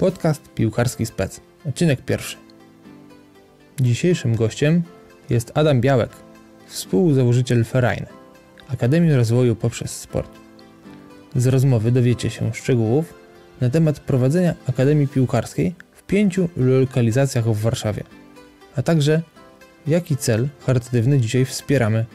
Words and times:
Podcast 0.00 0.54
Piłkarski 0.54 1.06
Spec. 1.06 1.40
Odcinek 1.68 2.00
pierwszy. 2.00 2.36
Dzisiejszym 3.80 4.36
gościem 4.36 4.82
jest 5.30 5.52
Adam 5.54 5.80
Białek, 5.80 6.10
współzałożyciel 6.66 7.64
Ferajny, 7.64 8.06
Akademii 8.68 9.14
Rozwoju 9.14 9.56
poprzez 9.56 10.00
Sport. 10.00 10.30
Z 11.36 11.46
rozmowy 11.46 11.92
dowiecie 11.92 12.30
się 12.30 12.54
szczegółów 12.54 13.14
na 13.60 13.70
temat 13.70 14.00
prowadzenia 14.00 14.54
Akademii 14.68 15.08
Piłkarskiej 15.08 15.74
w 15.92 16.02
pięciu 16.02 16.48
lokalizacjach 16.56 17.44
w 17.44 17.60
Warszawie, 17.60 18.04
a 18.76 18.82
także 18.82 19.22
jaki 19.86 20.16
cel 20.16 20.48
charytatywny 20.66 21.20
dzisiaj 21.20 21.44
wspieramy. 21.44 22.06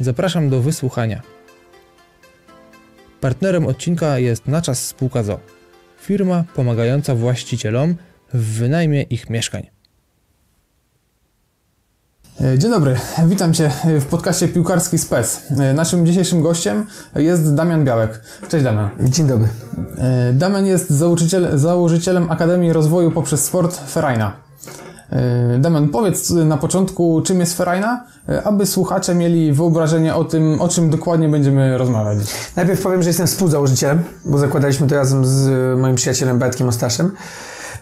Zapraszam 0.00 0.50
do 0.50 0.60
wysłuchania. 0.60 1.22
Partnerem 3.20 3.66
odcinka 3.66 4.18
jest 4.18 4.46
Na 4.46 4.62
Czas 4.62 4.86
Spółka 4.86 5.22
ZO, 5.22 5.40
firma 6.02 6.44
pomagająca 6.54 7.14
właścicielom 7.14 7.94
w 8.34 8.58
wynajmie 8.58 9.02
ich 9.02 9.30
mieszkań. 9.30 9.66
E, 12.40 12.58
Dzień 12.58 12.70
dobry, 12.70 12.96
witam 13.26 13.54
Cię 13.54 13.70
w 14.00 14.06
podcaście 14.06 14.48
Piłkarski 14.48 14.98
Spec. 14.98 15.42
E, 15.50 15.74
Naszym 15.74 16.06
dzisiejszym 16.06 16.42
gościem 16.42 16.86
jest 17.16 17.54
Damian 17.54 17.84
Białek. 17.84 18.22
Cześć 18.48 18.64
Damian. 18.64 18.90
Dzień 19.00 19.26
dobry. 19.26 19.48
E, 19.98 20.32
Damian 20.32 20.66
jest 20.66 20.90
założyciel, 20.90 21.58
założycielem 21.58 22.30
Akademii 22.30 22.72
Rozwoju 22.72 23.10
poprzez 23.10 23.44
Sport 23.44 23.76
Ferajna. 23.76 24.32
E, 25.12 25.58
Damian, 25.58 25.88
powiedz 25.88 26.30
na 26.30 26.56
początku, 26.56 27.22
czym 27.24 27.40
jest 27.40 27.56
Ferajna, 27.56 28.04
e, 28.28 28.42
aby 28.42 28.66
słuchacze 28.66 29.14
mieli 29.14 29.52
wyobrażenie 29.52 30.14
o 30.14 30.24
tym, 30.24 30.60
o 30.60 30.68
czym 30.68 30.90
dokładnie 30.90 31.28
będziemy 31.28 31.78
rozmawiać. 31.78 32.18
Najpierw 32.56 32.82
powiem, 32.82 33.02
że 33.02 33.08
jestem 33.08 33.26
współzałożycielem, 33.26 34.02
bo 34.24 34.38
zakładaliśmy 34.38 34.86
to 34.86 34.94
razem 34.94 35.24
z 35.26 35.78
moim 35.78 35.96
przyjacielem 35.96 36.38
Bartkiem 36.38 36.68
Ostaszem. 36.68 37.12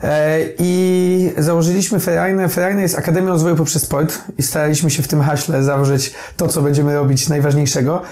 E, 0.02 0.38
I 0.58 1.32
założyliśmy 1.38 2.00
Ferajnę. 2.00 2.48
Ferajna 2.48 2.82
jest 2.82 2.98
Akademią 2.98 3.28
Rozwoju 3.28 3.56
poprzez 3.56 3.82
Sport 3.82 4.18
i 4.38 4.42
staraliśmy 4.42 4.90
się 4.90 5.02
w 5.02 5.08
tym 5.08 5.20
haśle 5.20 5.62
założyć 5.62 6.14
to, 6.36 6.48
co 6.48 6.62
będziemy 6.62 6.94
robić 6.94 7.28
najważniejszego. 7.28 8.02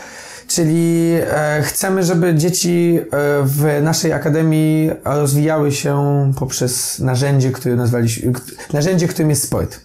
Czyli 0.49 1.15
e, 1.21 1.63
chcemy, 1.63 2.03
żeby 2.03 2.35
dzieci 2.35 3.01
e, 3.01 3.07
w 3.45 3.81
naszej 3.83 4.13
akademii 4.13 4.91
rozwijały 5.05 5.73
się 5.73 6.03
poprzez 6.39 6.99
narzędzie, 6.99 7.51
które 7.51 7.77
nazwaliśmy, 7.77 8.33
narzędzie, 8.73 9.09
którym 9.09 9.31
jest 9.31 9.43
sport. 9.43 9.81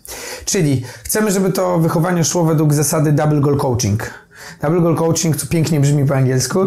Czyli 0.45 0.83
chcemy, 1.03 1.31
żeby 1.31 1.51
to 1.51 1.79
wychowanie 1.79 2.23
szło 2.23 2.43
według 2.43 2.73
zasady 2.73 3.11
double 3.11 3.41
goal 3.41 3.57
coaching. 3.57 4.13
Double 4.61 4.81
goal 4.81 4.95
coaching, 4.95 5.37
co 5.37 5.47
pięknie 5.47 5.79
brzmi 5.79 6.05
po 6.05 6.15
angielsku, 6.15 6.59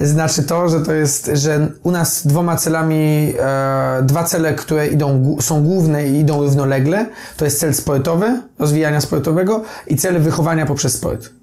znaczy 0.00 0.42
to, 0.42 0.68
że 0.68 0.80
to 0.80 0.92
jest, 0.92 1.30
że 1.34 1.68
u 1.82 1.90
nas 1.90 2.26
dwoma 2.26 2.56
celami, 2.56 3.34
e, 3.38 4.02
dwa 4.02 4.24
cele, 4.24 4.54
które 4.54 4.88
idą, 4.88 5.36
są 5.40 5.62
główne 5.62 6.08
i 6.08 6.18
idą 6.18 6.42
równolegle, 6.42 7.06
to 7.36 7.44
jest 7.44 7.60
cel 7.60 7.74
sportowy, 7.74 8.40
rozwijania 8.58 9.00
sportowego 9.00 9.62
i 9.86 9.96
cel 9.96 10.20
wychowania 10.20 10.66
poprzez 10.66 10.94
sport. 10.94 11.39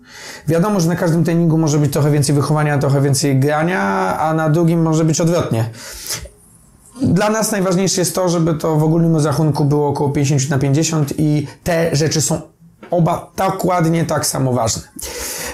Wiadomo, 0.47 0.79
że 0.79 0.87
na 0.87 0.95
każdym 0.95 1.23
treningu 1.23 1.57
może 1.57 1.79
być 1.79 1.93
trochę 1.93 2.11
więcej 2.11 2.35
wychowania, 2.35 2.77
trochę 2.77 3.01
więcej 3.01 3.39
grania, 3.39 3.81
a 4.19 4.33
na 4.33 4.49
drugim 4.49 4.81
może 4.81 5.05
być 5.05 5.21
odwrotnie. 5.21 5.69
Dla 7.01 7.29
nas 7.29 7.51
najważniejsze 7.51 8.01
jest 8.01 8.15
to, 8.15 8.29
żeby 8.29 8.53
to 8.53 8.75
w 8.75 8.83
ogólnym 8.83 9.13
rozrachunku 9.13 9.65
było 9.65 9.87
około 9.87 10.09
50 10.09 10.49
na 10.49 10.59
50 10.59 11.13
i 11.17 11.47
te 11.63 11.95
rzeczy 11.95 12.21
są 12.21 12.41
oba 12.91 13.31
dokładnie 13.35 14.05
tak 14.05 14.25
samo 14.25 14.53
ważne. 14.53 14.83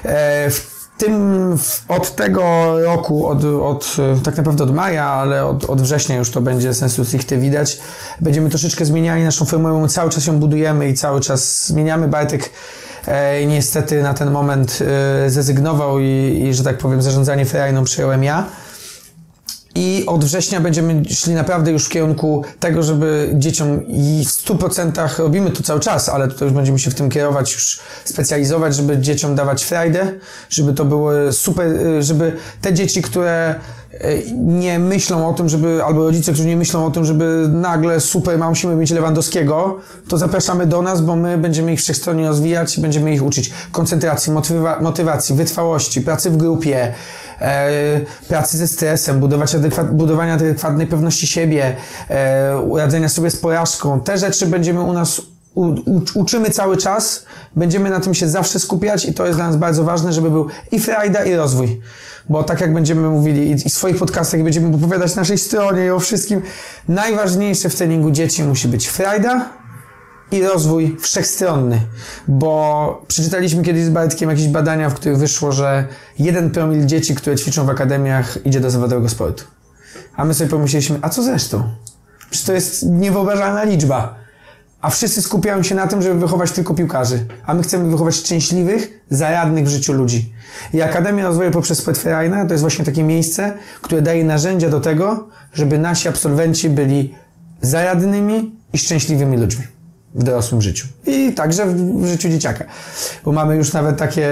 E, 0.04 0.50
W 0.50 0.98
tym, 0.98 1.58
od 1.88 2.16
tego 2.16 2.44
roku, 2.84 3.28
od, 3.28 3.44
od, 3.46 3.96
tak 4.24 4.38
naprawdę 4.38 4.64
od 4.64 4.76
maja, 4.76 5.06
ale 5.06 5.46
od, 5.46 5.66
od 5.66 5.82
września 5.82 6.16
już 6.16 6.32
to 6.32 6.42
będzie 6.42 6.74
sensu 6.74 7.06
stricte 7.06 7.38
widać, 7.38 7.80
będziemy 8.22 8.50
troszeczkę 8.50 8.86
zmieniali 8.86 9.24
naszą 9.24 9.46
formułę, 9.46 9.88
cały 9.90 10.10
czas 10.10 10.28
ją 10.28 10.40
budujemy 10.40 10.90
i 10.90 10.94
cały 10.94 11.22
czas 11.22 11.68
zmieniamy. 11.68 12.08
Bartek 12.08 12.50
e, 13.08 13.46
niestety 13.46 14.04
na 14.04 14.14
ten 14.14 14.32
moment 14.32 14.80
e, 15.26 15.30
zrezygnował 15.30 16.00
i, 16.00 16.44
i, 16.50 16.54
że 16.54 16.64
tak 16.64 16.78
powiem, 16.78 17.02
zarządzanie 17.02 17.46
ferajną 17.46 17.84
przejąłem 17.84 18.24
ja. 18.24 18.46
I 19.76 20.04
od 20.08 20.26
września 20.26 20.62
będziemy 20.62 21.04
szli 21.10 21.34
naprawdę 21.34 21.72
już 21.72 21.86
w 21.86 21.90
kierunku 21.90 22.44
tego, 22.60 22.84
żeby 22.84 23.30
dzieciom 23.34 23.88
i 23.88 24.26
w 24.26 24.30
100% 24.30 25.20
robimy 25.20 25.52
to 25.52 25.64
cały 25.64 25.80
czas, 25.80 26.10
ale 26.10 26.28
tutaj 26.28 26.48
już 26.48 26.56
będziemy 26.56 26.80
się 26.80 26.92
w 26.92 26.96
tym 26.96 27.10
kierować, 27.10 27.54
już 27.54 27.80
specjalizować, 28.06 28.76
żeby 28.76 28.98
dzieciom 28.98 29.36
dawać 29.36 29.64
frajdę, 29.64 30.14
żeby 30.50 30.74
to 30.74 30.86
było 30.86 31.12
super, 31.32 31.68
y, 31.68 32.04
żeby 32.04 32.38
te 32.62 32.74
dzieci, 32.74 33.02
które 33.02 33.56
nie 34.36 34.80
myślą 34.80 35.30
o 35.30 35.34
tym, 35.34 35.50
żeby, 35.50 35.84
albo 35.84 36.04
rodzice, 36.04 36.34
którzy 36.34 36.48
nie 36.48 36.58
myślą 36.58 36.86
o 36.86 36.92
tym, 36.92 37.06
żeby 37.06 37.46
nagle 37.52 38.00
super, 38.00 38.38
ma, 38.38 38.50
musimy 38.50 38.76
mieć 38.76 38.92
Lewandowskiego, 38.92 39.78
to 40.08 40.18
zapraszamy 40.18 40.66
do 40.66 40.82
nas, 40.82 41.02
bo 41.02 41.16
my 41.16 41.38
będziemy 41.38 41.74
ich 41.74 41.80
wszechstronnie 41.80 42.28
rozwijać 42.28 42.78
i 42.78 42.82
będziemy 42.82 43.14
ich 43.14 43.24
uczyć 43.24 43.54
koncentracji, 43.72 44.34
motywa- 44.34 44.82
motywacji, 44.82 45.36
wytrwałości, 45.36 46.02
pracy 46.02 46.30
w 46.30 46.38
grupie, 46.38 46.94
e, 47.42 48.00
pracy 48.28 48.58
ze 48.58 48.68
stresem, 48.68 49.20
budować 49.20 49.56
adekwat, 49.56 49.96
budowania 49.96 50.34
adekwatnej 50.34 50.88
pewności 50.88 51.28
siebie, 51.28 51.76
e, 52.10 52.78
radzenia 52.78 53.10
sobie 53.10 53.32
z 53.32 53.36
porażką. 53.38 54.00
Te 54.00 54.18
rzeczy 54.18 54.48
będziemy 54.48 54.82
u 54.82 54.94
nas 54.94 55.22
u, 55.56 55.66
u, 55.66 56.02
uczymy 56.16 56.50
cały 56.50 56.78
czas, 56.78 57.26
będziemy 57.56 57.90
na 57.90 58.00
tym 58.00 58.14
się 58.14 58.28
zawsze 58.28 58.60
skupiać 58.60 59.06
i 59.06 59.14
to 59.14 59.26
jest 59.26 59.38
dla 59.38 59.48
nas 59.48 59.58
bardzo 59.58 59.84
ważne, 59.84 60.14
żeby 60.14 60.32
był 60.32 60.48
i 60.72 60.80
frajda 60.80 61.24
i 61.24 61.36
rozwój. 61.36 61.82
Bo 62.30 62.44
tak 62.44 62.62
jak 62.62 62.74
będziemy 62.74 63.10
mówili 63.10 63.48
i, 63.48 63.52
i 63.52 63.70
w 63.70 63.74
swoich 63.74 63.98
podcastach 63.98 64.40
i 64.40 64.44
będziemy 64.44 64.76
opowiadać 64.76 65.16
naszej 65.16 65.38
stronie 65.38 65.86
i 65.86 65.90
o 65.90 66.00
wszystkim, 66.00 66.42
najważniejsze 66.88 67.70
w 67.70 67.76
treningu 67.76 68.12
dzieci 68.12 68.44
musi 68.44 68.68
być 68.68 68.88
frajda, 68.88 69.50
i 70.34 70.44
rozwój 70.44 70.98
wszechstronny, 71.00 71.82
bo 72.28 73.06
przeczytaliśmy 73.08 73.64
kiedyś 73.64 73.84
z 73.84 73.90
Bartkiem 73.90 74.30
jakieś 74.30 74.48
badania, 74.48 74.90
w 74.90 74.94
których 74.94 75.18
wyszło, 75.18 75.52
że 75.52 75.88
jeden 76.20 76.52
promil 76.52 76.86
dzieci, 76.86 77.16
które 77.16 77.36
ćwiczą 77.36 77.66
w 77.66 77.70
akademiach, 77.70 78.46
idzie 78.46 78.60
do 78.60 78.70
zawodowego 78.70 79.10
sportu. 79.10 79.44
A 80.16 80.26
my 80.26 80.34
sobie 80.34 80.50
pomyśleliśmy, 80.50 81.00
a 81.02 81.10
co 81.10 81.24
zresztą? 81.24 81.64
Przecież 82.30 82.46
to 82.46 82.54
jest 82.54 82.86
niewyobrażalna 82.86 83.64
liczba. 83.64 84.23
A 84.84 84.90
wszyscy 84.90 85.22
skupiają 85.22 85.64
się 85.64 85.76
na 85.76 85.88
tym, 85.88 86.02
żeby 86.02 86.20
wychować 86.20 86.52
tylko 86.52 86.74
piłkarzy. 86.74 87.26
A 87.46 87.54
my 87.54 87.64
chcemy 87.64 87.90
wychować 87.90 88.16
szczęśliwych, 88.16 89.02
zaradnych 89.10 89.66
w 89.66 89.68
życiu 89.68 89.94
ludzi. 89.94 90.34
I 90.74 90.82
Akademia 90.82 91.28
Rozwoju 91.28 91.52
poprzez 91.52 91.78
Sport 91.78 91.98
Ferajna 91.98 92.46
to 92.46 92.54
jest 92.54 92.62
właśnie 92.62 92.86
takie 92.86 93.04
miejsce, 93.04 93.54
które 93.82 94.02
daje 94.02 94.24
narzędzia 94.24 94.70
do 94.70 94.80
tego, 94.80 95.28
żeby 95.54 95.78
nasi 95.78 96.10
absolwenci 96.10 96.70
byli 96.70 97.16
zaradnymi 97.62 98.56
i 98.74 98.78
szczęśliwymi 98.78 99.38
ludźmi 99.38 99.64
w 100.16 100.24
dorosłym 100.24 100.62
życiu. 100.62 100.88
I 101.06 101.34
także 101.34 101.66
w, 101.66 102.02
w 102.02 102.06
życiu 102.06 102.30
dzieciaka. 102.30 102.66
Bo 103.26 103.32
mamy 103.32 103.56
już 103.56 103.74
nawet 103.74 103.98
takie 103.98 104.30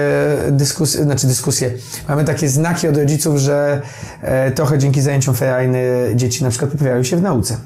dyskusje, 0.50 1.04
znaczy 1.04 1.26
dyskusje, 1.26 1.70
mamy 2.08 2.24
takie 2.24 2.48
znaki 2.48 2.88
od 2.88 2.96
rodziców, 2.96 3.38
że 3.38 3.82
e, 4.22 4.50
trochę 4.50 4.78
dzięki 4.78 5.00
zajęciom 5.00 5.34
ferajny 5.34 5.82
dzieci 6.14 6.44
na 6.44 6.50
przykład 6.50 6.70
poprawiają 6.70 7.02
się 7.02 7.16
w 7.16 7.22
nauce. 7.22 7.56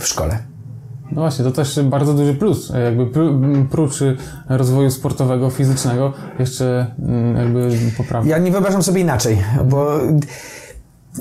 W 0.00 0.06
szkole. 0.06 0.51
No 1.14 1.20
właśnie, 1.20 1.44
to 1.44 1.50
też 1.50 1.80
bardzo 1.82 2.14
duży 2.14 2.34
plus. 2.34 2.72
Jakby 2.84 3.06
pró- 3.06 3.66
prócz 3.68 4.00
rozwoju 4.48 4.90
sportowego, 4.90 5.50
fizycznego, 5.50 6.12
jeszcze 6.38 6.86
mm, 6.98 7.36
jakby 7.36 7.76
poprawy. 7.96 8.28
Ja 8.28 8.38
nie 8.38 8.50
wyobrażam 8.50 8.82
sobie 8.82 9.00
inaczej, 9.00 9.42
bo 9.64 10.00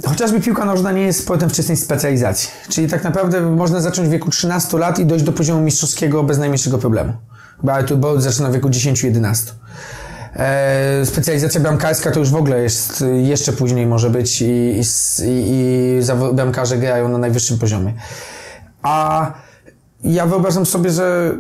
chociażby 0.05 0.41
piłka 0.41 0.65
nożna 0.65 0.91
nie 0.91 1.01
jest 1.01 1.19
sportem 1.19 1.49
wczesnej 1.49 1.77
specjalizacji. 1.77 2.49
Czyli 2.69 2.87
tak 2.87 3.03
naprawdę 3.03 3.41
można 3.41 3.81
zacząć 3.81 4.07
w 4.07 4.11
wieku 4.11 4.29
13 4.29 4.77
lat 4.77 4.99
i 4.99 5.05
dojść 5.05 5.25
do 5.25 5.31
poziomu 5.31 5.61
mistrzowskiego 5.61 6.23
bez 6.23 6.37
najmniejszego 6.37 6.77
problemu. 6.77 7.13
Bo 7.63 7.73
Artur 7.73 7.97
Bolt 7.97 8.21
zaczyna 8.21 8.49
w 8.49 8.53
wieku 8.53 8.69
10-11. 8.69 9.51
E, 10.35 11.05
specjalizacja 11.05 11.61
bramkarska 11.61 12.11
to 12.11 12.19
już 12.19 12.29
w 12.29 12.35
ogóle 12.35 12.61
jest, 12.61 13.03
jeszcze 13.21 13.53
później 13.53 13.85
może 13.85 14.09
być 14.09 14.41
i, 14.41 14.45
i, 14.45 14.81
i, 15.23 15.99
i 15.99 16.33
bramkarze 16.33 16.77
grają 16.77 17.09
na 17.09 17.17
najwyższym 17.17 17.59
poziomie. 17.59 17.93
A 18.81 19.31
ja 20.03 20.25
wyobrażam 20.25 20.65
sobie, 20.65 20.89
że 20.89 21.37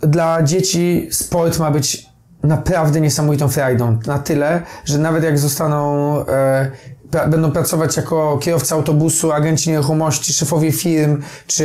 dla 0.00 0.42
dzieci 0.42 1.08
sport 1.10 1.58
ma 1.58 1.70
być 1.70 2.10
naprawdę 2.42 3.00
niesamowitą 3.00 3.48
frajdą. 3.48 3.98
Na 4.06 4.18
tyle, 4.18 4.62
że 4.84 4.98
nawet 4.98 5.24
jak 5.24 5.38
zostaną, 5.38 6.14
e, 6.26 6.70
pra, 7.10 7.28
będą 7.28 7.50
pracować 7.50 7.96
jako 7.96 8.38
kierowca 8.38 8.74
autobusu, 8.74 9.32
agenci 9.32 9.70
nieruchomości, 9.70 10.32
szefowie 10.32 10.72
firm, 10.72 11.22
czy 11.46 11.64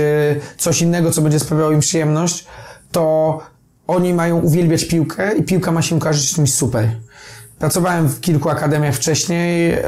coś 0.57 0.81
innego, 0.81 1.11
co 1.11 1.21
będzie 1.21 1.39
sprawiało 1.39 1.71
im 1.71 1.79
przyjemność, 1.79 2.45
to 2.91 3.39
oni 3.87 4.13
mają 4.13 4.39
uwielbiać 4.39 4.85
piłkę 4.85 5.35
i 5.35 5.43
piłka 5.43 5.71
ma 5.71 5.81
się 5.81 5.99
kojarzyć 5.99 6.33
czymś 6.33 6.53
super. 6.53 6.89
Pracowałem 7.59 8.09
w 8.09 8.21
kilku 8.21 8.49
akademiach 8.49 8.95
wcześniej 8.95 9.71
e, 9.71 9.83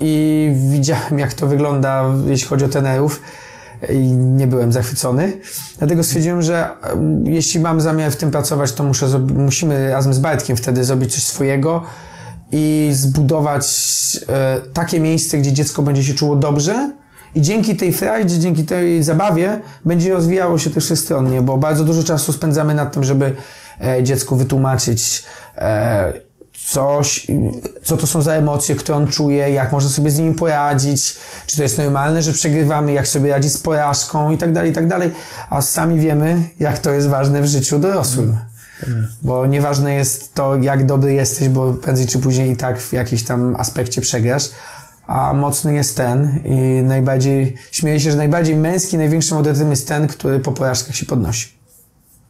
i 0.00 0.52
widziałem, 0.70 1.18
jak 1.18 1.34
to 1.34 1.46
wygląda, 1.46 2.04
jeśli 2.26 2.48
chodzi 2.48 2.64
o 2.64 2.68
trenerów 2.68 3.20
i 3.92 3.98
nie 4.12 4.46
byłem 4.46 4.72
zachwycony. 4.72 5.32
Dlatego 5.78 6.04
stwierdziłem, 6.04 6.42
że 6.42 6.68
jeśli 7.24 7.60
mam 7.60 7.80
zamiar 7.80 8.12
w 8.12 8.16
tym 8.16 8.30
pracować, 8.30 8.72
to 8.72 8.84
muszę, 8.84 9.18
musimy 9.18 9.90
razem 9.90 10.14
z 10.14 10.18
Bartkiem 10.18 10.56
wtedy 10.56 10.84
zrobić 10.84 11.14
coś 11.14 11.22
swojego 11.22 11.82
i 12.52 12.90
zbudować 12.92 13.66
e, 14.28 14.60
takie 14.72 15.00
miejsce, 15.00 15.38
gdzie 15.38 15.52
dziecko 15.52 15.82
będzie 15.82 16.04
się 16.04 16.14
czuło 16.14 16.36
dobrze 16.36 16.90
I 17.34 17.40
dzięki 17.40 17.76
tej 17.76 17.92
frajdzie, 17.92 18.38
dzięki 18.38 18.64
tej 18.64 19.02
zabawie 19.02 19.60
będzie 19.84 20.12
rozwijało 20.12 20.58
się 20.58 20.70
też 20.70 20.84
wszechstronnie, 20.84 21.42
bo 21.42 21.58
bardzo 21.58 21.84
dużo 21.84 22.02
czasu 22.02 22.32
spędzamy 22.32 22.74
nad 22.74 22.92
tym, 22.92 23.04
żeby 23.04 23.36
e, 23.80 24.02
dziecku 24.02 24.36
wytłumaczyć 24.36 25.24
e, 25.56 26.12
coś, 26.66 27.26
co 27.82 27.96
to 27.96 28.06
są 28.06 28.22
za 28.22 28.32
emocje, 28.32 28.74
które 28.74 28.98
on 28.98 29.06
czuje, 29.06 29.50
jak 29.50 29.72
można 29.72 29.90
sobie 29.90 30.10
z 30.10 30.18
nimi 30.18 30.34
poradzić, 30.34 31.16
czy 31.46 31.56
to 31.56 31.62
jest 31.62 31.78
normalne, 31.78 32.22
że 32.22 32.32
przegrywamy, 32.32 32.92
jak 32.92 33.08
sobie 33.08 33.30
radzić 33.30 33.52
z 33.52 33.58
porażką 33.58 34.30
i 34.30 34.38
tak 34.38 34.52
dalej, 34.52 34.70
i 34.70 34.74
tak 34.74 34.88
dalej. 34.88 35.10
A 35.50 35.62
sami 35.62 36.00
wiemy, 36.00 36.48
jak 36.60 36.78
to 36.78 36.90
jest 36.90 37.08
ważne 37.08 37.42
w 37.42 37.46
życiu 37.46 37.78
dorosłym. 37.78 38.36
Bo 39.22 39.46
nieważne 39.46 39.94
jest 39.94 40.34
to, 40.34 40.56
jak 40.56 40.86
dobry 40.86 41.12
jesteś, 41.12 41.48
bo 41.48 41.72
prędzej 41.72 42.06
czy 42.06 42.18
później 42.18 42.50
i 42.50 42.56
tak 42.56 42.80
w 42.80 42.92
jakimś 42.92 43.22
tam 43.22 43.56
aspekcie 43.58 44.00
przegrasz. 44.00 44.50
A 45.06 45.32
mocny 45.32 45.74
jest 45.74 45.96
ten 45.96 46.40
i 46.44 46.82
najbardziej, 46.82 47.54
śmieję 47.70 48.00
się, 48.00 48.10
że 48.10 48.16
najbardziej 48.16 48.56
męski, 48.56 48.98
największym 48.98 49.36
audytem 49.36 49.70
jest 49.70 49.88
ten, 49.88 50.06
który 50.06 50.40
po 50.40 50.52
porażkach 50.52 50.96
się 50.96 51.06
podnosi. 51.06 51.48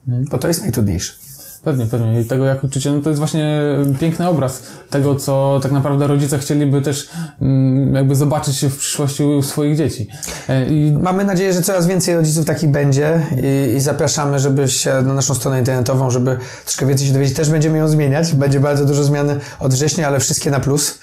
Bo 0.07 0.39
to 0.39 0.49
jest 0.49 0.63
najtrudniejsze. 0.63 1.24
Pewnie, 1.65 1.87
pewnie. 1.87 2.21
I 2.21 2.25
tego 2.25 2.45
jak 2.45 2.65
uczycie, 2.65 2.93
no 2.93 3.03
to 3.03 3.11
jest 3.11 3.19
właśnie 3.19 3.61
piękny 4.01 4.29
obraz 4.29 4.63
tego, 4.91 5.15
co 5.15 5.61
tak 5.63 5.73
naprawdę 5.73 6.07
rodzice 6.07 6.39
chcieliby 6.39 6.83
też 6.83 7.09
mm, 7.41 7.95
jakby 7.95 8.15
zobaczyć 8.15 8.65
w 8.67 8.77
przyszłości 8.77 9.25
u 9.25 9.43
swoich 9.43 9.77
dzieci. 9.77 10.09
E, 10.49 10.67
I 10.67 10.93
Mamy 11.03 11.25
nadzieję, 11.25 11.53
że 11.53 11.63
coraz 11.63 11.87
więcej 11.87 12.15
rodziców 12.15 12.45
takich 12.45 12.71
będzie 12.71 13.21
i, 13.43 13.75
i 13.77 13.81
zapraszamy, 13.81 14.39
żeby 14.39 14.69
się 14.69 15.03
na 15.03 15.15
naszą 15.15 15.35
stronę 15.35 15.59
internetową, 15.59 16.11
żeby 16.11 16.39
troszkę 16.65 16.87
więcej 16.87 17.07
się 17.07 17.13
dowiedzieć. 17.13 17.37
Też 17.37 17.51
będziemy 17.51 17.79
ją 17.79 17.89
zmieniać. 17.89 18.35
Będzie 18.35 18.61
bardzo 18.61 18.85
dużo 18.85 19.05
zmian 19.05 19.41
od 19.61 19.75
września, 19.75 20.07
ale 20.07 20.21
wszystkie 20.21 20.51
na 20.51 20.61
plus, 20.61 20.99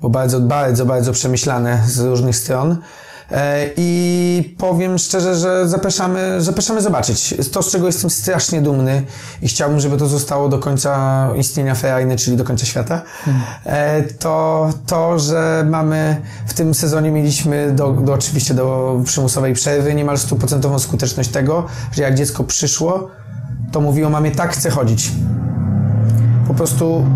bo 0.00 0.08
bardzo, 0.08 0.40
bardzo, 0.40 0.86
bardzo 0.86 1.12
przemyślane 1.12 1.82
z 1.86 2.00
różnych 2.00 2.36
stron. 2.36 2.76
E, 3.30 3.66
I 3.76 4.54
powiem 4.58 4.98
szczerze, 4.98 5.36
że 5.36 5.68
zapraszamy, 5.68 6.36
zapraszamy 6.38 6.82
zobaczyć. 6.82 7.34
To, 7.52 7.62
z 7.62 7.70
czego 7.70 7.86
jestem 7.86 8.10
strasznie 8.10 8.62
dumny 8.62 9.02
i 9.42 9.48
chciałbym, 9.48 9.80
żeby 9.80 9.96
to 9.96 10.06
zostało 10.06 10.48
do 10.48 10.58
końca 10.58 11.28
istnienia 11.36 11.74
Ferajny, 11.74 12.16
czyli 12.16 12.36
do 12.36 12.44
końca 12.44 12.66
świata, 12.66 13.02
e, 13.64 14.02
to 14.02 14.68
to, 14.86 15.18
że 15.18 15.66
mamy 15.70 16.22
w 16.46 16.54
tym 16.54 16.74
sezonie 16.74 17.10
mieliśmy 17.10 17.72
do, 17.72 17.92
do 17.92 18.12
oczywiście 18.12 18.54
do 18.54 19.00
przymusowej 19.04 19.54
przerwy 19.54 19.94
niemal 19.94 20.18
stuprocentową 20.18 20.78
skuteczność 20.78 21.30
tego, 21.30 21.66
że 21.92 22.02
jak 22.02 22.14
dziecko 22.14 22.44
przyszło, 22.44 23.08
to 23.72 23.80
mówiło 23.80 24.10
mamie 24.10 24.30
tak 24.30 24.52
chcę 24.52 24.70
chodzić. 24.70 25.12
Po 26.48 26.54
prostu 26.54 27.06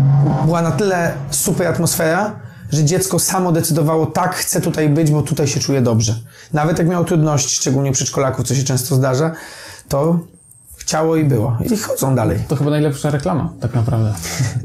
była 0.45 0.61
na 0.61 0.71
tyle 0.71 1.13
super 1.31 1.67
atmosfera, 1.67 2.48
że 2.71 2.83
dziecko 2.83 3.19
samo 3.19 3.51
decydowało, 3.51 4.05
tak, 4.05 4.35
chcę 4.35 4.61
tutaj 4.61 4.89
być, 4.89 5.11
bo 5.11 5.21
tutaj 5.21 5.47
się 5.47 5.59
czuję 5.59 5.81
dobrze. 5.81 6.15
Nawet 6.53 6.79
jak 6.79 6.87
miało 6.87 7.05
trudności, 7.05 7.55
szczególnie 7.55 7.91
przedszkolaków, 7.91 8.47
co 8.47 8.55
się 8.55 8.63
często 8.63 8.95
zdarza, 8.95 9.31
to 9.89 10.19
chciało 10.77 11.15
i 11.15 11.23
było. 11.23 11.57
I 11.73 11.77
chodzą 11.77 12.15
dalej. 12.15 12.39
to 12.47 12.55
chyba 12.55 12.69
najlepsza 12.69 13.09
reklama, 13.09 13.49
tak 13.59 13.73
naprawdę. 13.73 14.13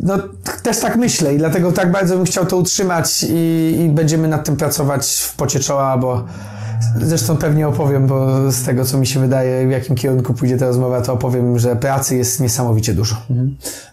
No, 0.02 0.18
też 0.62 0.80
tak 0.80 0.96
myślę 0.96 1.34
i 1.34 1.38
dlatego 1.38 1.72
tak 1.72 1.92
bardzo 1.92 2.16
bym 2.16 2.26
chciał 2.26 2.46
to 2.46 2.56
utrzymać 2.56 3.26
i, 3.28 3.76
i 3.80 3.88
będziemy 3.88 4.28
nad 4.28 4.44
tym 4.44 4.56
pracować 4.56 5.06
w 5.06 5.36
pocie 5.36 5.60
czoła, 5.60 5.98
bo 5.98 6.24
zresztą 7.02 7.36
pewnie 7.36 7.68
opowiem, 7.68 8.06
bo 8.06 8.52
z 8.52 8.62
tego, 8.62 8.84
co 8.84 8.98
mi 8.98 9.06
się 9.06 9.20
wydaje, 9.20 9.66
w 9.66 9.70
jakim 9.70 9.96
kierunku 9.96 10.34
pójdzie 10.34 10.58
ta 10.58 10.66
rozmowa, 10.66 11.00
to 11.00 11.12
opowiem, 11.12 11.58
że 11.58 11.76
pracy 11.76 12.16
jest 12.16 12.40
niesamowicie 12.40 12.94
dużo. 12.94 13.16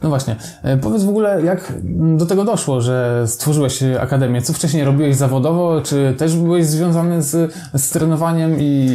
No 0.04 0.10
właśnie. 0.10 0.36
E, 0.64 0.78
Powiedz 0.78 1.04
w 1.04 1.10
ogóle, 1.10 1.42
jak 1.42 1.74
do 2.18 2.26
tego 2.26 2.44
doszło, 2.46 2.82
że 2.82 3.24
stworzyłeś 3.28 3.84
akademię? 4.00 4.42
Co 4.42 4.54
wcześniej 4.54 4.84
robiłeś 4.84 5.16
zawodowo? 5.16 5.82
Czy 5.82 6.16
też 6.18 6.36
byłeś 6.36 6.66
związany 6.66 7.24
z, 7.24 7.54
z 7.76 7.90
trenowaniem 7.90 8.56
i 8.60 8.90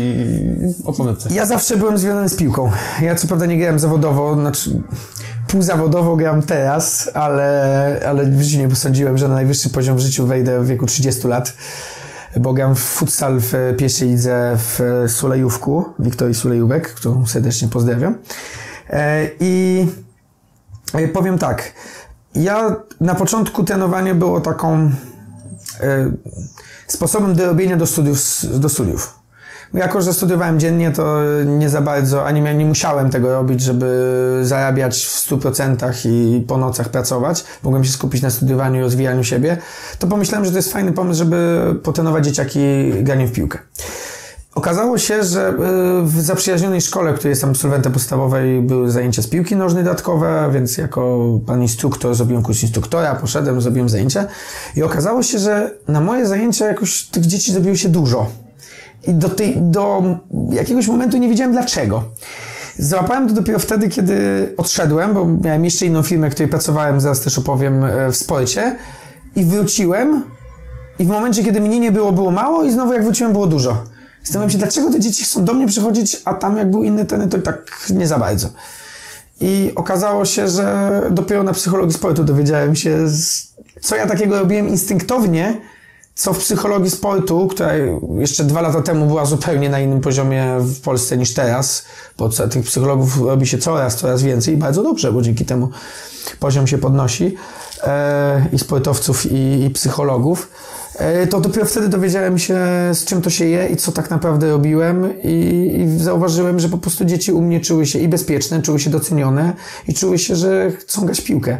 opowiedz. 0.84 1.30
Ja 1.30 1.46
zawsze 1.46 1.76
byłem 1.76 1.98
związany 1.98 2.28
z 2.28 2.36
piłką. 2.36 2.70
Ja 3.02 3.14
co 3.14 3.26
prawda 3.26 3.46
nie 3.46 3.58
grałem 3.58 3.78
zawodowo, 3.78 4.34
znaczy 4.34 4.70
półzawodowo 5.48 6.16
gram 6.16 6.42
teraz, 6.42 7.10
ale, 7.14 8.00
ale 8.08 8.24
w 8.26 8.42
życiu 8.42 8.58
nie 8.58 8.68
posądziłem, 8.68 9.18
że 9.18 9.28
na 9.28 9.34
najwyższy 9.34 9.70
poziom 9.70 9.96
w 9.96 10.00
życiu 10.00 10.26
wejdę 10.26 10.60
w 10.60 10.66
wieku 10.66 10.86
30 10.86 11.28
lat, 11.28 11.52
bo 12.40 12.52
gram 12.52 12.74
w 12.74 12.78
futsal 12.78 13.40
w 13.40 13.52
pierwszej 13.78 14.08
lidze 14.08 14.56
w 14.56 15.04
Sulejówku, 15.08 15.84
Wiktorii 15.98 16.34
Sulejówek, 16.34 16.94
którą 16.94 17.26
serdecznie 17.26 17.68
pozdrawiam. 17.68 18.14
E, 18.90 19.30
I 19.40 19.86
e, 20.94 21.08
powiem 21.08 21.38
tak, 21.38 21.72
ja 22.34 22.76
na 23.00 23.14
początku 23.14 23.64
trenowanie 23.64 24.14
było 24.14 24.40
taką 24.40 24.76
e, 24.76 24.90
sposobem 26.86 27.34
do 27.34 27.46
robienia 27.46 27.76
do 27.76 27.86
studiów, 27.86 28.20
do 28.60 28.68
studiów. 28.68 29.15
Jako, 29.76 30.02
że 30.02 30.12
studiowałem 30.12 30.60
dziennie, 30.60 30.90
to 30.90 31.16
nie 31.46 31.68
za 31.68 31.80
bardzo, 31.80 32.26
ani 32.26 32.40
nie 32.40 32.64
musiałem 32.64 33.10
tego 33.10 33.32
robić, 33.32 33.60
żeby 33.60 34.40
zarabiać 34.42 35.04
w 35.04 35.30
100% 35.30 36.08
i 36.08 36.40
po 36.40 36.58
nocach 36.58 36.88
pracować. 36.88 37.44
Mogłem 37.62 37.84
się 37.84 37.92
skupić 37.92 38.22
na 38.22 38.30
studiowaniu 38.30 38.80
i 38.80 38.82
rozwijaniu 38.82 39.24
siebie. 39.24 39.56
To 39.98 40.06
pomyślałem, 40.06 40.44
że 40.44 40.50
to 40.50 40.56
jest 40.56 40.72
fajny 40.72 40.92
pomysł, 40.92 41.18
żeby 41.18 41.60
potrenować 41.82 42.24
dzieciaki 42.24 42.92
graniem 43.02 43.28
w 43.28 43.32
piłkę. 43.32 43.58
Okazało 44.54 44.98
się, 44.98 45.24
że 45.24 45.48
y, 45.48 45.52
w 46.02 46.20
zaprzyjaźnionej 46.20 46.80
szkole, 46.80 47.14
której 47.14 47.30
jestem 47.30 47.50
absolwentem 47.50 47.92
podstawowej, 47.92 48.62
były 48.62 48.90
zajęcia 48.90 49.22
z 49.22 49.26
piłki 49.26 49.56
nożnej 49.56 49.84
dodatkowe, 49.84 50.50
więc 50.52 50.78
jako 50.78 51.28
pan 51.46 51.62
instruktor 51.62 52.14
zrobiłem 52.14 52.42
kurs 52.42 52.62
instruktora, 52.62 53.14
poszedłem, 53.14 53.60
zrobiłem 53.60 53.88
zajęcia 53.88 54.26
i 54.76 54.82
okazało 54.82 55.22
się, 55.22 55.38
że 55.38 55.70
na 55.88 56.00
moje 56.00 56.26
zajęcia 56.26 56.66
jakoś 56.66 57.02
tych 57.02 57.26
dzieci 57.26 57.52
zrobiło 57.52 57.76
się 57.76 57.88
dużo. 57.88 58.45
I 59.06 59.14
do, 59.14 59.28
tej, 59.28 59.54
do 59.56 60.02
jakiegoś 60.50 60.88
momentu 60.88 61.16
nie 61.16 61.28
wiedziałem 61.28 61.52
dlaczego. 61.52 62.04
Załapałem 62.78 63.28
to 63.28 63.34
dopiero 63.34 63.58
wtedy, 63.58 63.88
kiedy 63.88 64.48
odszedłem, 64.56 65.14
bo 65.14 65.26
miałem 65.44 65.64
jeszcze 65.64 65.86
inną 65.86 66.02
firmę, 66.02 66.30
w 66.30 66.34
której 66.34 66.50
pracowałem, 66.50 67.00
zaraz 67.00 67.20
też 67.20 67.38
opowiem, 67.38 67.84
e, 67.84 68.12
w 68.12 68.16
sporcie. 68.16 68.76
I 69.36 69.44
wróciłem 69.44 70.22
i 70.98 71.04
w 71.04 71.08
momencie, 71.08 71.44
kiedy 71.44 71.60
mnie 71.60 71.80
nie 71.80 71.92
było, 71.92 72.12
było 72.12 72.30
mało 72.30 72.64
i 72.64 72.72
znowu 72.72 72.92
jak 72.92 73.04
wróciłem, 73.04 73.32
było 73.32 73.46
dużo. 73.46 73.84
Zastanawiam 74.22 74.50
się, 74.50 74.58
dlaczego 74.58 74.92
te 74.92 75.00
dzieci 75.00 75.24
chcą 75.24 75.44
do 75.44 75.54
mnie 75.54 75.66
przychodzić, 75.66 76.22
a 76.24 76.34
tam 76.34 76.56
jak 76.56 76.70
był 76.70 76.84
inny 76.84 77.04
ten, 77.04 77.28
to 77.28 77.38
tak 77.38 77.86
nie 77.90 78.06
za 78.06 78.18
bardzo. 78.18 78.48
I 79.40 79.72
okazało 79.74 80.24
się, 80.24 80.48
że 80.48 81.02
dopiero 81.10 81.42
na 81.42 81.52
psychologii 81.52 81.94
sportu 81.94 82.24
dowiedziałem 82.24 82.76
się, 82.76 82.98
co 83.80 83.96
ja 83.96 84.06
takiego 84.06 84.38
robiłem 84.38 84.68
instynktownie, 84.68 85.60
co 86.16 86.32
w 86.32 86.38
psychologii 86.38 86.90
sportu, 86.90 87.46
która 87.46 87.72
jeszcze 88.18 88.44
dwa 88.44 88.60
lata 88.60 88.82
temu 88.82 89.06
była 89.06 89.26
zupełnie 89.26 89.70
na 89.70 89.80
innym 89.80 90.00
poziomie 90.00 90.56
w 90.60 90.80
Polsce 90.80 91.16
niż 91.16 91.34
teraz, 91.34 91.84
bo 92.18 92.28
tych 92.28 92.64
psychologów 92.64 93.20
robi 93.20 93.46
się 93.46 93.58
coraz, 93.58 93.96
coraz 93.96 94.22
więcej 94.22 94.54
i 94.54 94.56
bardzo 94.56 94.82
dobrze, 94.82 95.12
bo 95.12 95.22
dzięki 95.22 95.44
temu 95.44 95.68
poziom 96.40 96.66
się 96.66 96.78
podnosi 96.78 97.34
e, 97.82 98.46
i 98.52 98.58
sportowców, 98.58 99.32
i, 99.32 99.64
i 99.64 99.70
psychologów. 99.70 100.50
E, 100.98 101.26
to 101.26 101.40
dopiero 101.40 101.66
wtedy 101.66 101.88
dowiedziałem 101.88 102.38
się, 102.38 102.58
z 102.92 103.04
czym 103.04 103.22
to 103.22 103.30
się 103.30 103.44
je 103.44 103.68
i 103.68 103.76
co 103.76 103.92
tak 103.92 104.10
naprawdę 104.10 104.50
robiłem 104.50 105.22
i, 105.22 105.76
i 105.80 105.98
zauważyłem, 105.98 106.60
że 106.60 106.68
po 106.68 106.78
prostu 106.78 107.04
dzieci 107.04 107.32
u 107.32 107.42
mnie 107.42 107.60
czuły 107.60 107.86
się 107.86 107.98
i 107.98 108.08
bezpieczne, 108.08 108.62
czuły 108.62 108.80
się 108.80 108.90
docenione 108.90 109.52
i 109.88 109.94
czuły 109.94 110.18
się, 110.18 110.36
że 110.36 110.70
chcą 110.70 111.06
grać 111.06 111.20
piłkę. 111.20 111.58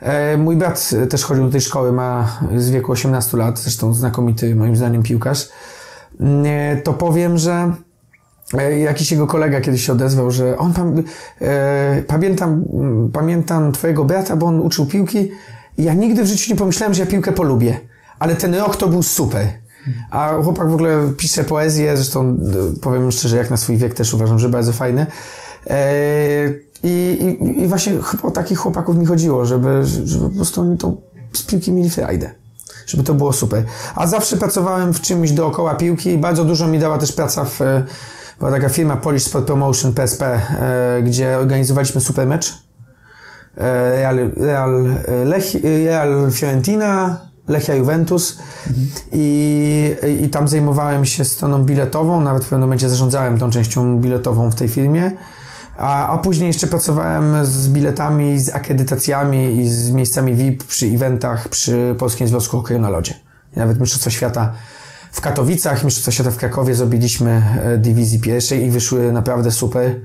E, 0.00 0.36
Mój 0.36 0.56
brat 0.56 0.90
też 1.10 1.24
chodził 1.24 1.44
do 1.44 1.50
tej 1.50 1.60
szkoły, 1.60 1.92
ma 1.92 2.38
z 2.56 2.70
wieku 2.70 2.92
18 2.92 3.36
lat, 3.36 3.58
zresztą 3.58 3.94
znakomity 3.94 4.54
moim 4.56 4.76
zdaniem 4.76 5.02
piłkarz. 5.02 5.48
E, 6.44 6.76
To 6.76 6.92
powiem, 6.92 7.38
że 7.38 7.72
e, 8.58 8.78
jakiś 8.78 9.12
jego 9.12 9.26
kolega 9.26 9.60
kiedyś 9.60 9.86
się 9.86 9.92
odezwał, 9.92 10.30
że 10.30 10.58
on 10.58 10.72
pam, 10.72 11.02
e, 11.40 12.02
pamiętam, 12.06 12.64
mm, 12.72 13.10
pamiętam 13.12 13.72
twojego 13.72 14.04
brata, 14.04 14.36
bo 14.36 14.46
on 14.46 14.60
uczył 14.60 14.86
piłki 14.86 15.30
ja 15.78 15.94
nigdy 15.94 16.22
w 16.22 16.26
życiu 16.26 16.52
nie 16.52 16.58
pomyślałem, 16.58 16.94
że 16.94 17.00
ja 17.00 17.10
piłkę 17.10 17.32
polubię. 17.32 17.80
Ale 18.18 18.36
ten 18.36 18.54
rok 18.54 18.76
to 18.76 18.88
był 18.88 19.02
super. 19.02 19.46
A 20.10 20.34
chłopak 20.42 20.70
w 20.70 20.74
ogóle 20.74 21.12
pisze 21.16 21.44
poezję, 21.44 21.96
zresztą 21.96 22.36
e, 22.76 22.80
powiem 22.80 23.12
szczerze, 23.12 23.36
jak 23.36 23.50
na 23.50 23.56
swój 23.56 23.76
wiek 23.76 23.94
też 23.94 24.14
uważam, 24.14 24.38
że 24.38 24.48
bardzo 24.48 24.72
fajny. 24.72 25.06
E, 25.66 25.76
I, 26.84 26.88
i, 27.40 27.62
I 27.62 27.66
właśnie 27.66 27.92
o 28.22 28.30
takich 28.30 28.58
chłopaków 28.58 28.96
mi 28.96 29.06
chodziło, 29.06 29.46
żeby, 29.46 29.80
żeby 30.04 30.28
po 30.28 30.36
prostu 30.36 30.60
oni 30.60 30.78
to 30.78 30.96
z 31.32 31.42
piłki 31.42 31.72
mieli 31.72 31.90
frajdę. 31.90 32.30
Żeby 32.86 33.02
to 33.02 33.14
było 33.14 33.32
super. 33.32 33.64
A 33.94 34.06
zawsze 34.06 34.36
pracowałem 34.36 34.94
w 34.94 35.00
czymś 35.00 35.32
dookoła 35.32 35.74
piłki 35.74 36.10
i 36.10 36.18
bardzo 36.18 36.44
dużo 36.44 36.66
mi 36.66 36.78
dała 36.78 36.98
też 36.98 37.12
praca 37.12 37.44
w... 37.44 37.60
Była 38.38 38.50
taka 38.50 38.68
firma 38.68 38.96
Polish 38.96 39.24
Sport 39.24 39.46
Promotion, 39.46 39.92
PSP, 39.92 40.22
e, 40.22 41.02
gdzie 41.02 41.38
organizowaliśmy 41.38 42.00
super 42.00 42.26
mecz. 42.26 42.54
E, 43.56 43.90
Real, 43.96 44.30
Real, 44.36 44.86
e, 44.86 45.24
Lech, 45.24 45.44
Real 45.86 46.30
Fiorentina, 46.30 47.20
Lechia 47.48 47.74
Juventus 47.74 48.38
I, 49.12 49.94
i 50.20 50.28
tam 50.28 50.48
zajmowałem 50.48 51.04
się 51.04 51.24
stroną 51.24 51.64
biletową, 51.64 52.20
nawet 52.20 52.42
w 52.42 52.46
pewnym 52.46 52.60
momencie 52.60 52.88
zarządzałem 52.88 53.38
tą 53.38 53.50
częścią 53.50 53.98
biletową 53.98 54.50
w 54.50 54.54
tej 54.54 54.68
firmie. 54.68 55.10
A, 55.76 56.08
a 56.08 56.18
później 56.18 56.46
jeszcze 56.46 56.66
pracowałem 56.66 57.46
z 57.46 57.68
biletami, 57.68 58.40
z 58.40 58.54
akredytacjami 58.54 59.56
i 59.56 59.68
z 59.68 59.90
miejscami 59.90 60.34
VIP 60.34 60.64
przy 60.64 60.86
eventach 60.86 61.48
przy 61.48 61.94
Polskim 61.98 62.28
Związku 62.28 62.56
Hokeju 62.56 62.80
na 62.80 62.90
Lodzie. 62.90 63.14
I 63.56 63.58
nawet 63.58 63.80
Mistrzostwa 63.80 64.10
Świata 64.10 64.52
w 65.12 65.20
Katowicach, 65.20 65.84
Mistrzostwa 65.84 66.12
Świata 66.12 66.30
w 66.30 66.36
Krakowie 66.36 66.74
zrobiliśmy 66.74 67.42
e, 67.64 67.78
dywizji 67.78 68.20
pierwszej 68.20 68.64
i 68.64 68.70
wyszły 68.70 69.12
naprawdę 69.12 69.50
super. 69.50 70.00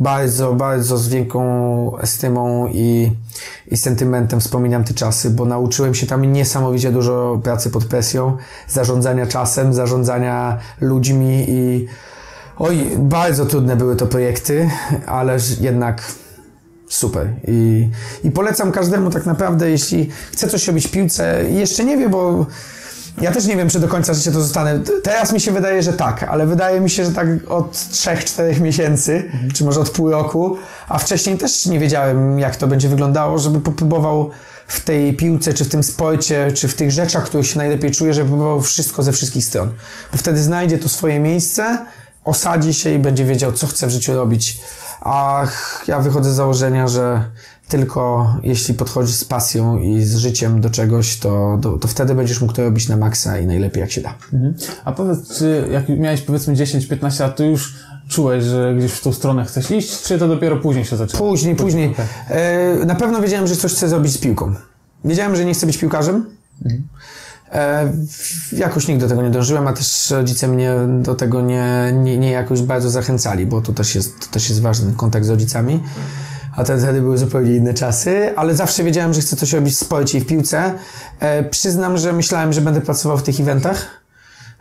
Bardzo, 0.00 0.54
bardzo 0.54 0.98
z 0.98 1.08
wielką 1.08 1.98
estymą 1.98 2.68
i, 2.68 3.12
i 3.66 3.76
sentymentem 3.76 4.40
wspominam 4.40 4.84
te 4.84 4.94
czasy, 4.94 5.30
bo 5.30 5.44
nauczyłem 5.44 5.94
się 5.94 6.06
tam 6.06 6.32
niesamowicie 6.32 6.92
dużo 6.92 7.40
pracy 7.42 7.70
pod 7.70 7.84
presją, 7.84 8.36
zarządzania 8.68 9.26
czasem, 9.26 9.74
zarządzania 9.74 10.58
ludźmi 10.80 11.44
i 11.48 11.86
oj, 12.58 12.90
bardzo 12.98 13.46
trudne 13.46 13.76
były 13.76 13.96
to 13.96 14.06
projekty, 14.06 14.70
ale 15.06 15.38
jednak 15.60 16.02
super. 16.88 17.28
I, 17.48 17.88
I 18.24 18.30
polecam 18.30 18.72
każdemu 18.72 19.10
tak 19.10 19.26
naprawdę, 19.26 19.70
jeśli 19.70 20.10
chce 20.32 20.48
coś 20.48 20.66
robić 20.66 20.86
w 20.86 20.90
piłce, 20.90 21.44
jeszcze 21.50 21.84
nie 21.84 21.96
wie, 21.96 22.08
bo 22.08 22.46
ja 23.20 23.32
też 23.32 23.46
nie 23.46 23.56
wiem, 23.56 23.68
czy 23.68 23.80
do 23.80 23.88
końca 23.88 24.14
życia 24.14 24.32
to 24.32 24.40
zostanę. 24.40 24.80
Teraz 25.02 25.32
mi 25.32 25.40
się 25.40 25.52
wydaje, 25.52 25.82
że 25.82 25.92
tak, 25.92 26.22
ale 26.22 26.46
wydaje 26.46 26.80
mi 26.80 26.90
się, 26.90 27.04
że 27.04 27.12
tak 27.12 27.26
od 27.48 27.72
3-4 27.72 28.60
miesięcy, 28.60 29.14
mhm. 29.32 29.50
czy 29.50 29.64
może 29.64 29.80
od 29.80 29.90
pół 29.90 30.10
roku, 30.10 30.56
a 30.88 30.98
wcześniej 30.98 31.38
też 31.38 31.66
nie 31.66 31.78
wiedziałem, 31.78 32.38
jak 32.38 32.56
to 32.56 32.66
będzie 32.66 32.88
wyglądało, 32.88 33.38
żeby 33.38 33.60
popróbował 33.60 34.30
w 34.66 34.80
tej 34.80 35.16
piłce, 35.16 35.54
czy 35.54 35.64
w 35.64 35.68
tym 35.68 35.82
sporcie, 35.82 36.52
czy 36.54 36.68
w 36.68 36.74
tych 36.74 36.90
rzeczach, 36.90 37.24
których 37.24 37.46
się 37.46 37.58
najlepiej 37.58 37.90
czuje, 37.90 38.14
żeby 38.14 38.28
próbował 38.28 38.62
wszystko 38.62 39.02
ze 39.02 39.12
wszystkich 39.12 39.44
stron. 39.44 39.70
Bo 40.12 40.18
wtedy 40.18 40.42
znajdzie 40.42 40.78
to 40.78 40.88
swoje 40.88 41.20
miejsce, 41.20 41.78
osadzi 42.24 42.74
się 42.74 42.94
i 42.94 42.98
będzie 42.98 43.24
wiedział, 43.24 43.52
co 43.52 43.66
chce 43.66 43.86
w 43.86 43.90
życiu 43.90 44.14
robić. 44.14 44.60
A 45.00 45.46
ja 45.86 46.00
wychodzę 46.00 46.32
z 46.32 46.34
założenia, 46.34 46.88
że 46.88 47.24
tylko 47.68 48.34
jeśli 48.42 48.74
podchodzisz 48.74 49.16
z 49.16 49.24
pasją 49.24 49.78
i 49.78 50.02
z 50.02 50.16
życiem 50.16 50.60
do 50.60 50.70
czegoś, 50.70 51.18
to, 51.18 51.58
to, 51.62 51.78
to, 51.78 51.88
wtedy 51.88 52.14
będziesz 52.14 52.40
mógł 52.40 52.52
to 52.52 52.62
robić 52.62 52.88
na 52.88 52.96
maksa 52.96 53.38
i 53.38 53.46
najlepiej 53.46 53.80
jak 53.80 53.90
się 53.90 54.00
da. 54.00 54.14
Mhm. 54.32 54.54
A 54.84 54.92
powiedz, 54.92 55.38
czy 55.38 55.68
jak 55.72 55.88
miałeś 55.88 56.20
powiedzmy 56.20 56.54
10-15 56.54 57.20
lat, 57.20 57.36
to 57.36 57.44
już 57.44 57.74
czułeś, 58.08 58.44
że 58.44 58.74
gdzieś 58.78 58.92
w 58.92 59.00
tą 59.00 59.12
stronę 59.12 59.44
chcesz 59.44 59.70
iść, 59.70 60.02
czy 60.02 60.18
to 60.18 60.28
dopiero 60.28 60.56
później 60.56 60.84
się 60.84 60.96
zaczęło? 60.96 61.30
Później, 61.30 61.56
później. 61.56 61.90
Okay. 61.90 62.06
E, 62.28 62.84
na 62.86 62.94
pewno 62.94 63.20
wiedziałem, 63.20 63.46
że 63.46 63.56
coś 63.56 63.72
chcę 63.72 63.88
zrobić 63.88 64.12
z 64.12 64.18
piłką. 64.18 64.54
Wiedziałem, 65.04 65.36
że 65.36 65.44
nie 65.44 65.54
chcę 65.54 65.66
być 65.66 65.78
piłkarzem. 65.78 66.26
Mhm. 66.64 66.82
E, 67.54 67.92
jakoś 68.52 68.88
nigdy 68.88 69.04
do 69.04 69.08
tego 69.08 69.22
nie 69.22 69.30
dążyłem, 69.30 69.66
a 69.66 69.72
też 69.72 70.10
rodzice 70.10 70.48
mnie 70.48 70.74
do 70.98 71.14
tego 71.14 71.40
nie, 71.40 71.92
nie, 71.94 72.18
nie 72.18 72.30
jakoś 72.30 72.62
bardzo 72.62 72.90
zachęcali, 72.90 73.46
bo 73.46 73.60
to 73.60 73.72
też 73.72 73.94
jest, 73.94 74.20
to 74.20 74.26
też 74.26 74.48
jest 74.48 74.62
ważny 74.62 74.92
kontakt 74.96 75.26
z 75.26 75.30
rodzicami 75.30 75.80
a 76.56 76.64
te 76.64 76.78
wtedy 76.78 77.00
były 77.00 77.18
zupełnie 77.18 77.56
inne 77.56 77.74
czasy, 77.74 78.36
ale 78.36 78.54
zawsze 78.54 78.84
wiedziałem, 78.84 79.14
że 79.14 79.20
chcę 79.20 79.36
coś 79.36 79.52
robić 79.52 79.74
w 79.74 79.78
sporcie 79.78 80.18
i 80.18 80.20
w 80.20 80.26
piłce. 80.26 80.74
E, 81.20 81.44
przyznam, 81.44 81.98
że 81.98 82.12
myślałem, 82.12 82.52
że 82.52 82.60
będę 82.60 82.80
pracował 82.80 83.18
w 83.18 83.22
tych 83.22 83.40
eventach, 83.40 83.86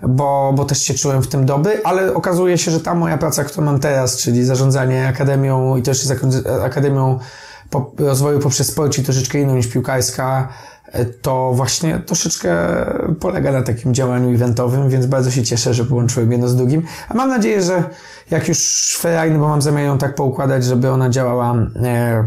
bo, 0.07 0.53
bo 0.55 0.65
też 0.65 0.81
się 0.81 0.93
czułem 0.93 1.21
w 1.21 1.27
tym 1.27 1.45
doby, 1.45 1.85
ale 1.85 2.13
okazuje 2.13 2.57
się, 2.57 2.71
że 2.71 2.79
ta 2.79 2.95
moja 2.95 3.17
praca, 3.17 3.43
którą 3.43 3.65
mam 3.65 3.79
teraz, 3.79 4.17
czyli 4.17 4.45
zarządzanie 4.45 5.07
akademią 5.07 5.77
i 5.77 5.81
też 5.81 6.07
akademią 6.63 7.19
rozwoju 7.97 8.39
poprzez 8.39 8.67
sport, 8.67 9.03
troszeczkę 9.05 9.39
inną 9.39 9.55
niż 9.55 9.67
piłkarska, 9.67 10.49
to 11.21 11.51
właśnie 11.53 11.99
troszeczkę 11.99 12.55
polega 13.19 13.51
na 13.51 13.61
takim 13.61 13.93
działaniu 13.93 14.35
eventowym, 14.35 14.89
więc 14.89 15.05
bardzo 15.05 15.31
się 15.31 15.43
cieszę, 15.43 15.73
że 15.73 15.85
połączyłem 15.85 16.31
jedno 16.31 16.47
z 16.47 16.55
drugim. 16.55 16.83
A 17.09 17.13
mam 17.13 17.29
nadzieję, 17.29 17.61
że 17.61 17.83
jak 18.31 18.47
już 18.47 18.97
Ferrari, 19.01 19.31
bo 19.31 19.47
mam 19.47 19.61
zamiar 19.61 19.83
ją 19.83 19.97
tak 19.97 20.15
poukładać, 20.15 20.65
żeby 20.65 20.89
ona 20.89 21.09
działała, 21.09 21.55
e, 21.83 22.23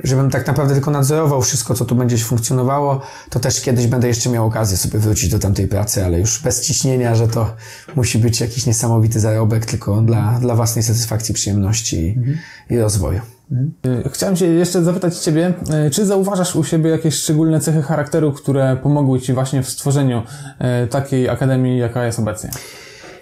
żebym 0.00 0.30
tak 0.30 0.46
naprawdę 0.46 0.74
tylko 0.74 0.90
nadzorował 0.90 1.42
wszystko, 1.42 1.74
co 1.74 1.84
tu 1.84 1.94
będzie 1.94 2.18
funkcjonowało, 2.18 3.00
to 3.30 3.40
też 3.40 3.60
kiedyś 3.60 3.86
będę 3.86 4.08
jeszcze 4.08 4.30
miał 4.30 4.46
okazję 4.46 4.76
sobie 4.76 4.98
wrócić 4.98 5.30
do 5.30 5.38
tamtej 5.38 5.68
pracy, 5.68 6.04
ale 6.04 6.20
już 6.20 6.42
bez 6.42 6.60
ciśnienia, 6.60 7.14
że 7.14 7.28
to 7.28 7.54
musi 7.96 8.18
być 8.18 8.40
jakiś 8.40 8.66
niesamowity 8.66 9.20
zarobek, 9.20 9.66
tylko 9.66 10.00
dla, 10.02 10.38
dla 10.40 10.54
własnej 10.54 10.82
satysfakcji, 10.82 11.34
przyjemności 11.34 12.14
mhm. 12.16 12.38
i 12.70 12.78
rozwoju. 12.78 13.20
Mhm. 13.52 14.10
Chciałem 14.12 14.36
się 14.36 14.46
jeszcze 14.46 14.84
zapytać 14.84 15.18
Ciebie, 15.18 15.52
e, 15.70 15.90
czy 15.90 16.06
zauważasz 16.06 16.56
u 16.56 16.64
siebie 16.64 16.90
jakieś 16.90 17.14
szczególne 17.14 17.60
cechy 17.60 17.82
charakteru, 17.82 18.32
które 18.32 18.76
pomogły 18.76 19.20
Ci 19.20 19.32
właśnie 19.32 19.62
w 19.62 19.68
stworzeniu 19.68 20.22
e, 20.58 20.86
takiej 20.86 21.28
akademii, 21.28 21.78
jaka 21.78 22.06
jest 22.06 22.18
obecnie? 22.18 22.50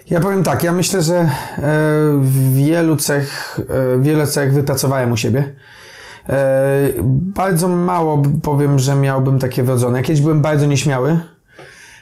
Ja 0.09 0.19
powiem 0.19 0.43
tak, 0.43 0.63
ja 0.63 0.71
myślę, 0.71 1.01
że 1.01 1.15
e, 1.15 1.29
wielu 2.53 2.95
cech, 2.95 3.59
wiele 3.99 4.27
cech 4.27 4.53
wypracowałem 4.53 5.11
u 5.11 5.17
siebie. 5.17 5.53
Bardzo 7.35 7.67
mało 7.67 8.23
powiem, 8.41 8.79
że 8.79 8.95
miałbym 8.95 9.39
takie 9.39 9.63
wrodzone. 9.63 10.03
Kiedyś 10.03 10.21
byłem 10.21 10.41
bardzo 10.41 10.65
nieśmiały, 10.65 11.19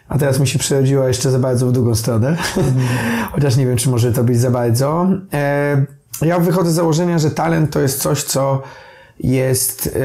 a 0.10 0.18
teraz 0.18 0.40
mi 0.40 0.48
się 0.48 0.60
przerodziła 0.60 1.08
jeszcze 1.08 1.32
za 1.32 1.40
bardzo 1.40 1.68
w 1.68 1.72
drugą 1.72 1.96
stronę. 1.96 2.38
Chociaż 3.34 3.58
nie 3.58 3.66
wiem, 3.66 3.78
czy 3.78 3.90
może 3.90 4.14
to 4.14 4.24
być 4.24 4.40
za 4.40 4.52
bardzo. 4.52 5.08
Ja 6.22 6.40
wychodzę 6.40 6.72
z 6.72 6.74
założenia, 6.74 7.20
że 7.20 7.32
talent 7.32 7.72
to 7.72 7.80
jest 7.80 8.02
coś, 8.02 8.24
co 8.24 8.62
jest, 9.20 9.96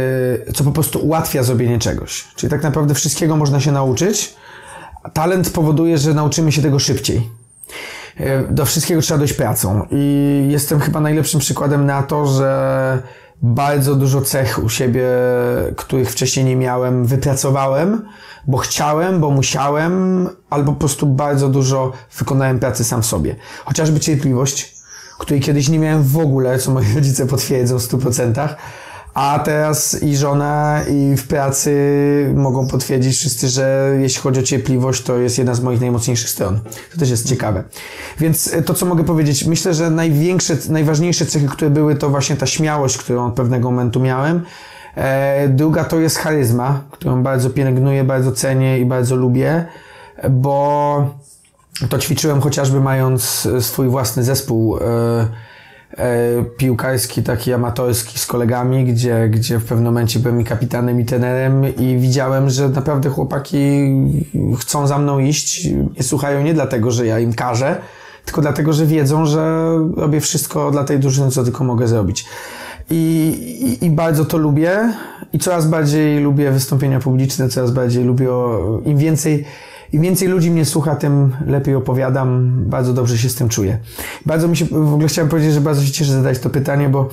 yy, 0.46 0.52
co 0.52 0.64
po 0.64 0.73
prostu 0.73 0.99
ułatwia 0.99 1.42
zrobienie 1.42 1.78
czegoś. 1.78 2.28
Czyli 2.37 2.50
tak 2.50 2.62
naprawdę 2.62 2.94
wszystkiego 2.94 3.37
można 3.37 3.61
się 3.61 3.73
nauczyć. 3.73 4.37
Talent 5.12 5.50
powoduje, 5.50 5.99
że 5.99 6.14
nauczymy 6.14 6.52
się 6.52 6.62
tego 6.62 6.78
szybciej. 6.78 7.30
Do 8.50 8.64
wszystkiego 8.64 9.00
trzeba 9.00 9.18
dojść 9.18 9.35
pracą. 9.35 9.87
I 9.90 10.46
jestem 10.50 10.80
chyba 10.80 11.00
najlepszym 11.00 11.40
przykładem 11.40 11.87
na 11.87 12.02
to, 12.02 12.26
że 12.26 13.02
bardzo 13.43 13.95
dużo 13.95 14.21
cech 14.21 14.64
u 14.64 14.69
siebie, 14.69 15.05
których 15.76 16.11
wcześniej 16.11 16.45
nie 16.45 16.57
miałem, 16.57 17.07
wypracowałem, 17.07 18.02
bo 18.47 18.59
chciałem, 18.59 19.21
bo 19.21 19.31
musiałem, 19.31 20.28
albo 20.50 20.73
po 20.73 20.78
prostu 20.78 21.07
bardzo 21.07 21.49
dużo 21.49 21.93
wykonałem 22.19 22.59
pracy 22.59 22.85
sam 22.85 23.02
sobie. 23.02 23.37
Chociażby 23.64 24.00
cierpliwość, 24.00 24.76
której 25.19 25.40
kiedyś 25.40 25.69
nie 25.69 25.78
miałem 25.78 26.02
w 26.02 26.19
ogóle, 26.19 26.59
co 26.59 26.71
moi 26.71 26.85
rodzice 26.95 27.26
potwierdzą 27.26 27.78
w 27.78 27.83
100%. 27.83 28.49
A 29.16 29.38
teraz 29.38 30.02
i 30.02 30.16
żona, 30.16 30.80
i 30.90 31.16
w 31.16 31.26
pracy 31.28 31.73
mogą 32.35 32.68
potwierdzić 32.68 33.16
wszyscy, 33.16 33.49
że 33.49 33.96
jeśli 34.00 34.23
chodzi 34.23 34.40
o 34.40 34.42
cierpliwość, 34.42 35.02
to 35.02 35.16
jest 35.16 35.38
jedna 35.38 35.54
z 35.54 35.61
moich 35.61 35.80
najmocniejszych 35.80 36.30
stron. 36.30 36.61
To 36.92 36.99
też 36.99 37.11
jest 37.11 37.28
ciekawe. 37.28 37.64
Więc 38.20 38.54
e, 38.54 38.62
to, 38.62 38.75
co 38.75 38.87
mogę 38.87 39.04
powiedzieć, 39.04 39.44
myślę, 39.44 39.75
że 39.75 39.90
największe, 39.90 40.56
najważniejsze 40.68 41.26
cechy, 41.26 41.46
które 41.46 41.70
były, 41.70 41.94
to 41.94 42.11
właśnie 42.11 42.37
ta 42.37 42.46
śmiałość, 42.46 42.99
którą 42.99 43.26
od 43.26 43.35
pewnego 43.35 43.70
momentu 43.70 44.00
miałem. 44.00 44.42
E, 44.94 45.49
druga 45.49 45.85
to 45.85 46.00
jest 46.00 46.18
charyzma, 46.18 46.82
którą 46.90 47.23
bardzo 47.23 47.50
pielęgnuję, 47.50 48.04
bardzo 48.04 48.32
cenię 48.32 48.78
i 48.78 48.85
bardzo 48.85 49.16
lubię, 49.16 49.66
bo 50.30 51.11
to 51.88 51.99
ćwiczyłem 51.99 52.40
chociażby 52.40 52.80
mając 52.80 53.49
swój 53.61 53.88
własny 53.88 54.25
zespół 54.25 54.76
e, 54.76 54.80
piłkarski, 56.57 57.23
taki 57.23 57.52
amatorski 57.52 58.19
z 58.19 58.26
kolegami, 58.26 58.85
gdzie, 58.85 59.28
gdzie 59.28 59.59
w 59.59 59.64
pewnym 59.64 59.85
momencie 59.85 60.19
byłem 60.21 60.40
i 60.40 60.45
kapitanem, 60.45 61.00
i 61.00 61.05
trenerem 61.05 61.76
i 61.76 61.97
widziałem, 61.99 62.50
że 62.50 62.69
naprawdę 62.69 63.11
chłopaki 63.11 63.59
chcą 64.61 64.87
za 64.87 64.99
mną 64.99 65.19
iść, 65.19 65.69
nie 65.97 66.02
słuchają 66.02 66.43
nie 66.43 66.55
dlatego, 66.55 66.90
że 66.90 67.07
ja 67.07 67.19
im 67.19 67.33
każę, 67.33 67.76
tylko 68.25 68.40
dlatego, 68.40 68.73
że 68.73 68.87
wiedzą, 68.87 69.26
że 69.26 69.73
robię 69.97 70.21
wszystko 70.21 70.71
dla 70.71 70.85
tej 70.85 70.99
drużyny, 70.99 71.31
co 71.31 71.45
tylko 71.45 71.64
mogę 71.64 71.88
zrobić. 71.88 72.26
I, 72.90 73.76
i, 73.81 73.85
I, 73.87 73.90
bardzo 73.90 74.25
to 74.25 74.38
lubię 74.38 74.93
i 75.33 75.38
coraz 75.38 75.66
bardziej 75.66 76.21
lubię 76.21 76.50
wystąpienia 76.50 77.00
publiczne, 77.00 77.49
coraz 77.49 77.71
bardziej 77.71 78.05
lubię, 78.05 78.28
im 78.85 78.99
więcej 78.99 79.45
im 79.93 80.02
więcej 80.02 80.28
ludzi 80.28 80.50
mnie 80.50 80.64
słucha, 80.64 80.97
tym 80.97 81.37
lepiej 81.47 81.75
opowiadam. 81.75 82.52
Bardzo 82.66 82.93
dobrze 82.93 83.19
się 83.19 83.28
z 83.28 83.35
tym 83.35 83.49
czuję. 83.49 83.78
Bardzo 84.26 84.49
mi 84.49 84.57
się, 84.57 84.64
w 84.64 84.95
ogóle 84.95 85.09
chciałem 85.09 85.28
powiedzieć, 85.28 85.52
że 85.52 85.61
bardzo 85.61 85.83
się 85.83 85.93
cieszę 85.93 86.12
zadać 86.12 86.38
to 86.38 86.50
pytanie, 86.50 86.88
bo 86.88 87.09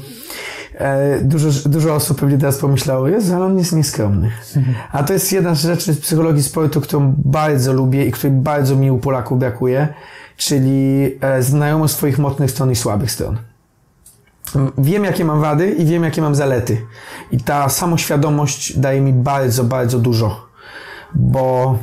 e, 0.75 1.19
dużo, 1.21 1.69
dużo 1.69 1.95
osób 1.95 2.19
pewnie 2.19 2.37
teraz 2.37 2.57
pomyślało, 2.57 3.07
jest, 3.07 3.31
ale 3.31 3.45
on 3.45 3.57
jest 3.57 3.75
nieskromny. 3.75 4.31
A 4.91 5.03
to 5.03 5.13
jest 5.13 5.31
jedna 5.31 5.55
z 5.55 5.61
rzeczy 5.61 5.93
z 5.93 5.99
psychologii 5.99 6.43
sportu, 6.43 6.81
którą 6.81 7.13
bardzo 7.17 7.73
lubię 7.73 8.05
i 8.05 8.11
której 8.11 8.37
bardzo 8.37 8.75
mi 8.75 8.91
u 8.91 8.97
Polaków 8.97 9.39
brakuje, 9.39 9.87
czyli 10.37 11.11
e, 11.21 11.43
znajomość 11.43 11.93
swoich 11.93 12.19
mocnych 12.19 12.51
stron 12.51 12.71
i 12.71 12.75
słabych 12.75 13.11
stron. 13.11 13.37
Wiem, 14.77 15.03
jakie 15.03 15.25
mam 15.25 15.41
wady 15.41 15.71
i 15.71 15.85
wiem, 15.85 16.03
jakie 16.03 16.21
mam 16.21 16.35
zalety. 16.35 16.81
I 17.31 17.39
ta 17.39 17.69
samoświadomość 17.69 18.79
daje 18.79 19.01
mi 19.01 19.13
bardzo, 19.13 19.63
bardzo 19.63 19.99
dużo. 19.99 20.45
Bo 21.15 21.77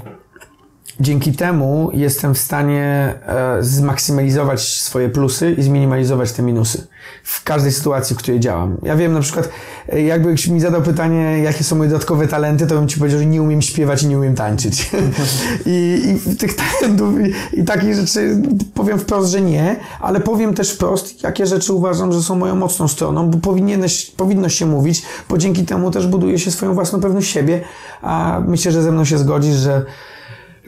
Dzięki 1.01 1.33
temu 1.33 1.91
jestem 1.93 2.35
w 2.35 2.39
stanie 2.39 3.15
e, 3.27 3.59
zmaksymalizować 3.61 4.61
swoje 4.61 5.09
plusy 5.09 5.55
i 5.59 5.63
zminimalizować 5.63 6.33
te 6.33 6.43
minusy 6.43 6.87
w 7.25 7.45
każdej 7.45 7.73
sytuacji, 7.73 8.17
w 8.17 8.19
której 8.19 8.41
działam. 8.41 8.77
Ja 8.83 8.97
wiem 8.97 9.13
na 9.13 9.21
przykład, 9.21 9.49
e, 9.89 10.03
jakbyś 10.03 10.49
mi 10.49 10.61
zadał 10.61 10.83
pytanie, 10.83 11.39
jakie 11.43 11.65
są 11.65 11.77
moje 11.77 11.91
dodatkowe 11.91 12.29
talenty, 12.29 12.67
to 12.67 12.75
bym 12.75 12.89
ci 12.89 12.99
powiedział, 12.99 13.21
że 13.21 13.27
nie 13.27 13.43
umiem 13.43 13.63
śpiewać 13.63 14.03
i 14.03 14.09
nie 14.09 14.19
umiem 14.19 14.35
tańczyć. 14.35 14.91
I, 15.67 16.03
I 16.33 16.37
tych 16.37 16.57
talentów 16.57 17.15
i, 17.21 17.61
i 17.61 17.65
takich 17.65 17.95
rzeczy 17.95 18.43
powiem 18.75 18.99
wprost, 18.99 19.31
że 19.31 19.41
nie, 19.41 19.77
ale 20.01 20.21
powiem 20.21 20.55
też 20.55 20.73
wprost, 20.73 21.23
jakie 21.23 21.47
rzeczy 21.47 21.73
uważam, 21.73 22.13
że 22.13 22.23
są 22.23 22.37
moją 22.37 22.57
mocną 22.57 22.89
stroną, 22.89 23.31
bo 23.31 23.39
powinieneś, 23.39 24.07
powinno 24.07 24.49
się 24.49 24.67
mówić, 24.67 25.03
bo 25.29 25.39
dzięki 25.39 25.65
temu 25.65 25.91
też 25.91 26.07
buduje 26.07 26.39
się 26.39 26.51
swoją 26.51 26.75
własną 26.75 27.01
pewność 27.01 27.31
siebie, 27.31 27.61
a 28.03 28.41
myślę, 28.47 28.73
że 28.73 28.83
ze 28.83 28.93
mną 28.93 29.05
się 29.05 29.19
zgodzisz, 29.19 29.57
że 29.57 29.85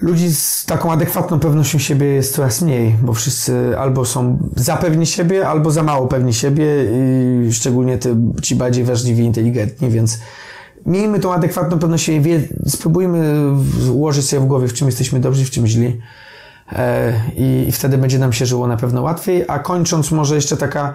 ludzi 0.03 0.35
z 0.35 0.65
taką 0.65 0.93
adekwatną 0.93 1.41
pewnością 1.41 1.79
siebie 1.79 2.07
jest 2.07 2.35
coraz 2.35 2.63
mniej, 2.63 2.97
bo 3.03 3.13
wszyscy 3.13 3.79
albo 3.79 4.05
są 4.05 4.39
za 4.57 4.77
pewni 4.77 5.07
siebie, 5.07 5.49
albo 5.49 5.71
za 5.71 5.83
mało 5.83 6.07
pewni 6.07 6.35
siebie 6.35 6.67
i 7.47 7.53
szczególnie 7.53 7.99
te, 7.99 8.33
ci 8.43 8.57
bardziej 8.57 8.85
wrażliwi, 8.85 9.25
inteligentni, 9.25 9.91
więc 9.91 10.19
miejmy 10.87 11.21
tą 11.21 11.33
adekwatną 11.33 11.79
pewność 11.79 12.05
siebie, 12.05 12.41
spróbujmy 12.67 13.35
ułożyć 13.93 14.29
sobie 14.29 14.41
w 14.43 14.47
głowie, 14.47 14.69
w 14.69 14.73
czym 14.73 14.89
jesteśmy 14.89 15.21
dobrzy, 15.21 15.45
w 15.45 15.51
czym 15.51 15.67
źli 15.67 16.01
e, 16.73 17.13
i, 17.37 17.73
wtedy 17.73 17.99
będzie 17.99 18.19
nam 18.19 18.33
się 18.33 18.47
żyło 18.47 18.67
na 18.67 18.77
pewno 18.77 19.03
łatwiej, 19.03 19.45
a 19.49 19.59
kończąc 19.59 20.11
może 20.11 20.35
jeszcze 20.35 20.57
taka 20.57 20.95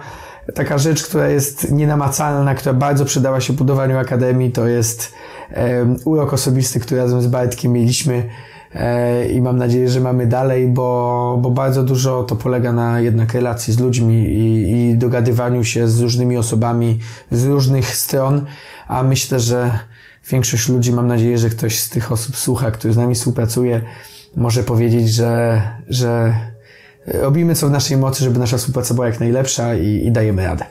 taka 0.54 0.78
rzecz, 0.78 1.02
która 1.04 1.28
jest 1.28 1.70
nienamacalna, 1.70 2.54
która 2.54 2.74
bardzo 2.74 3.04
przydała 3.04 3.40
się 3.40 3.52
budowaniu 3.52 3.98
Akademii, 3.98 4.52
to 4.52 4.66
jest 4.66 5.12
urok 6.04 6.32
osobisty, 6.32 6.80
który 6.80 7.00
razem 7.00 7.22
z 7.22 7.26
Bartkiem 7.26 7.72
mieliśmy 7.72 8.28
i 9.32 9.40
mam 9.40 9.56
nadzieję, 9.56 9.88
że 9.88 10.00
mamy 10.00 10.26
dalej, 10.26 10.68
bo, 10.68 11.38
bo 11.42 11.50
bardzo 11.50 11.82
dużo 11.82 12.22
to 12.22 12.36
polega 12.36 12.72
na 12.72 13.00
jednak 13.00 13.34
relacji 13.34 13.72
z 13.72 13.78
ludźmi 13.78 14.14
i, 14.14 14.72
i 14.72 14.98
dogadywaniu 14.98 15.64
się 15.64 15.88
z 15.88 16.00
różnymi 16.00 16.36
osobami 16.36 16.98
z 17.30 17.44
różnych 17.44 17.96
stron, 17.96 18.44
a 18.88 19.02
myślę, 19.02 19.40
że 19.40 19.78
większość 20.30 20.68
ludzi, 20.68 20.92
mam 20.92 21.06
nadzieję, 21.06 21.38
że 21.38 21.50
ktoś 21.50 21.80
z 21.80 21.88
tych 21.90 22.12
osób 22.12 22.36
słucha, 22.36 22.70
który 22.70 22.94
z 22.94 22.96
nami 22.96 23.14
współpracuje, 23.14 23.82
może 24.36 24.62
powiedzieć, 24.62 25.08
że, 25.08 25.62
że 25.88 26.34
robimy 27.06 27.54
co 27.54 27.68
w 27.68 27.70
naszej 27.70 27.96
mocy, 27.96 28.24
żeby 28.24 28.38
nasza 28.38 28.58
współpraca 28.58 28.94
była 28.94 29.06
jak 29.06 29.20
najlepsza 29.20 29.74
i, 29.74 30.06
i 30.06 30.12
dajemy 30.12 30.46
radę. 30.46 30.64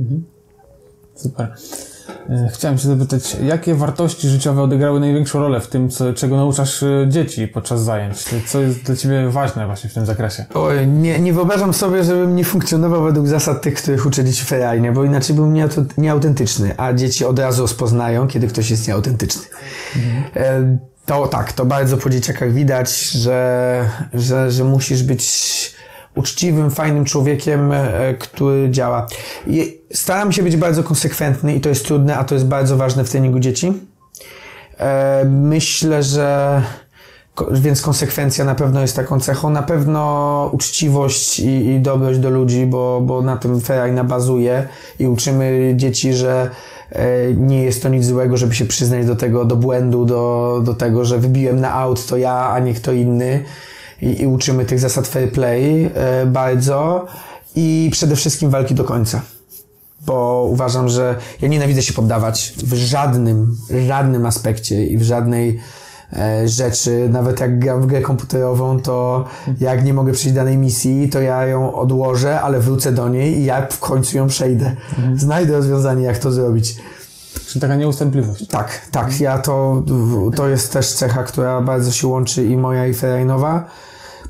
Mhm. 0.00 0.24
Super. 1.14 1.54
E, 2.30 2.48
chciałem 2.52 2.78
się 2.78 2.88
zapytać, 2.88 3.36
jakie 3.42 3.74
wartości 3.74 4.28
życiowe 4.28 4.62
odegrały 4.62 5.00
największą 5.00 5.40
rolę 5.40 5.60
w 5.60 5.66
tym, 5.66 5.90
co, 5.90 6.12
czego 6.12 6.36
nauczasz 6.36 6.82
e, 6.82 7.06
dzieci 7.08 7.48
podczas 7.48 7.82
zajęć? 7.82 8.24
Co 8.46 8.60
jest 8.60 8.82
dla 8.82 8.96
Ciebie 8.96 9.28
ważne 9.28 9.66
właśnie 9.66 9.90
w 9.90 9.94
tym 9.94 10.06
zakresie? 10.06 10.44
Oj, 10.54 10.86
nie, 10.86 11.20
nie 11.20 11.32
wyobrażam 11.32 11.74
sobie, 11.74 12.04
żebym 12.04 12.36
nie 12.36 12.44
funkcjonował 12.44 13.02
według 13.02 13.28
zasad 13.28 13.62
tych, 13.62 13.74
których 13.74 14.06
uczę 14.06 14.24
dzieci 14.24 14.44
ferajnie, 14.44 14.92
bo 14.92 15.04
inaczej 15.04 15.36
bym 15.36 15.54
nieautentyczny, 15.98 16.74
a 16.76 16.92
dzieci 16.92 17.24
od 17.24 17.38
razu 17.38 17.62
rozpoznają, 17.62 18.28
kiedy 18.28 18.46
ktoś 18.46 18.70
jest 18.70 18.88
nieautentyczny. 18.88 19.42
Mhm. 19.96 20.78
To 21.06 21.26
tak, 21.26 21.52
to 21.52 21.64
bardzo 21.64 21.96
po 21.96 22.10
dzieciakach 22.10 22.52
widać, 22.52 23.10
że, 23.10 23.90
że, 24.14 24.50
że 24.50 24.64
musisz 24.64 25.02
być 25.02 25.22
uczciwym, 26.16 26.70
fajnym 26.70 27.04
człowiekiem, 27.04 27.72
e, 27.72 28.14
który 28.14 28.70
działa. 28.70 29.06
I 29.46 29.80
staram 29.92 30.32
się 30.32 30.42
być 30.42 30.56
bardzo 30.56 30.82
konsekwentny 30.82 31.54
i 31.54 31.60
to 31.60 31.68
jest 31.68 31.84
trudne, 31.84 32.16
a 32.16 32.24
to 32.24 32.34
jest 32.34 32.46
bardzo 32.46 32.76
ważne 32.76 33.04
w 33.04 33.10
treningu 33.10 33.38
dzieci. 33.38 33.72
E, 34.78 35.24
myślę, 35.24 36.02
że 36.02 36.62
więc 37.52 37.82
konsekwencja 37.82 38.44
na 38.44 38.54
pewno 38.54 38.80
jest 38.80 38.96
taką 38.96 39.20
cechą. 39.20 39.50
Na 39.50 39.62
pewno 39.62 40.50
uczciwość 40.52 41.40
i, 41.40 41.66
i 41.66 41.80
do 41.80 42.30
ludzi, 42.30 42.66
bo, 42.66 43.00
bo 43.00 43.22
na 43.22 43.36
tym 43.36 43.60
Ferajna 43.60 44.04
bazuje 44.04 44.68
i 44.98 45.06
uczymy 45.06 45.72
dzieci, 45.76 46.12
że 46.12 46.50
e, 46.92 47.34
nie 47.34 47.62
jest 47.62 47.82
to 47.82 47.88
nic 47.88 48.04
złego, 48.04 48.36
żeby 48.36 48.54
się 48.54 48.64
przyznać 48.64 49.06
do 49.06 49.16
tego, 49.16 49.44
do 49.44 49.56
błędu, 49.56 50.04
do, 50.04 50.60
do 50.64 50.74
tego, 50.74 51.04
że 51.04 51.18
wybiłem 51.18 51.60
na 51.60 51.74
aut 51.74 52.06
to 52.06 52.16
ja, 52.16 52.50
a 52.50 52.58
nie 52.58 52.74
kto 52.74 52.92
inny 52.92 53.44
i, 54.02 54.22
i 54.22 54.26
uczymy 54.26 54.64
tych 54.64 54.80
zasad 54.80 55.08
fair 55.08 55.32
play 55.32 55.90
e, 55.94 56.26
bardzo 56.26 57.06
i 57.56 57.88
przede 57.92 58.16
wszystkim 58.16 58.50
walki 58.50 58.74
do 58.74 58.84
końca. 58.84 59.22
Bo 60.06 60.48
uważam, 60.50 60.88
że 60.88 61.16
ja 61.42 61.48
nienawidzę 61.48 61.82
się 61.82 61.92
poddawać 61.92 62.54
w 62.56 62.74
żadnym, 62.74 63.56
żadnym 63.86 64.26
aspekcie 64.26 64.86
i 64.86 64.98
w 64.98 65.02
żadnej 65.02 65.60
e, 66.12 66.48
rzeczy, 66.48 67.08
nawet 67.12 67.40
jak 67.40 67.58
gram 67.58 67.82
w 67.82 67.86
grę 67.86 68.00
komputerową, 68.00 68.80
to 68.80 69.24
jak 69.60 69.84
nie 69.84 69.94
mogę 69.94 70.12
przejść 70.12 70.34
danej 70.34 70.56
misji, 70.56 71.08
to 71.08 71.20
ja 71.20 71.46
ją 71.46 71.74
odłożę, 71.74 72.40
ale 72.40 72.60
wrócę 72.60 72.92
do 72.92 73.08
niej 73.08 73.38
i 73.38 73.44
ja 73.44 73.66
w 73.66 73.78
końcu 73.78 74.16
ją 74.16 74.26
przejdę. 74.26 74.76
Mhm. 74.98 75.18
Znajdę 75.18 75.52
rozwiązanie, 75.52 76.04
jak 76.04 76.18
to 76.18 76.32
zrobić. 76.32 76.76
Czyli 77.46 77.60
taka 77.60 77.76
nieustępliwość. 77.76 78.46
Tak, 78.46 78.88
tak. 78.90 79.20
Ja 79.20 79.38
to, 79.38 79.82
to 80.36 80.48
jest 80.48 80.72
też 80.72 80.92
cecha, 80.92 81.22
która 81.22 81.60
bardzo 81.60 81.92
się 81.92 82.08
łączy 82.08 82.44
i 82.44 82.56
moja, 82.56 82.86
i 82.86 82.94
Ferajnowa. 82.94 83.64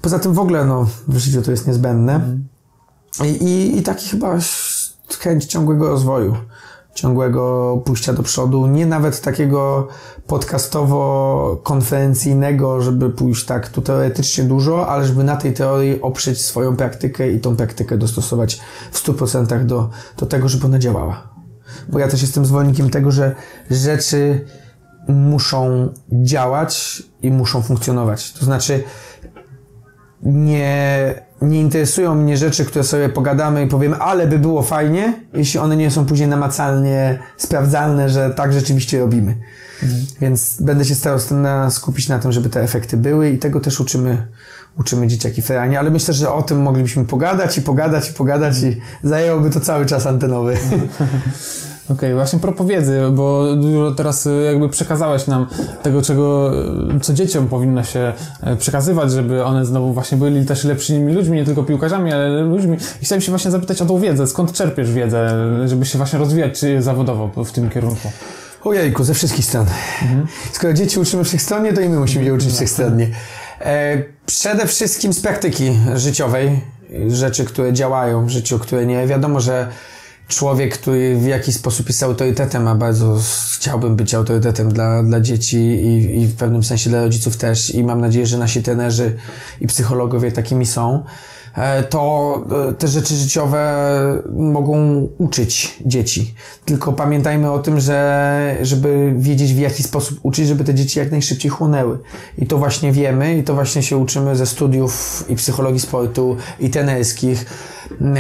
Poza 0.03 0.19
tym 0.19 0.33
w 0.33 0.39
ogóle 0.39 0.65
no, 0.65 0.87
w 1.09 1.17
życiu 1.17 1.43
to 1.43 1.51
jest 1.51 1.67
niezbędne. 1.67 2.15
Mhm. 2.15 2.49
I, 3.25 3.45
i, 3.45 3.79
I 3.79 3.83
taki 3.83 4.09
chyba 4.09 4.39
chęć 5.21 5.45
ciągłego 5.45 5.89
rozwoju, 5.89 6.37
ciągłego 6.95 7.77
pójścia 7.85 8.13
do 8.13 8.23
przodu, 8.23 8.67
nie 8.67 8.87
nawet 8.87 9.21
takiego 9.21 9.89
podcastowo-konferencyjnego, 10.27 12.83
żeby 12.83 13.11
pójść 13.11 13.45
tak 13.45 13.69
tu 13.69 13.83
teoretycznie 13.83 14.45
dużo, 14.45 14.89
ale 14.89 15.07
żeby 15.07 15.25
na 15.25 15.37
tej 15.37 15.53
teorii 15.53 16.03
oprzeć 16.03 16.45
swoją 16.45 16.77
praktykę 16.77 17.33
i 17.33 17.41
tą 17.41 17.57
praktykę 17.57 17.99
dostosować 17.99 18.61
w 18.93 19.07
100% 19.07 19.65
do, 19.65 19.91
do 20.17 20.27
tego, 20.27 20.49
żeby 20.49 20.67
ona 20.67 20.79
działała. 20.79 21.29
Bo 21.89 21.99
ja 21.99 22.09
też 22.09 22.23
jestem 22.23 22.47
zwolennikiem 22.47 22.91
tego, 22.91 23.11
że 23.11 23.35
rzeczy 23.71 24.45
muszą 25.09 25.89
działać 26.13 27.03
i 27.23 27.31
muszą 27.31 27.63
funkcjonować. 27.63 28.33
To 28.33 28.45
znaczy, 28.45 28.85
nie, 30.23 31.15
nie 31.43 31.61
interesują 31.61 32.15
mnie 32.15 32.37
rzeczy, 32.37 32.65
które 32.65 32.85
sobie 32.85 33.09
pogadamy 33.09 33.65
i 33.65 33.67
powiemy, 33.67 33.97
ale 33.97 34.27
by 34.27 34.39
było 34.39 34.63
fajnie, 34.63 35.15
jeśli 35.35 35.61
one 35.61 35.77
nie 35.77 35.91
są 35.91 36.07
później 36.07 36.29
namacalnie 36.29 37.19
sprawdzalne, 37.37 38.09
że 38.09 38.31
tak 38.31 38.53
rzeczywiście 38.53 39.01
robimy. 39.01 39.37
Mhm. 39.83 40.07
Więc 40.21 40.63
będę 40.63 40.85
się 40.85 40.95
starał 40.95 41.19
skupić 41.71 42.09
na 42.09 42.19
tym, 42.19 42.33
żeby 42.33 42.49
te 42.49 42.63
efekty 42.63 42.97
były 42.97 43.31
i 43.31 43.39
tego 43.39 43.61
też 43.61 43.81
uczymy, 43.81 44.27
uczymy 44.79 45.07
dzieciaki 45.07 45.43
ferajnie, 45.43 45.79
ale 45.79 45.91
myślę, 45.91 46.15
że 46.15 46.33
o 46.33 46.43
tym 46.43 46.63
moglibyśmy 46.63 47.05
pogadać 47.05 47.59
i 47.59 47.63
pogadać 47.63 48.11
i 48.11 48.13
pogadać 48.13 48.63
i 48.63 48.81
zajęłoby 49.03 49.51
to 49.51 49.61
cały 49.61 49.87
czas 49.87 50.07
antenowy. 50.07 50.57
Okej, 51.91 52.09
okay, 52.09 52.15
właśnie 52.15 52.39
propos 52.39 52.67
wiedzy, 52.67 53.01
bo 53.13 53.57
dużo 53.57 53.93
teraz 53.93 54.27
y, 54.27 54.43
jakby 54.47 54.69
przekazałeś 54.69 55.27
nam 55.27 55.47
tego, 55.83 56.03
czego, 56.03 56.53
y, 56.97 57.01
co 57.01 57.15
dzieciom 57.15 57.47
powinno 57.47 57.85
się 57.85 58.13
e, 58.41 58.57
przekazywać, 58.57 59.13
żeby 59.13 59.45
one 59.45 59.67
znowu 59.67 59.93
właśnie 59.93 60.19
byli 60.19 60.47
też 60.47 60.65
lepszymi 60.65 61.13
ludźmi, 61.13 61.37
nie 61.37 61.45
tylko 61.45 61.63
piłkarzami, 61.63 62.13
ale 62.13 62.43
ludźmi. 62.43 62.77
I 63.03 63.05
chciałem 63.05 63.23
się 63.23 63.33
właśnie 63.33 63.51
zapytać 63.51 63.83
o 63.83 63.87
tą 63.87 63.99
wiedzę. 63.99 64.27
Skąd 64.27 64.53
czerpiesz 64.53 64.93
wiedzę, 64.93 65.31
żeby 65.67 65.87
się 65.87 65.99
właśnie 65.99 66.19
rozwijać 66.19 66.61
zawodowo 66.79 67.45
w 67.45 67.53
tym 67.53 67.71
kierunku? 67.71 68.09
Ojejku, 68.65 69.05
ze 69.05 69.15
wszystkich 69.15 69.45
stron. 69.45 69.67
Mhm. 70.03 70.27
Skoro 70.53 70.73
dzieci 70.73 71.01
uczymy 71.01 71.25
wszechstronnie, 71.25 71.73
to 71.73 71.81
i 71.81 71.89
my 71.89 71.99
musimy 71.99 72.25
je 72.25 72.35
uczyć 72.35 72.53
wszechstronnie. 72.53 73.09
E, 73.61 74.03
przede 74.27 74.67
wszystkim 74.67 75.13
z 75.13 75.21
praktyki 75.21 75.79
życiowej, 75.95 76.61
rzeczy, 77.09 77.45
które 77.45 77.73
działają 77.73 78.27
w 78.27 78.29
życiu, 78.29 78.59
które 78.59 78.87
nie. 78.87 79.07
Wiadomo, 79.07 79.41
że 79.41 79.69
człowiek, 80.31 80.79
który 80.79 81.17
w 81.17 81.27
jakiś 81.27 81.55
sposób 81.55 81.89
jest 81.89 82.03
autorytetem, 82.03 82.69
a 82.69 82.75
bardzo 82.75 83.19
chciałbym 83.55 83.97
być 83.97 84.15
autorytetem 84.15 84.73
dla, 84.73 85.03
dla 85.03 85.21
dzieci 85.21 85.59
i, 85.59 86.23
i 86.23 86.27
w 86.27 86.37
pewnym 86.37 86.63
sensie 86.63 86.91
dla 86.91 87.03
rodziców 87.03 87.37
też 87.37 87.75
i 87.75 87.85
mam 87.85 88.01
nadzieję, 88.01 88.27
że 88.27 88.39
nasi 88.39 88.63
trenerzy 88.63 89.17
i 89.61 89.67
psychologowie 89.67 90.33
takimi 90.33 90.67
są. 90.67 91.05
E, 91.55 91.83
to 91.83 92.45
e, 92.71 92.73
te 92.73 92.89
rzeczy 92.89 93.17
życiowe 93.17 93.83
mogą 94.37 95.09
uczyć 95.19 95.77
dzieci. 95.87 96.35
Tylko 96.65 96.93
pamiętajmy 96.93 97.53
o 97.53 97.59
tym, 97.59 97.81
że 97.81 98.57
żeby 98.63 99.15
wiedzieć 99.17 99.55
w 99.55 99.59
jaki 99.59 99.83
sposób 99.83 100.19
uczyć, 100.23 100.49
żeby 100.49 100.65
te 100.65 100.75
dzieci 100.75 100.99
jak 100.99 101.11
najszybciej 101.11 101.51
chłonęły. 101.51 101.99
I 102.39 102.47
to 102.47 102.59
właśnie 102.59 102.93
wiemy 102.93 103.39
i 103.39 103.43
to 103.43 103.55
właśnie 103.55 103.83
się 103.83 103.97
uczymy 103.97 104.37
ze 104.37 104.47
studiów 104.47 105.25
i 105.29 105.37
psychologii 105.37 105.81
sportu 105.81 106.37
i 106.61 106.71
tenerskich. 106.71 107.47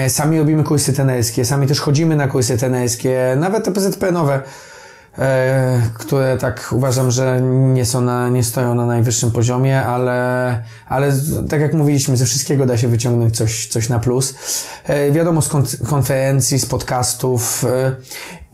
Sami 0.09 0.39
robimy 0.39 0.65
kursy 0.65 0.93
tenerskie, 0.93 1.45
sami 1.45 1.67
też 1.67 1.81
chodzimy 1.81 2.17
na 2.17 2.29
kursy 2.29 2.59
tenerskie, 2.59 3.37
nawet 3.37 3.65
te 3.65 3.73
PZP-nowe 3.73 4.43
E, 5.19 5.83
które 5.95 6.39
tak 6.39 6.69
uważam, 6.73 7.11
że 7.11 7.41
nie 7.43 7.85
są 7.85 8.01
na, 8.01 8.29
nie 8.29 8.45
stoją 8.45 8.75
na 8.75 8.87
najwyższym 8.87 9.31
poziomie, 9.31 9.83
ale, 9.83 10.63
ale 10.89 11.13
tak 11.49 11.61
jak 11.61 11.75
mówiliśmy, 11.75 12.17
ze 12.17 12.27
wszystkiego 12.27 12.67
da 12.67 12.77
się 12.77 12.89
wyciągnąć 12.89 13.37
coś, 13.37 13.67
coś 13.67 13.89
na 13.89 13.99
plus. 13.99 14.35
E, 14.85 15.13
wiadomo 15.13 15.43
z 15.43 15.49
konferencji, 15.89 16.59
z 16.59 16.67
podcastów 16.67 17.65
e, 17.65 17.97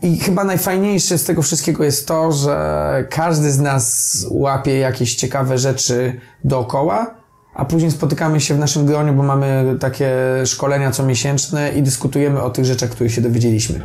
i 0.01 0.19
chyba 0.19 0.43
najfajniejsze 0.43 1.17
z 1.17 1.23
tego 1.23 1.41
wszystkiego 1.41 1.83
jest 1.83 2.07
to, 2.07 2.31
że 2.31 3.07
każdy 3.09 3.51
z 3.51 3.59
nas 3.59 4.25
łapie 4.29 4.77
jakieś 4.77 5.15
ciekawe 5.15 5.57
rzeczy 5.57 6.19
dookoła, 6.43 7.15
a 7.57 7.65
później 7.65 7.91
spotykamy 7.91 8.41
się 8.41 8.53
w 8.53 8.59
naszym 8.59 8.85
gronie, 8.85 9.11
bo 9.11 9.23
mamy 9.23 9.75
takie 9.79 10.11
szkolenia 10.45 10.91
comiesięczne 10.91 11.71
i 11.71 11.83
dyskutujemy 11.83 12.41
o 12.41 12.49
tych 12.49 12.65
rzeczach, 12.65 12.89
których 12.89 13.13
się 13.13 13.21
dowiedzieliśmy. 13.21 13.79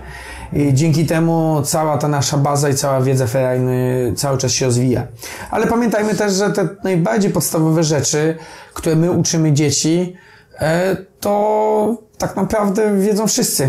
I 0.52 0.74
dzięki 0.74 1.06
temu 1.06 1.62
cała 1.64 1.98
ta 1.98 2.08
nasza 2.08 2.36
baza 2.36 2.68
i 2.68 2.74
cała 2.74 3.00
wiedza 3.00 3.26
ferajny 3.26 4.12
cały 4.16 4.38
czas 4.38 4.52
się 4.52 4.66
rozwija. 4.66 5.06
Ale 5.50 5.66
pamiętajmy 5.66 6.14
też, 6.14 6.32
że 6.32 6.50
te 6.50 6.68
najbardziej 6.84 7.30
podstawowe 7.30 7.84
rzeczy, 7.84 8.36
które 8.74 8.96
my 8.96 9.10
uczymy 9.10 9.52
dzieci, 9.52 10.16
e, 10.58 10.96
to 11.20 11.96
tak 12.18 12.36
naprawdę 12.36 12.98
wiedzą 12.98 13.26
wszyscy. 13.26 13.68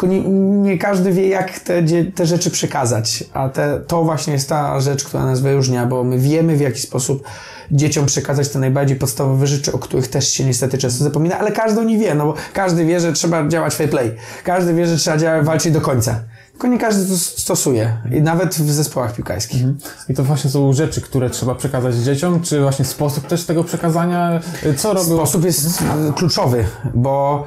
Tylko 0.00 0.14
nie, 0.14 0.28
nie 0.70 0.78
każdy 0.78 1.12
wie, 1.12 1.28
jak 1.28 1.58
te, 1.58 1.82
te 2.14 2.26
rzeczy 2.26 2.50
przekazać, 2.50 3.24
a 3.32 3.48
te, 3.48 3.80
to 3.86 4.04
właśnie 4.04 4.32
jest 4.32 4.48
ta 4.48 4.80
rzecz, 4.80 5.04
która 5.04 5.24
nas 5.24 5.40
wyróżnia, 5.40 5.86
bo 5.86 6.04
my 6.04 6.18
wiemy, 6.18 6.56
w 6.56 6.60
jaki 6.60 6.80
sposób 6.80 7.22
dzieciom 7.70 8.06
przekazać 8.06 8.48
te 8.48 8.58
najbardziej 8.58 8.96
podstawowe 8.96 9.46
rzeczy, 9.46 9.72
o 9.72 9.78
których 9.78 10.08
też 10.08 10.32
się 10.32 10.44
niestety 10.44 10.78
często 10.78 11.04
zapomina, 11.04 11.38
ale 11.38 11.52
każdy 11.52 11.80
o 11.80 11.84
nich 11.84 12.00
wie, 12.00 12.14
no 12.14 12.26
bo 12.26 12.34
każdy 12.52 12.84
wie, 12.84 13.00
że 13.00 13.12
trzeba 13.12 13.48
działać 13.48 13.74
fair 13.74 13.90
play. 13.90 14.16
Każdy 14.44 14.74
wie, 14.74 14.86
że 14.86 14.96
trzeba 14.96 15.16
działać, 15.16 15.46
walczyć 15.46 15.72
do 15.72 15.80
końca. 15.80 16.20
Tylko 16.52 16.68
nie 16.68 16.78
każdy 16.78 17.08
to 17.08 17.18
stosuje. 17.18 17.96
I 18.12 18.22
nawet 18.22 18.54
w 18.54 18.70
zespołach 18.70 19.14
piłkarskich. 19.14 19.62
I 20.08 20.14
to 20.14 20.24
właśnie 20.24 20.50
są 20.50 20.72
rzeczy, 20.72 21.00
które 21.00 21.30
trzeba 21.30 21.54
przekazać 21.54 21.94
dzieciom, 21.94 22.40
czy 22.42 22.60
właśnie 22.60 22.84
sposób 22.84 23.26
też 23.26 23.44
tego 23.44 23.64
przekazania? 23.64 24.40
Y, 24.66 24.74
Co 24.74 24.92
robią? 24.94 25.16
Sposób 25.16 25.44
jest 25.44 25.82
e, 25.82 26.12
kluczowy, 26.12 26.64
bo 26.94 27.44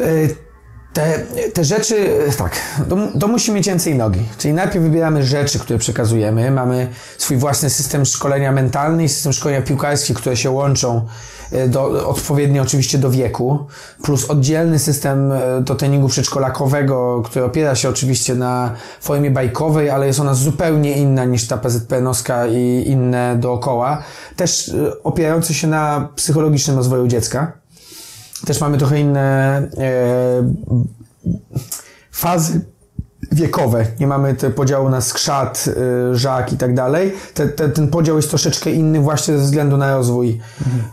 e, 0.00 0.49
te, 0.92 1.18
te 1.54 1.64
rzeczy, 1.64 2.24
e, 2.28 2.32
tak, 2.32 2.56
to, 2.88 2.96
to 3.20 3.28
musi 3.28 3.52
mieć 3.52 3.66
ręce 3.66 3.90
i 3.90 3.94
nogi. 3.94 4.20
Czyli 4.38 4.54
najpierw 4.54 4.84
wybieramy 4.84 5.24
rzeczy, 5.24 5.58
które 5.58 5.78
przekazujemy. 5.78 6.50
Mamy 6.50 6.88
swój 7.18 7.36
własny 7.36 7.70
system 7.70 8.04
szkolenia 8.04 8.52
mentalny 8.52 9.04
i 9.04 9.08
system 9.08 9.32
szkolenia 9.32 9.62
piłkarski, 9.62 10.14
które 10.14 10.36
się 10.36 10.50
łączą 10.50 11.06
e, 11.52 11.68
do, 11.68 12.08
odpowiednio 12.08 12.62
oczywiście 12.62 12.98
do 12.98 13.10
wieku, 13.10 13.66
plus 14.02 14.30
oddzielny 14.30 14.78
system 14.78 15.32
e, 15.32 15.60
do 15.60 15.74
treningu 15.74 16.08
przedszkolakowego, 16.08 17.22
który 17.24 17.44
opiera 17.44 17.74
się 17.74 17.88
oczywiście 17.88 18.34
na 18.34 18.74
formie 19.00 19.30
bajkowej, 19.30 19.90
ale 19.90 20.06
jest 20.06 20.20
ona 20.20 20.34
zupełnie 20.34 20.92
inna 20.96 21.24
niż 21.24 21.46
ta 21.46 21.58
PZPN-owska 21.58 22.46
i 22.46 22.84
inne 22.86 23.36
dookoła. 23.36 24.02
Też 24.36 24.72
opierający 25.04 25.54
się 25.54 25.66
na 25.66 26.08
psychologicznym 26.16 26.76
rozwoju 26.76 27.06
dziecka. 27.06 27.59
Też 28.46 28.60
mamy 28.60 28.78
trochę 28.78 29.00
inne 29.00 29.56
e, 29.78 30.52
fazy 32.12 32.60
wiekowe. 33.32 33.86
Nie 34.00 34.06
mamy 34.06 34.34
te 34.34 34.50
podziału 34.50 34.88
na 34.88 35.00
skrzat, 35.00 35.68
y, 36.12 36.16
żak 36.16 36.52
i 36.52 36.56
tak 36.56 36.74
dalej. 36.74 37.12
Te, 37.34 37.48
te, 37.48 37.68
ten 37.68 37.88
podział 37.88 38.16
jest 38.16 38.28
troszeczkę 38.28 38.70
inny 38.70 39.00
właśnie 39.00 39.38
ze 39.38 39.44
względu 39.44 39.76
na 39.76 39.96
rozwój 39.96 40.40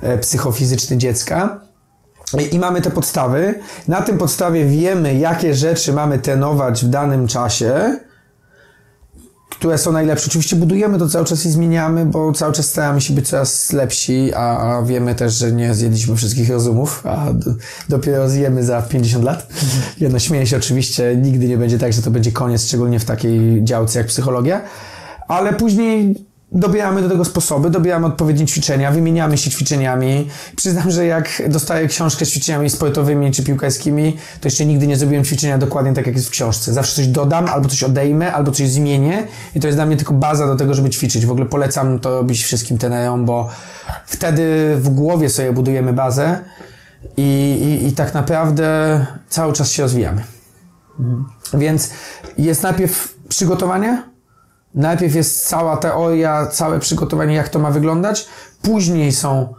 e, 0.01 0.17
psychofizyczny 0.17 0.97
dziecka. 0.97 1.59
I- 2.39 2.55
I 2.55 2.59
mamy 2.59 2.81
te 2.81 2.91
podstawy. 2.91 3.59
Na 3.87 4.01
tym 4.01 4.17
podstawie 4.17 4.65
wiemy, 4.65 5.15
jakie 5.15 5.53
rzeczy 5.53 5.93
mamy 5.93 6.19
trenować 6.19 6.85
w 6.85 6.89
danym 6.89 7.27
czasie, 7.27 7.99
które 9.59 9.77
są 9.77 9.91
najlepsze. 9.91 10.27
Oczywiście 10.27 10.55
budujemy 10.55 10.99
to 10.99 11.09
cały 11.09 11.25
czas 11.25 11.45
i 11.45 11.51
zmieniamy, 11.51 12.05
bo 12.05 12.31
cały 12.33 12.53
czas 12.53 12.65
staramy 12.65 13.01
się 13.01 13.13
być 13.13 13.27
coraz 13.29 13.73
lepsi, 13.73 14.33
a, 14.33 14.57
a 14.77 14.81
wiemy 14.83 15.15
też, 15.15 15.33
że 15.33 15.51
nie 15.51 15.73
zjedliśmy 15.75 16.15
wszystkich 16.15 16.49
rozumów, 16.49 17.03
a 17.05 17.33
d- 17.33 17.53
dopiero 17.89 18.29
zjemy 18.29 18.63
za 18.63 18.81
50 18.81 19.23
lat. 19.25 19.47
Ja 19.99 20.09
no 20.09 20.19
śmieję 20.19 20.47
się 20.47 20.57
oczywiście, 20.57 21.15
nigdy 21.21 21.47
nie 21.47 21.57
będzie 21.57 21.79
tak, 21.79 21.93
że 21.93 22.01
to 22.01 22.11
będzie 22.11 22.31
koniec, 22.31 22.63
szczególnie 22.65 22.99
w 22.99 23.05
takiej 23.05 23.63
działce 23.63 23.99
jak 23.99 24.07
psychologia, 24.07 24.61
ale 25.27 25.53
później 25.53 26.26
dobieramy 26.51 27.01
do 27.01 27.09
tego 27.09 27.25
sposoby, 27.25 27.69
dobieramy 27.69 28.05
odpowiednie 28.05 28.45
ćwiczenia, 28.45 28.91
wymieniamy 28.91 29.37
się 29.37 29.49
ćwiczeniami. 29.51 30.27
Przyznam, 30.55 30.91
że 30.91 31.05
jak 31.05 31.41
dostaję 31.49 31.87
książkę 31.87 32.25
z 32.25 32.29
ćwiczeniami 32.29 32.69
sportowymi 32.69 33.31
czy 33.31 33.43
piłkarskimi, 33.43 34.17
to 34.41 34.47
jeszcze 34.47 34.65
nigdy 34.65 34.87
nie 34.87 34.97
zrobiłem 34.97 35.23
ćwiczenia 35.23 35.57
dokładnie 35.57 35.93
tak, 35.93 36.07
jak 36.07 36.15
jest 36.15 36.27
w 36.27 36.31
książce. 36.31 36.73
Zawsze 36.73 36.95
coś 36.95 37.07
dodam, 37.07 37.47
albo 37.47 37.69
coś 37.69 37.83
odejmę, 37.83 38.33
albo 38.33 38.51
coś 38.51 38.69
zmienię 38.69 39.27
i 39.55 39.59
to 39.59 39.67
jest 39.67 39.77
dla 39.77 39.85
mnie 39.85 39.97
tylko 39.97 40.13
baza 40.13 40.47
do 40.47 40.55
tego, 40.55 40.73
żeby 40.73 40.89
ćwiczyć. 40.89 41.25
W 41.25 41.31
ogóle 41.31 41.45
polecam 41.45 41.99
to 41.99 42.09
robić 42.09 42.43
wszystkim 42.43 42.77
trenerom, 42.77 43.25
bo 43.25 43.49
wtedy 44.05 44.75
w 44.77 44.89
głowie 44.89 45.29
sobie 45.29 45.51
budujemy 45.51 45.93
bazę 45.93 46.39
i, 47.17 47.57
i, 47.83 47.87
i 47.87 47.91
tak 47.91 48.13
naprawdę 48.13 49.05
cały 49.29 49.53
czas 49.53 49.71
się 49.71 49.83
rozwijamy. 49.83 50.23
Więc 51.53 51.89
jest 52.37 52.63
najpierw 52.63 53.15
przygotowanie, 53.29 54.03
Najpierw 54.75 55.15
jest 55.15 55.47
cała 55.47 55.77
teoria, 55.77 56.45
całe 56.45 56.79
przygotowanie, 56.79 57.35
jak 57.35 57.49
to 57.49 57.59
ma 57.59 57.71
wyglądać. 57.71 58.27
Później 58.61 59.11
są 59.11 59.53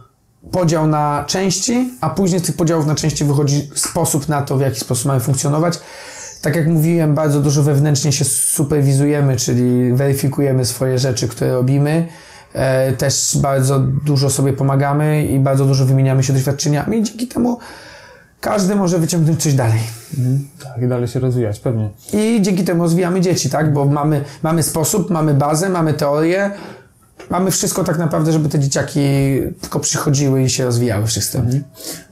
podział 0.51 0.87
na 0.87 1.23
części, 1.27 1.89
a 2.01 2.09
później 2.09 2.39
z 2.39 2.43
tych 2.43 2.55
podziałów 2.55 2.85
na 2.85 2.95
części 2.95 3.25
wychodzi 3.25 3.69
sposób 3.75 4.29
na 4.29 4.41
to, 4.41 4.57
w 4.57 4.61
jaki 4.61 4.79
sposób 4.79 5.05
mamy 5.05 5.19
funkcjonować. 5.19 5.79
Tak 6.41 6.55
jak 6.55 6.67
mówiłem, 6.67 7.15
bardzo 7.15 7.39
dużo 7.39 7.63
wewnętrznie 7.63 8.11
się 8.11 8.25
superwizujemy, 8.25 9.37
czyli 9.37 9.93
weryfikujemy 9.93 10.65
swoje 10.65 10.99
rzeczy, 10.99 11.27
które 11.27 11.53
robimy. 11.53 12.07
E, 12.53 12.93
też 12.93 13.37
bardzo 13.41 13.79
dużo 13.79 14.29
sobie 14.29 14.53
pomagamy 14.53 15.25
i 15.25 15.39
bardzo 15.39 15.65
dużo 15.65 15.85
wymieniamy 15.85 16.23
się 16.23 16.33
doświadczeniami 16.33 17.03
dzięki 17.03 17.27
temu 17.27 17.59
każdy 18.41 18.75
może 18.75 18.99
wyciągnąć 18.99 19.43
coś 19.43 19.53
dalej. 19.53 19.79
Tak, 20.63 20.83
i 20.83 20.87
dalej 20.87 21.07
się 21.07 21.19
rozwijać, 21.19 21.59
pewnie. 21.59 21.89
I 22.13 22.41
dzięki 22.41 22.63
temu 22.63 22.83
rozwijamy 22.83 23.21
dzieci, 23.21 23.49
tak? 23.49 23.73
Bo 23.73 23.85
mamy, 23.85 24.23
mamy 24.43 24.63
sposób, 24.63 25.09
mamy 25.09 25.33
bazę, 25.33 25.69
mamy 25.69 25.93
teorię, 25.93 26.51
mamy 27.29 27.51
wszystko 27.51 27.83
tak 27.83 27.97
naprawdę, 27.97 28.31
żeby 28.31 28.49
te 28.49 28.59
dzieciaki 28.59 28.99
tylko 29.61 29.79
przychodziły 29.79 30.43
i 30.43 30.49
się 30.49 30.65
rozwijały 30.65 31.05
wszyscy. 31.05 31.41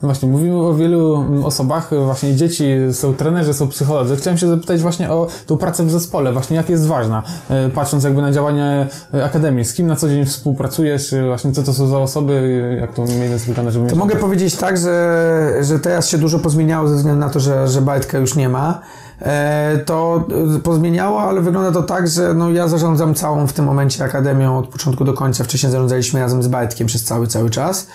No 0.02 0.08
właśnie, 0.08 0.28
mówimy 0.28 0.56
o 0.56 0.74
wielu 0.74 1.24
osobach, 1.44 1.90
właśnie 2.04 2.36
dzieci, 2.36 2.64
są 2.92 3.14
trenerzy, 3.14 3.54
są 3.54 3.68
psycholodzy. 3.68 4.16
Chciałem 4.16 4.38
się 4.38 4.48
zapytać 4.48 4.80
właśnie 4.80 5.10
o 5.10 5.26
tą 5.46 5.56
pracę 5.56 5.84
w 5.84 5.90
zespole, 5.90 6.32
właśnie 6.32 6.56
jak 6.56 6.68
jest 6.68 6.86
ważna, 6.86 7.22
y, 7.66 7.70
patrząc 7.70 8.04
jakby 8.04 8.22
na 8.22 8.32
działanie 8.32 8.86
Akademii, 9.24 9.64
z 9.64 9.74
kim 9.74 9.86
na 9.86 9.96
co 9.96 10.08
dzień 10.08 10.24
współpracujesz, 10.24 11.12
y, 11.12 11.26
właśnie 11.26 11.52
co 11.52 11.62
to 11.62 11.72
są 11.72 11.86
za 11.86 11.98
osoby, 11.98 12.76
jak 12.80 12.94
to 12.94 13.02
mniej 13.02 13.28
więcej 13.28 13.46
wygląda, 13.48 13.70
żeby 13.70 13.90
To 13.90 13.96
mogę 13.96 14.16
powiedzieć 14.16 14.56
tak, 14.56 14.78
że, 14.78 15.52
że 15.60 15.78
teraz 15.78 16.08
się 16.08 16.18
dużo 16.18 16.38
pozmieniało 16.38 16.88
ze 16.88 16.96
względu 16.96 17.20
na 17.20 17.30
to, 17.30 17.40
że, 17.40 17.68
że 17.68 17.82
Bajtka 17.82 18.18
już 18.18 18.34
nie 18.34 18.48
ma. 18.48 18.80
E, 19.22 19.78
to 19.86 20.24
e, 20.56 20.58
pozmieniało, 20.58 21.20
ale 21.20 21.40
wygląda 21.40 21.72
to 21.72 21.82
tak, 21.82 22.08
że 22.08 22.34
no, 22.34 22.50
ja 22.50 22.68
zarządzam 22.68 23.14
całą 23.14 23.46
w 23.46 23.52
tym 23.52 23.64
momencie 23.64 24.04
Akademią 24.04 24.58
od 24.58 24.68
początku 24.68 25.04
do 25.04 25.14
końca. 25.14 25.44
Wcześniej 25.44 25.72
zarządzaliśmy 25.72 26.20
razem 26.20 26.42
z 26.42 26.48
Bajtkiem 26.48 26.86
przez 26.86 27.04
cały, 27.04 27.26
cały 27.26 27.50
czas. 27.50 27.86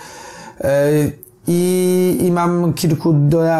E, 0.62 0.90
I, 1.48 2.18
I 2.22 2.32
mam 2.32 2.74
kilku, 2.74 3.16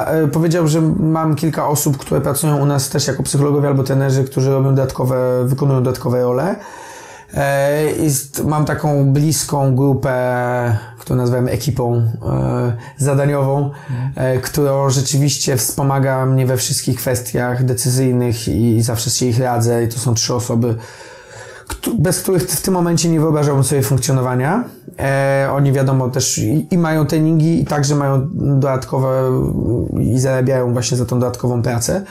e, 0.08 0.28
powiedział, 0.28 0.68
że 0.68 0.82
mam 1.00 1.36
kilka 1.36 1.68
osób, 1.68 1.98
które 1.98 2.22
pracują 2.22 2.58
u 2.58 2.66
nas 2.66 2.90
też 2.90 3.08
jako 3.08 3.24
psychologowie 3.24 3.68
albo 3.68 3.84
trenerzy, 3.84 4.24
którzy 4.24 4.52
robią 4.52 4.76
dodatkowe, 4.76 5.46
wykonują 5.46 5.84
dodatkowe 5.84 6.22
role. 6.22 6.56
E, 7.34 8.44
mam 8.44 8.66
taką 8.66 9.14
bliską 9.14 9.76
grupę, 9.76 10.78
którą 11.00 11.18
nazywam 11.18 11.48
ekipą 11.48 11.96
e, 11.96 12.74
zadaniową, 12.98 13.72
e, 14.16 14.38
która 14.38 14.90
rzeczywiście 14.90 15.58
wspomaga 15.58 16.26
mnie 16.26 16.46
we 16.46 16.58
wszystkich 16.58 16.98
kwestiach 16.98 17.64
decyzyjnych 17.64 18.48
i 18.48 18.82
zawsze 18.82 19.10
się 19.10 19.26
ich 19.26 19.40
radzę. 19.40 19.84
I 19.84 19.88
to 19.88 20.00
są 20.00 20.14
trzy 20.14 20.34
osoby, 20.34 20.76
bez 22.00 22.22
których 22.22 22.44
w 22.44 22.62
tym 22.62 22.74
momencie 22.74 23.10
nie 23.10 23.20
wyobrażałbym 23.20 23.64
sobie 23.64 23.82
funkcjonowania. 23.82 24.64
Oni 25.54 25.72
wiadomo 25.72 26.10
też 26.10 26.38
i, 26.38 26.68
i 26.72 26.78
mają 26.78 27.06
treningi 27.06 27.62
i 27.62 27.66
także 27.66 27.96
mają 27.96 28.30
dodatkowe 28.34 29.32
i 30.00 30.20
zarabiają 30.20 30.74
właśnie 30.74 30.98
za 30.98 31.06
tą 31.06 31.20
dodatkową 31.20 31.62
pracę. 31.62 32.04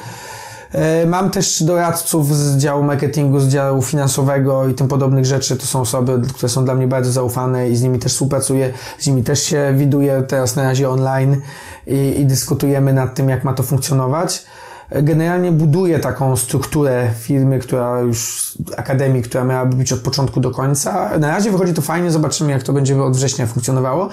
E, 0.72 1.06
Mam 1.06 1.30
też 1.30 1.62
doradców 1.62 2.36
z 2.36 2.56
działu 2.56 2.82
marketingu, 2.82 3.40
z 3.40 3.48
działu 3.48 3.82
finansowego 3.82 4.68
i 4.68 4.74
tym 4.74 4.88
podobnych 4.88 5.24
rzeczy. 5.24 5.56
To 5.56 5.66
są 5.66 5.80
osoby, 5.80 6.20
które 6.34 6.48
są 6.48 6.64
dla 6.64 6.74
mnie 6.74 6.86
bardzo 6.86 7.12
zaufane 7.12 7.70
i 7.70 7.76
z 7.76 7.82
nimi 7.82 7.98
też 7.98 8.12
współpracuję. 8.12 8.72
Z 8.98 9.06
nimi 9.06 9.22
też 9.22 9.42
się 9.42 9.74
widuję 9.76 10.22
teraz 10.28 10.56
na 10.56 10.62
razie 10.62 10.90
online 10.90 11.40
i, 11.86 12.20
i 12.20 12.26
dyskutujemy 12.26 12.92
nad 12.92 13.14
tym, 13.14 13.28
jak 13.28 13.44
ma 13.44 13.52
to 13.54 13.62
funkcjonować. 13.62 14.44
E, 14.90 15.02
Generalnie 15.02 15.52
buduję 15.52 15.98
taką 15.98 16.36
strukturę 16.36 17.10
firmy, 17.20 17.58
która 17.58 18.00
już, 18.00 18.52
akademii, 18.76 19.22
która 19.22 19.44
miałaby 19.44 19.76
być 19.76 19.92
od 19.92 20.00
początku 20.00 20.40
do 20.40 20.50
końca. 20.50 21.18
Na 21.18 21.28
razie 21.28 21.50
wychodzi 21.50 21.74
to 21.74 21.82
fajnie, 21.82 22.10
zobaczymy, 22.10 22.52
jak 22.52 22.62
to 22.62 22.72
będzie 22.72 23.02
od 23.02 23.16
września 23.16 23.46
funkcjonowało. 23.46 24.08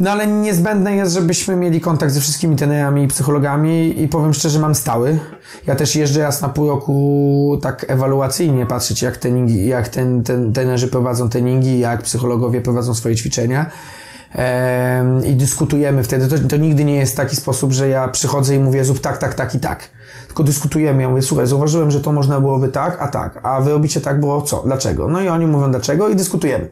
No 0.00 0.10
ale 0.10 0.26
niezbędne 0.26 0.96
jest, 0.96 1.14
żebyśmy 1.14 1.56
mieli 1.56 1.80
kontakt 1.80 2.12
ze 2.12 2.20
wszystkimi 2.20 2.56
trenerami 2.56 3.02
i 3.02 3.08
psychologami 3.08 4.02
i 4.02 4.08
powiem 4.08 4.34
szczerze, 4.34 4.58
mam 4.58 4.74
stały. 4.74 5.18
Ja 5.66 5.74
też 5.74 5.96
jeżdżę 5.96 6.22
raz 6.22 6.42
na 6.42 6.48
pół 6.48 6.68
roku 6.68 7.58
tak 7.62 7.86
ewaluacyjnie 7.88 8.66
patrzeć, 8.66 9.02
jak, 9.02 9.16
treningi, 9.16 9.66
jak 9.66 9.88
ten, 9.88 10.22
ten, 10.22 10.52
trenerzy 10.52 10.88
prowadzą 10.88 11.28
treningi, 11.28 11.78
jak 11.78 12.02
psychologowie 12.02 12.60
prowadzą 12.60 12.94
swoje 12.94 13.16
ćwiczenia. 13.16 13.70
I 15.26 15.34
dyskutujemy 15.34 16.02
wtedy. 16.02 16.28
To, 16.28 16.48
to 16.48 16.56
nigdy 16.56 16.84
nie 16.84 16.96
jest 16.96 17.16
taki 17.16 17.36
sposób, 17.36 17.72
że 17.72 17.88
ja 17.88 18.08
przychodzę 18.08 18.54
i 18.54 18.58
mówię 18.58 18.84
zrób 18.84 19.00
tak, 19.00 19.18
tak, 19.18 19.34
tak 19.34 19.54
i 19.54 19.60
tak. 19.60 19.90
Tylko 20.26 20.42
dyskutujemy. 20.42 21.02
Ja 21.02 21.08
mówię, 21.08 21.22
słuchaj, 21.22 21.46
zauważyłem, 21.46 21.90
że 21.90 22.00
to 22.00 22.12
można 22.12 22.40
byłoby 22.40 22.68
tak, 22.68 22.96
a 23.00 23.08
tak. 23.08 23.40
A 23.42 23.60
wy 23.60 23.70
robicie 23.70 24.00
tak, 24.00 24.20
bo 24.20 24.42
co? 24.42 24.62
Dlaczego? 24.66 25.08
No 25.08 25.20
i 25.20 25.28
oni 25.28 25.46
mówią 25.46 25.70
dlaczego 25.70 26.08
i 26.08 26.16
dyskutujemy. 26.16 26.68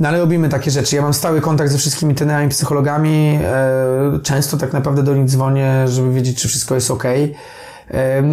No 0.00 0.08
ale 0.08 0.18
robimy 0.18 0.48
takie 0.48 0.70
rzeczy. 0.70 0.96
Ja 0.96 1.02
mam 1.02 1.14
stały 1.14 1.40
kontakt 1.40 1.70
ze 1.70 1.78
wszystkimi 1.78 2.14
trenerami, 2.14 2.48
psychologami. 2.48 3.38
E, 3.42 4.18
często 4.22 4.56
tak 4.56 4.72
naprawdę 4.72 5.02
do 5.02 5.14
nich 5.14 5.28
dzwonię, 5.28 5.88
żeby 5.88 6.12
wiedzieć, 6.12 6.42
czy 6.42 6.48
wszystko 6.48 6.74
jest 6.74 6.90
ok. 6.90 7.04
E, 7.04 7.32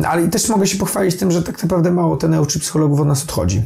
ale 0.08 0.28
też 0.28 0.50
mogę 0.50 0.68
się 0.68 0.78
pochwalić 0.78 1.18
tym, 1.18 1.32
że 1.32 1.44
tak 1.44 1.64
naprawdę 1.64 1.92
mało 1.92 2.18
trenerów 2.18 2.48
czy 2.48 2.60
psychologów 2.60 3.00
od 3.00 3.08
nas 3.08 3.24
odchodzi. 3.24 3.62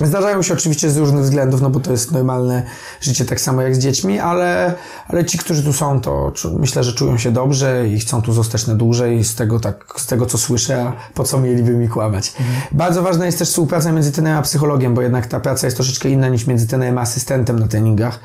Zdarzają 0.00 0.42
się 0.42 0.54
oczywiście 0.54 0.90
z 0.90 0.96
różnych 0.96 1.22
względów, 1.22 1.60
no 1.60 1.70
bo 1.70 1.80
to 1.80 1.92
jest 1.92 2.12
normalne 2.12 2.62
życie 3.00 3.24
tak 3.24 3.40
samo 3.40 3.62
jak 3.62 3.76
z 3.76 3.78
dziećmi, 3.78 4.18
ale, 4.18 4.74
ale 5.08 5.24
ci, 5.24 5.38
którzy 5.38 5.62
tu 5.62 5.72
są, 5.72 6.00
to 6.00 6.32
myślę, 6.58 6.84
że 6.84 6.92
czują 6.92 7.18
się 7.18 7.32
dobrze 7.32 7.88
i 7.88 7.98
chcą 8.00 8.22
tu 8.22 8.32
zostać 8.32 8.66
na 8.66 8.74
dłużej 8.74 9.24
z 9.24 9.34
tego, 9.34 9.60
tak, 9.60 9.94
z 9.96 10.06
tego 10.06 10.26
co 10.26 10.38
słyszę, 10.38 10.82
a 10.82 10.92
po 11.14 11.24
co 11.24 11.40
mieliby 11.40 11.70
mi 11.70 11.88
kłamać. 11.88 12.32
Mhm. 12.40 12.56
Bardzo 12.72 13.02
ważna 13.02 13.26
jest 13.26 13.38
też 13.38 13.48
współpraca 13.48 13.92
między 13.92 14.12
trenerem 14.12 14.38
a 14.38 14.42
psychologiem, 14.42 14.94
bo 14.94 15.02
jednak 15.02 15.26
ta 15.26 15.40
praca 15.40 15.66
jest 15.66 15.76
troszeczkę 15.76 16.08
inna 16.08 16.28
niż 16.28 16.46
między 16.46 16.66
trenerem 16.66 16.98
a 16.98 17.00
asystentem 17.00 17.58
na 17.58 17.68
treningach. 17.68 18.20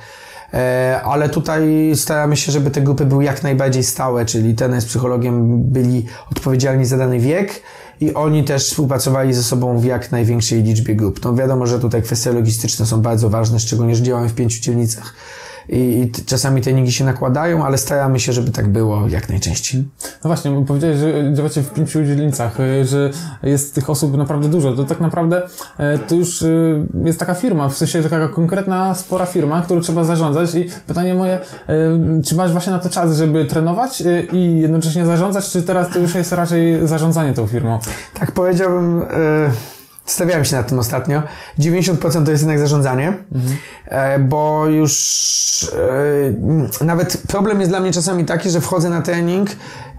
E, 0.54 1.02
ale 1.04 1.30
tutaj 1.30 1.92
staramy 1.96 2.38
się, 2.38 2.52
żeby 2.52 2.72
te 2.72 2.82
grupy 2.82 3.06
były 3.06 3.24
jak 3.24 3.44
najbardziej 3.44 3.84
stałe, 3.84 4.26
czyli 4.26 4.56
ten 4.56 4.82
z 4.82 4.86
psychologiem 4.86 5.64
byli 5.64 6.06
odpowiedzialni 6.32 6.86
za 6.86 6.98
dany 6.98 7.20
wiek 7.20 7.62
i 8.02 8.14
oni 8.14 8.44
też 8.44 8.68
współpracowali 8.70 9.34
ze 9.34 9.44
sobą 9.44 9.80
w 9.80 9.86
jak 9.86 10.12
największej 10.12 10.64
liczbie 10.64 10.96
grup. 10.96 11.20
No 11.24 11.36
wiadomo, 11.36 11.68
że 11.68 11.80
tutaj 11.80 12.02
kwestie 12.02 12.32
logistyczne 12.32 12.86
są 12.86 13.02
bardzo 13.02 13.30
ważne, 13.30 13.60
szczególnie, 13.60 13.96
że 13.96 14.04
działamy 14.04 14.30
w 14.30 14.36
pięciu 14.36 14.62
dzielnicach 14.62 15.14
i, 15.70 15.78
i 15.78 16.26
czasami 16.26 16.62
treningi 16.62 16.92
się 16.92 17.06
nakładają, 17.06 17.66
ale 17.66 17.78
staramy 17.78 18.20
się, 18.20 18.34
żeby 18.34 18.52
tak 18.52 18.68
było 18.68 19.08
jak 19.08 19.30
najczęściej. 19.30 19.88
No 20.24 20.28
właśnie, 20.28 20.52
bo 20.52 20.62
powiedziałeś, 20.62 20.98
że 20.98 21.34
działacie 21.34 21.62
w 21.62 21.74
pięciu 21.74 22.06
dzielnicach, 22.06 22.60
y, 22.60 22.86
że 22.86 23.10
jest 23.44 23.76
tych 23.76 23.90
osób 23.90 24.18
naprawdę 24.18 24.50
dużo. 24.50 24.74
To 24.74 24.84
tak 24.84 25.00
naprawdę 25.00 25.42
e, 25.78 25.98
to 25.98 26.16
już 26.16 26.42
y, 26.42 26.88
jest 27.04 27.20
taka 27.20 27.34
firma, 27.34 27.70
w 27.70 27.78
sensie 27.78 28.04
taka 28.04 28.28
konkretna, 28.28 28.96
spora 28.96 29.26
firma, 29.26 29.62
którą 29.62 29.82
trzeba 29.82 30.04
zarządzać 30.04 30.56
i 30.56 30.66
pytanie 30.88 31.14
moje, 31.14 31.34
e, 31.34 31.42
czy 32.26 32.36
masz 32.36 32.52
właśnie 32.52 32.74
na 32.74 32.80
to 32.80 32.90
czas, 32.90 33.18
żeby 33.18 33.46
trenować 33.46 34.02
e, 34.02 34.24
i 34.24 34.60
jednocześnie 34.60 35.06
zarządzać, 35.06 35.50
czy 35.50 35.64
teraz 35.64 35.90
to 35.94 36.00
już 36.00 36.16
jest 36.16 36.32
raczej 36.32 36.88
zarządzanie 36.88 37.34
tą 37.34 37.48
firmą? 37.48 37.80
Tak 38.14 38.32
powiedziałbym... 38.32 39.06
Stawiałem 40.10 40.46
się 40.46 40.56
nad 40.56 40.68
tym 40.68 40.80
ostatnio. 40.80 41.24
90% 41.60 42.26
to 42.26 42.32
jest 42.32 42.44
jednak 42.44 42.60
zarządzanie, 42.60 43.14
mhm. 43.32 44.28
bo 44.28 44.68
już 44.68 45.74
e, 46.82 46.86
nawet 46.86 47.22
problem 47.28 47.60
jest 47.60 47.72
dla 47.72 47.80
mnie 47.80 47.92
czasami 47.92 48.26
taki, 48.26 48.50
że 48.50 48.62
wchodzę 48.62 48.90
na 48.90 49.02
trening 49.02 49.50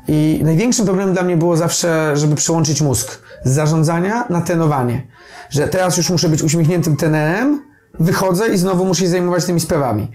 i 0.09 0.41
największym 0.45 0.85
problemem 0.85 1.15
dla 1.15 1.23
mnie 1.23 1.37
było 1.37 1.57
zawsze, 1.57 2.17
żeby 2.17 2.35
przełączyć 2.35 2.81
mózg 2.81 3.23
z 3.45 3.51
zarządzania 3.51 4.25
na 4.31 4.41
trenowanie. 4.41 5.03
Że 5.51 5.69
teraz 5.69 5.97
już 5.97 6.11
muszę 6.11 6.29
być 6.29 6.43
uśmiechniętym 6.43 6.97
trenerem, 6.97 7.63
wychodzę 8.01 8.49
i 8.49 8.59
znowu 8.59 8.85
muszę 8.85 9.01
się 9.01 9.09
zajmować 9.09 9.45
tymi 9.45 9.61
sprawami. 9.61 10.11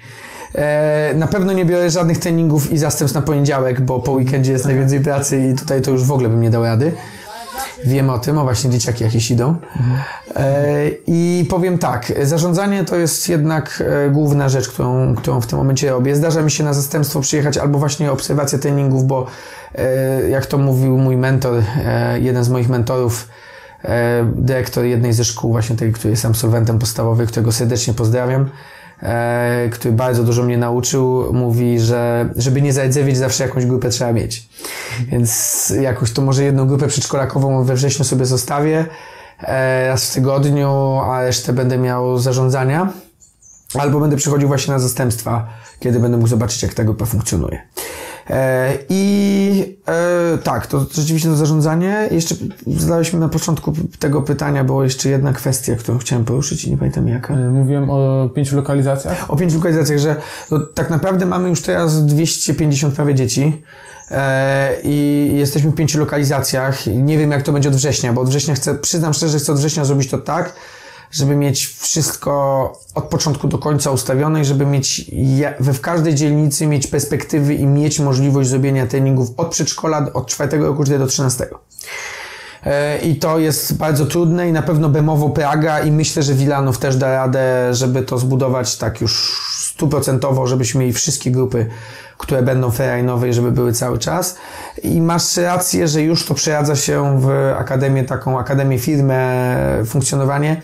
E, 0.55 1.13
na 1.15 1.27
pewno 1.27 1.53
nie 1.53 1.65
biorę 1.65 1.89
żadnych 1.89 2.17
treningów 2.17 2.71
i 2.71 2.77
zastępstw 2.77 3.15
na 3.15 3.21
poniedziałek, 3.21 3.81
bo 3.81 3.99
po 3.99 4.11
weekendzie 4.11 4.51
jest 4.51 4.65
najwięcej 4.65 4.99
pracy 4.99 5.49
i 5.49 5.55
tutaj 5.55 5.81
to 5.81 5.91
już 5.91 6.03
w 6.03 6.11
ogóle 6.11 6.29
bym 6.29 6.41
nie 6.41 6.49
dał 6.49 6.63
rady. 6.63 6.91
Wiem 7.85 8.09
o 8.09 8.19
tym, 8.19 8.37
o 8.37 8.43
właśnie 8.43 8.69
dzieciaki 8.69 9.03
jakieś 9.03 9.31
idą. 9.31 9.55
E, 10.35 10.89
I 11.07 11.47
powiem 11.49 11.77
tak, 11.77 12.11
zarządzanie 12.23 12.83
to 12.83 12.95
jest 12.95 13.29
jednak 13.29 13.83
e, 14.05 14.09
główna 14.09 14.49
rzecz, 14.49 14.69
którą, 14.69 15.15
którą 15.15 15.41
w 15.41 15.47
tym 15.47 15.57
momencie 15.57 15.89
robię. 15.89 16.15
Zdarza 16.15 16.41
mi 16.41 16.51
się 16.51 16.63
na 16.63 16.73
zastępstwo 16.73 17.21
przyjechać 17.21 17.57
albo 17.57 17.79
właśnie 17.79 18.11
obserwację 18.11 18.59
treningów, 18.59 19.07
bo 19.07 19.25
e, 19.75 20.29
jak 20.29 20.45
to 20.45 20.57
mówił 20.57 20.97
mój 20.97 21.17
mentor, 21.17 21.63
jeden 22.21 22.43
z 22.43 22.49
moich 22.49 22.69
mentorów, 22.69 23.27
dyrektor 24.35 24.85
jednej 24.85 25.13
ze 25.13 25.25
szkół, 25.25 25.51
właśnie 25.51 25.75
tej, 25.75 25.93
który 25.93 26.09
jest 26.09 26.25
absolwentem 26.25 26.79
podstawowy, 26.79 27.27
którego 27.27 27.51
serdecznie 27.51 27.93
pozdrawiam, 27.93 28.49
który 29.71 29.93
bardzo 29.93 30.23
dużo 30.23 30.43
mnie 30.43 30.57
nauczył, 30.57 31.33
mówi, 31.33 31.79
że 31.79 32.29
żeby 32.35 32.61
nie 32.61 32.73
zardzewieć, 32.73 33.17
zawsze 33.17 33.43
jakąś 33.43 33.65
grupę 33.65 33.89
trzeba 33.89 34.13
mieć. 34.13 34.49
Więc 35.07 35.73
jakoś 35.81 36.11
to 36.11 36.21
może 36.21 36.43
jedną 36.43 36.67
grupę 36.67 36.87
przedszkolakową 36.87 37.63
we 37.63 37.75
wrześniu 37.75 38.05
sobie 38.05 38.25
zostawię 38.25 38.85
e, 39.41 39.87
raz 39.87 40.09
w 40.09 40.13
tygodniu, 40.13 40.99
a 41.05 41.21
resztę 41.21 41.53
będę 41.53 41.77
miał 41.77 42.17
zarządzania. 42.17 42.93
Albo 43.79 43.99
będę 43.99 44.17
przychodził 44.17 44.47
właśnie 44.47 44.73
na 44.73 44.79
zastępstwa, 44.79 45.47
kiedy 45.79 45.99
będę 45.99 46.17
mógł 46.17 46.29
zobaczyć, 46.29 46.63
jak 46.63 46.73
ta 46.73 46.83
grupa 46.83 47.05
funkcjonuje. 47.05 47.61
E, 48.29 48.77
I 48.89 49.77
e, 49.87 50.37
tak, 50.37 50.67
to 50.67 50.85
rzeczywiście 50.93 51.29
to 51.29 51.35
zarządzanie. 51.35 52.07
Jeszcze 52.11 52.35
zadaliśmy 52.67 53.19
na 53.19 53.29
początku 53.29 53.73
tego 53.99 54.21
pytania, 54.21 54.63
była 54.63 54.83
jeszcze 54.83 55.09
jedna 55.09 55.33
kwestia, 55.33 55.75
którą 55.75 55.97
chciałem 55.97 56.25
poruszyć 56.25 56.65
i 56.65 56.71
nie 56.71 56.77
pamiętam 56.77 57.07
jaka. 57.07 57.33
E, 57.33 57.49
mówiłem 57.49 57.89
o 57.89 58.29
pięciu 58.35 58.55
lokalizacjach. 58.55 59.31
O 59.31 59.35
pięciu 59.35 59.55
lokalizacjach, 59.55 59.99
że 59.99 60.15
tak 60.73 60.89
naprawdę 60.89 61.25
mamy 61.25 61.49
już 61.49 61.61
teraz 61.61 62.05
250 62.05 62.95
prawie 62.95 63.15
dzieci. 63.15 63.61
I 64.83 65.31
jesteśmy 65.35 65.71
w 65.71 65.75
pięciu 65.75 65.99
lokalizacjach. 65.99 66.87
Nie 66.87 67.17
wiem, 67.17 67.31
jak 67.31 67.43
to 67.43 67.51
będzie 67.51 67.69
od 67.69 67.75
września, 67.75 68.13
bo 68.13 68.21
od 68.21 68.29
września 68.29 68.55
chcę, 68.55 68.75
przyznam 68.75 69.13
szczerze, 69.13 69.39
chcę 69.39 69.51
od 69.51 69.57
września 69.57 69.85
zrobić 69.85 70.09
to 70.09 70.17
tak, 70.17 70.53
żeby 71.15 71.35
mieć 71.35 71.65
wszystko 71.65 72.73
od 72.95 73.03
początku 73.03 73.47
do 73.47 73.57
końca 73.57 73.91
ustawione 73.91 74.41
i 74.41 74.45
żeby 74.45 74.65
mieć 74.65 75.11
we 75.59 75.73
w 75.73 75.81
każdej 75.81 76.15
dzielnicy 76.15 76.67
mieć 76.67 76.87
perspektywy 76.87 77.53
i 77.53 77.65
mieć 77.65 77.99
możliwość 77.99 78.49
zrobienia 78.49 78.87
treningów 78.87 79.29
od 79.37 79.47
przedszkola 79.47 80.07
od 80.13 80.27
czwartego 80.27 80.65
roku 80.67 80.83
do 80.83 81.07
13. 81.07 81.47
E, 82.63 82.97
I 82.97 83.15
to 83.15 83.39
jest 83.39 83.77
bardzo 83.77 84.05
trudne 84.05 84.49
i 84.49 84.51
na 84.51 84.61
pewno 84.61 84.89
Bemowo 84.89 85.29
Praga 85.29 85.79
i 85.79 85.91
myślę, 85.91 86.23
że 86.23 86.33
Wilanów 86.33 86.77
też 86.77 86.95
da 86.97 87.11
radę, 87.11 87.73
żeby 87.73 88.03
to 88.03 88.17
zbudować 88.17 88.77
tak 88.77 89.01
już 89.01 89.41
stuprocentowo, 89.59 90.47
żebyśmy 90.47 90.79
mieli 90.79 90.93
wszystkie 90.93 91.31
grupy, 91.31 91.65
które 92.17 92.43
będą 92.43 92.71
ferajnowe 92.71 93.29
i 93.29 93.33
żeby 93.33 93.51
były 93.51 93.73
cały 93.73 93.99
czas. 93.99 94.35
I 94.83 95.01
masz 95.01 95.37
rację, 95.37 95.87
że 95.87 96.01
już 96.01 96.25
to 96.25 96.33
przeradza 96.33 96.75
się 96.75 97.19
w 97.21 97.53
akademię, 97.57 98.03
taką 98.03 98.39
akademię 98.39 98.79
firmę, 98.79 99.47
funkcjonowanie. 99.85 100.61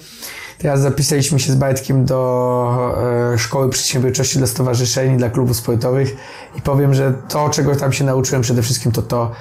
Teraz 0.61 0.81
zapisaliśmy 0.81 1.39
się 1.39 1.51
z 1.51 1.55
Bajtkiem 1.55 2.05
do 2.05 2.93
e, 3.33 3.37
Szkoły 3.37 3.69
Przedsiębiorczości 3.69 4.37
dla 4.37 4.47
stowarzyszeń, 4.47 5.17
dla 5.17 5.29
klubów 5.29 5.57
sportowych 5.57 6.15
i 6.57 6.61
powiem, 6.61 6.93
że 6.93 7.13
to, 7.27 7.49
czego 7.49 7.75
tam 7.75 7.93
się 7.93 8.03
nauczyłem 8.03 8.41
przede 8.41 8.61
wszystkim, 8.61 8.91
to 8.91 9.01
to, 9.01 9.31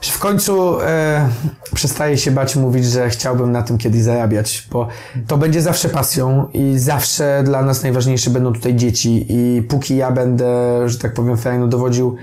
że 0.00 0.12
w 0.12 0.18
końcu 0.18 0.80
e, 0.80 1.28
przestaję 1.74 2.18
się 2.18 2.30
bać 2.30 2.56
mówić, 2.56 2.86
że 2.86 3.10
chciałbym 3.10 3.52
na 3.52 3.62
tym 3.62 3.78
kiedyś 3.78 4.02
zarabiać, 4.02 4.68
bo 4.72 4.88
to 5.26 5.38
będzie 5.38 5.62
zawsze 5.62 5.88
pasją 5.88 6.48
i 6.54 6.78
zawsze 6.78 7.42
dla 7.44 7.62
nas 7.62 7.82
najważniejsze 7.82 8.30
będą 8.30 8.52
tutaj 8.52 8.74
dzieci 8.74 9.26
i 9.28 9.62
póki 9.62 9.96
ja 9.96 10.10
będę, 10.10 10.48
że 10.88 10.98
tak 10.98 11.14
powiem, 11.14 11.36
fajnie 11.36 11.66
dowodził, 11.66 12.16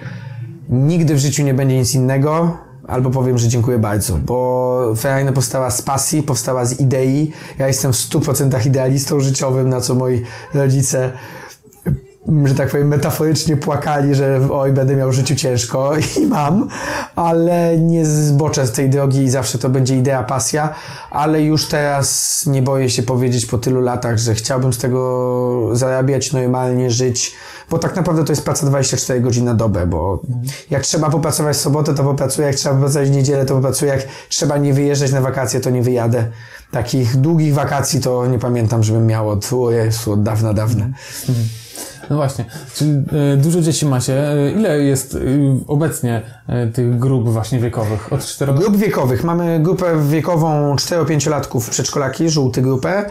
nigdy 0.70 1.16
w 1.16 1.20
życiu 1.20 1.44
nie 1.44 1.54
będzie 1.54 1.78
nic 1.78 1.96
innego, 1.96 2.58
albo 2.88 3.10
powiem, 3.10 3.38
że 3.38 3.48
dziękuję 3.48 3.80
bardzo, 3.80 4.18
bo 4.18 4.94
Ferrari 4.98 5.34
powstała 5.36 5.72
z 5.72 5.82
pasji, 5.82 6.24
powstała 6.24 6.66
z 6.66 6.80
idei. 6.80 7.32
Ja 7.60 7.68
jestem 7.68 7.94
w 7.94 7.96
100% 7.96 8.68
idealistą 8.68 9.20
życiowym, 9.20 9.70
na 9.70 9.82
co 9.82 9.96
moi 9.96 10.22
rodzice 10.54 11.12
że 12.44 12.56
tak 12.56 12.70
powiem, 12.70 12.88
metaforycznie 12.88 13.58
płakali, 13.58 14.16
że 14.16 14.48
oj, 14.52 14.74
będę 14.74 14.96
miał 14.96 15.10
w 15.10 15.14
życiu 15.14 15.36
ciężko 15.36 15.92
i 16.22 16.26
mam, 16.26 16.68
ale 17.16 17.78
nie 17.78 18.06
zboczę 18.06 18.68
z 18.68 18.72
tej 18.72 18.90
drogi 18.90 19.24
i 19.24 19.30
zawsze 19.30 19.58
to 19.58 19.70
będzie 19.70 19.98
idea, 19.98 20.24
pasja, 20.24 20.74
ale 21.12 21.42
już 21.44 21.68
teraz 21.68 22.44
nie 22.46 22.62
boję 22.62 22.90
się 22.90 23.04
powiedzieć 23.04 23.46
po 23.46 23.58
tylu 23.58 23.82
latach, 23.82 24.18
że 24.18 24.36
chciałbym 24.36 24.74
z 24.74 24.78
tego 24.78 25.70
zarabiać 25.72 26.34
normalnie, 26.34 26.92
żyć, 26.92 27.36
bo 27.70 27.80
tak 27.80 27.96
naprawdę 27.96 28.24
to 28.24 28.32
jest 28.32 28.46
praca 28.46 28.66
24 28.66 29.22
godziny 29.22 29.46
na 29.46 29.54
dobę, 29.54 29.88
bo 29.88 30.22
jak 30.70 30.84
trzeba 30.84 31.10
popracować 31.10 31.58
w 31.58 31.60
sobotę, 31.60 31.96
to 31.96 32.04
popracuję, 32.04 32.48
jak 32.48 32.56
trzeba 32.56 32.76
popracować 32.76 33.10
w 33.10 33.12
niedzielę, 33.12 33.46
to 33.46 33.56
popracuję, 33.56 33.92
jak 33.92 34.04
trzeba 34.30 34.58
nie 34.58 34.74
wyjeżdżać 34.74 35.12
na 35.12 35.22
wakacje, 35.22 35.60
to 35.60 35.70
nie 35.70 35.82
wyjadę. 35.82 36.28
Takich 36.72 37.16
długich 37.16 37.54
wakacji 37.54 38.02
to 38.02 38.26
nie 38.26 38.40
pamiętam, 38.40 38.84
żebym 38.84 39.08
miał 39.08 39.30
od, 39.30 39.54
o 39.54 39.72
Jezu, 39.72 40.12
od 40.12 40.24
dawna, 40.24 40.54
dawna. 40.54 40.86
Mhm. 41.30 41.63
No 42.10 42.16
właśnie, 42.16 42.46
czyli 42.76 42.92
e, 42.92 43.38
dużo 43.38 43.62
dzieci 43.62 43.86
macie. 43.86 44.32
E, 44.32 44.52
ile 44.52 44.80
jest 44.80 45.16
e, 45.16 45.20
obecnie 45.68 46.22
tych 46.74 47.00
grup 47.00 47.30
właśnie 47.30 47.60
wiekowych? 47.60 48.14
Od 48.14 48.26
4 48.26 48.54
Grup 48.54 48.78
wiekowych. 48.78 49.24
Mamy 49.24 49.60
grupę 49.60 49.86
wiekową 50.10 50.76
4-5-latków 50.76 51.70
przedszkolaki, 51.70 52.30
żółte 52.30 52.62
grupę, 52.62 53.06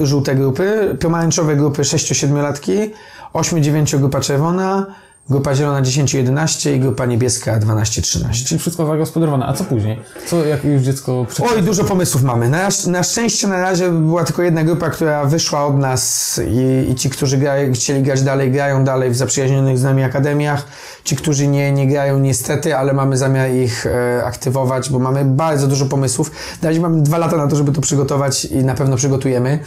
żółte 0.00 0.34
grupy, 0.34 0.96
pomarańczowe 1.00 1.56
grupy 1.56 1.82
6-7-latki, 1.82 2.90
8-9 3.34 3.98
grupa 3.98 4.20
czerwona, 4.20 4.86
Grupa 5.30 5.54
zielona 5.54 5.82
10-11 5.82 6.74
i 6.74 6.80
grupa 6.80 7.06
niebieska 7.06 7.60
12-13. 7.60 8.46
Czyli 8.46 8.60
wszystko 8.60 8.86
zagospodarowane. 8.86 9.46
A 9.46 9.52
co 9.52 9.64
później? 9.64 10.00
Co 10.26 10.44
jak 10.44 10.64
już 10.64 10.82
dziecko 10.82 11.26
Oj, 11.52 11.62
dużo 11.62 11.84
pomysłów 11.84 12.22
mamy. 12.22 12.48
Na, 12.48 12.68
na, 12.86 13.02
szczęście 13.02 13.48
na 13.48 13.60
razie 13.60 13.90
była 13.90 14.24
tylko 14.24 14.42
jedna 14.42 14.64
grupa, 14.64 14.90
która 14.90 15.24
wyszła 15.24 15.66
od 15.66 15.78
nas 15.78 16.40
i, 16.50 16.90
i 16.90 16.94
ci, 16.94 17.10
którzy 17.10 17.38
grają, 17.38 17.72
chcieli 17.72 18.02
grać 18.02 18.22
dalej, 18.22 18.50
grają 18.50 18.84
dalej 18.84 19.10
w 19.10 19.16
zaprzyjaźnionych 19.16 19.78
z 19.78 19.82
nami 19.82 20.02
akademiach. 20.02 20.66
Ci, 21.04 21.16
którzy 21.16 21.48
nie, 21.48 21.72
nie 21.72 21.86
grają 21.86 22.18
niestety, 22.18 22.76
ale 22.76 22.92
mamy 22.92 23.16
zamiar 23.16 23.50
ich 23.50 23.86
e, 23.86 24.24
aktywować, 24.24 24.90
bo 24.90 24.98
mamy 24.98 25.24
bardzo 25.24 25.66
dużo 25.66 25.86
pomysłów. 25.86 26.30
Daliśmy 26.62 26.88
mamy 26.88 27.02
dwa 27.02 27.18
lata 27.18 27.36
na 27.36 27.48
to, 27.48 27.56
żeby 27.56 27.72
to 27.72 27.80
przygotować 27.80 28.44
i 28.44 28.56
na 28.56 28.74
pewno 28.74 28.96
przygotujemy. 28.96 29.58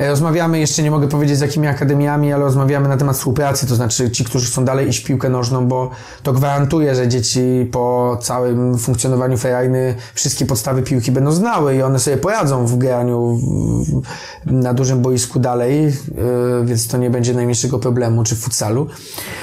E, 0.00 0.10
Rozmawiamy, 0.10 0.58
jeszcze 0.58 0.82
nie 0.82 0.90
mogę 0.90 1.08
powiedzieć 1.08 1.38
z 1.38 1.40
jakimi 1.40 1.66
akademiami, 1.66 2.32
ale 2.32 2.44
rozmawiamy 2.44 2.88
na 2.88 2.96
temat 2.96 3.16
współpracy, 3.16 3.66
to 3.66 3.74
znaczy 3.74 4.10
ci, 4.10 4.24
którzy 4.24 4.46
chcą 4.46 4.64
dalej 4.64 4.88
iść 4.88 4.98
w 4.98 5.04
piłkę 5.04 5.28
nożną, 5.28 5.66
bo 5.66 5.90
to 6.22 6.32
gwarantuje, 6.32 6.94
że 6.94 7.08
dzieci 7.08 7.68
po 7.72 8.18
całym 8.22 8.78
funkcjonowaniu 8.78 9.38
ferajny 9.38 9.94
wszystkie 10.14 10.46
podstawy 10.46 10.82
piłki 10.82 11.12
będą 11.12 11.32
znały 11.32 11.76
i 11.76 11.82
one 11.82 11.98
sobie 11.98 12.16
poradzą 12.16 12.66
w 12.66 12.78
graniu 12.78 13.40
na 14.46 14.74
dużym 14.74 15.02
boisku 15.02 15.40
dalej, 15.40 15.86
e, 15.86 15.92
więc 16.64 16.88
to 16.88 16.96
nie 16.96 17.10
będzie 17.10 17.34
najmniejszego 17.34 17.78
problemu, 17.78 18.24
czy 18.24 18.36
w 18.36 18.38
futsalu. 18.38 18.86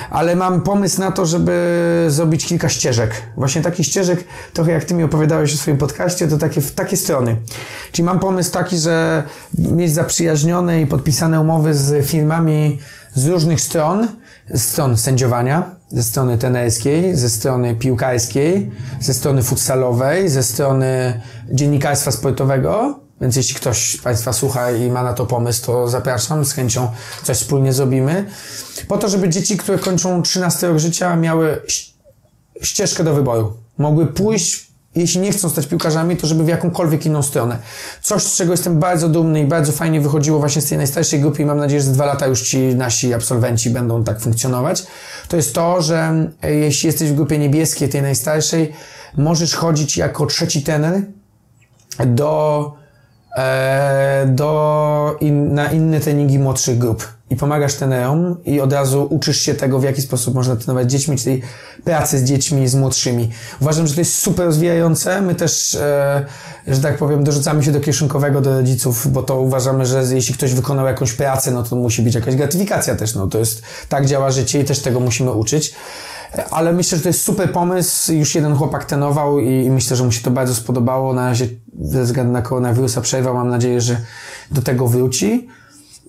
Ale 0.10 0.36
mam 0.36 0.62
pomysł 0.62 1.00
na 1.00 1.12
to, 1.12 1.26
żeby 1.26 2.06
zrobić 2.10 2.46
kilka 2.46 2.70
ścieżek. 2.70 3.22
Właśnie 3.36 3.62
takich 3.62 3.86
ścieżek, 3.86 4.24
trochę 4.54 4.72
jak 4.72 4.84
ty 4.84 4.94
mi 4.94 5.04
opowiadałeś 5.04 5.54
o 5.54 5.58
swoim 5.58 5.78
podcaście, 5.78 6.28
to 6.28 6.38
takie, 6.38 6.62
takie 6.62 6.98
strony. 6.98 7.36
Czyli 7.92 8.06
mam 8.06 8.20
pomysł 8.20 8.52
taki, 8.52 8.78
że 8.78 9.24
mieć 9.58 9.94
zaprzyjaźnione 10.48 10.82
i 10.82 10.88
podpisane 10.88 11.42
umowy 11.42 11.74
z 11.74 12.06
firmami 12.06 12.80
z 13.14 13.28
różnych 13.28 13.62
stron, 13.62 14.08
stron 14.56 14.98
sędziowania, 14.98 15.76
ze 15.90 16.04
strony 16.04 16.38
tenerskiej, 16.38 17.16
ze 17.16 17.30
strony 17.30 17.76
piłkarskiej, 17.76 18.72
ze 19.00 19.14
strony 19.14 19.44
futsalowej, 19.44 20.30
ze 20.30 20.44
strony 20.44 21.22
dziennikarstwa 21.52 22.12
sportowego. 22.12 23.00
Więc 23.22 23.36
jeśli 23.36 23.56
ktoś 23.56 24.00
z 24.00 24.02
Państwa 24.02 24.34
słucha 24.34 24.72
i 24.72 24.92
ma 24.92 25.04
na 25.04 25.14
to 25.14 25.26
pomysł, 25.26 25.66
to 25.66 25.88
zapraszam, 25.88 26.46
z 26.46 26.54
chęcią 26.54 26.88
coś 27.24 27.38
wspólnie 27.38 27.74
zrobimy. 27.74 28.26
Po 28.88 28.98
to, 28.98 29.10
żeby 29.10 29.30
dzieci, 29.30 29.58
które 29.58 29.78
kończą 29.78 30.22
13 30.22 30.68
rok 30.68 30.78
życia, 30.78 31.16
miały 31.16 31.62
ścieżkę 32.62 33.04
do 33.04 33.14
wyboru. 33.14 33.54
Mogły 33.78 34.08
pójść, 34.08 34.67
jeśli 35.00 35.22
nie 35.22 35.32
chcą 35.32 35.50
stać 35.50 35.68
piłkarzami, 35.68 36.18
to 36.18 36.28
żeby 36.28 36.44
w 36.44 36.48
jakąkolwiek 36.48 37.06
inną 37.06 37.24
stronę. 37.24 37.58
Coś, 38.02 38.24
z 38.24 38.36
czego 38.36 38.54
jestem 38.54 38.80
bardzo 38.80 39.10
dumny 39.10 39.42
i 39.42 39.46
bardzo 39.46 39.72
fajnie 39.72 40.02
wychodziło 40.02 40.40
właśnie 40.40 40.62
z 40.62 40.66
tej 40.66 40.78
najstarszej 40.78 41.20
grupy 41.20 41.42
i 41.42 41.46
mam 41.46 41.58
nadzieję, 41.58 41.82
że 41.82 41.88
za 41.88 41.94
dwa 41.94 42.06
lata 42.06 42.28
już 42.28 42.42
ci 42.42 42.58
nasi 42.58 43.14
absolwenci 43.14 43.70
będą 43.70 44.04
tak 44.04 44.20
funkcjonować, 44.20 44.88
to 45.28 45.38
jest 45.38 45.56
to, 45.56 45.82
że 45.82 46.30
e, 46.42 46.54
jeśli 46.54 46.88
jesteś 46.88 47.10
w 47.10 47.16
grupie 47.16 47.38
niebieskiej, 47.38 47.90
tej 47.90 48.02
najstarszej, 48.02 48.74
możesz 49.18 49.56
chodzić 49.56 49.98
jako 49.98 50.26
trzeci 50.26 50.62
tener 50.64 51.02
do, 52.06 52.74
do 54.28 55.18
in, 55.22 55.54
na 55.54 55.72
inne 55.72 56.00
treningi 56.00 56.40
młodszych 56.40 56.78
grup 56.78 57.08
i 57.30 57.36
pomagasz 57.36 57.74
trenerom 57.74 58.38
i 58.46 58.62
od 58.62 58.74
razu 58.74 59.08
uczysz 59.10 59.42
się 59.42 59.54
tego, 59.54 59.80
w 59.80 59.84
jaki 59.84 60.02
sposób 60.02 60.36
można 60.36 60.56
trenować 60.56 60.90
z 60.90 60.92
dziećmi, 60.92 61.18
czyli 61.18 61.42
pracy 61.84 62.20
z 62.20 62.24
dziećmi, 62.24 62.68
z 62.68 62.76
młodszymi. 62.76 63.30
Uważam, 63.62 63.88
że 63.88 63.94
to 63.94 64.02
jest 64.02 64.18
super 64.18 64.46
rozwijające. 64.46 65.22
My 65.22 65.36
też, 65.36 65.76
e, 65.76 66.26
że 66.68 66.82
tak 66.82 66.98
powiem, 66.98 67.24
dorzucamy 67.24 67.64
się 67.64 67.72
do 67.72 67.80
kieszonkowego 67.80 68.42
do 68.42 68.50
rodziców, 68.50 69.12
bo 69.12 69.24
to 69.24 69.42
uważamy, 69.42 69.86
że 69.86 70.04
jeśli 70.12 70.34
ktoś 70.34 70.54
wykonał 70.54 70.86
jakąś 70.86 71.14
pracę, 71.14 71.52
no 71.52 71.64
to 71.64 71.76
musi 71.76 72.02
być 72.02 72.16
jakaś 72.16 72.36
gratyfikacja 72.36 72.96
też. 72.96 73.16
No 73.16 73.28
to 73.28 73.40
jest, 73.40 73.62
tak 73.90 74.06
działa 74.06 74.32
życie 74.32 74.60
i 74.60 74.66
też 74.66 74.80
tego 74.80 75.00
musimy 75.00 75.32
uczyć. 75.32 75.76
Ale 76.52 76.74
myślę, 76.74 76.98
że 76.98 77.04
to 77.04 77.10
jest 77.10 77.24
super 77.24 77.52
pomysł. 77.52 78.14
Już 78.14 78.36
jeden 78.36 78.56
chłopak 78.56 78.86
trenował 78.86 79.40
i, 79.40 79.66
i 79.66 79.72
myślę, 79.72 79.98
że 79.98 80.04
mu 80.04 80.12
się 80.12 80.24
to 80.24 80.32
bardzo 80.32 80.56
spodobało. 80.56 81.14
Na 81.14 81.26
razie 81.30 81.48
ze 81.82 82.04
względu 82.04 82.34
na 82.34 82.42
koronawirusa 82.42 83.02
przerwał. 83.02 83.34
Mam 83.34 83.50
nadzieję, 83.50 83.82
że 83.82 84.02
do 84.52 84.62
tego 84.62 84.88
wróci. 84.88 85.48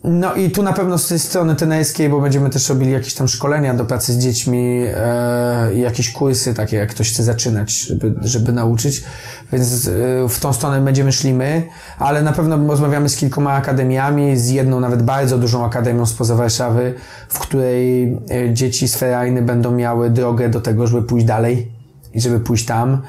No 0.05 0.35
i 0.35 0.51
tu 0.51 0.63
na 0.63 0.73
pewno 0.73 0.99
z 0.99 1.09
tej 1.09 1.19
strony 1.19 1.57
tenerskiej, 1.57 2.09
bo 2.09 2.21
będziemy 2.21 2.51
też 2.51 2.69
robili 2.69 2.93
jakieś 2.93 3.15
tam 3.15 3.29
szkolenia 3.29 3.75
do 3.75 3.85
pracy 3.85 4.13
z 4.13 4.19
dziećmi 4.19 4.85
e, 4.87 5.75
i 5.75 5.81
jakieś 5.81 6.13
kursy 6.13 6.55
takie, 6.55 6.77
jak 6.77 6.91
ktoś 6.91 7.13
chce 7.13 7.23
zaczynać, 7.23 7.73
żeby, 7.73 8.15
żeby 8.21 8.53
nauczyć. 8.53 9.05
Więc 9.53 9.89
e, 9.89 10.29
w 10.29 10.41
tą 10.41 10.53
stronę 10.53 10.81
będziemy 10.81 11.13
szli 11.13 11.33
my, 11.33 11.63
ale 11.99 12.23
na 12.23 12.33
pewno 12.33 12.67
rozmawiamy 12.67 13.09
z 13.09 13.17
kilkoma 13.17 13.53
akademiami, 13.53 14.37
z 14.37 14.51
jedną 14.51 14.81
nawet 14.81 15.03
bardzo 15.03 15.39
dużą 15.39 15.65
akademią 15.65 16.07
spoza 16.07 16.35
Warszawy, 16.35 16.95
w 17.29 17.39
której 17.39 18.13
e, 18.31 18.55
dzieci 18.55 18.89
z 18.89 18.97
ferajny 18.97 19.43
będą 19.43 19.73
miały 19.73 20.11
drogę 20.11 20.49
do 20.49 20.61
tego, 20.61 20.87
żeby 20.87 21.03
pójść 21.03 21.27
dalej 21.27 21.73
i 22.15 22.21
żeby 22.21 22.41
pójść 22.41 22.65
tam. 22.65 23.03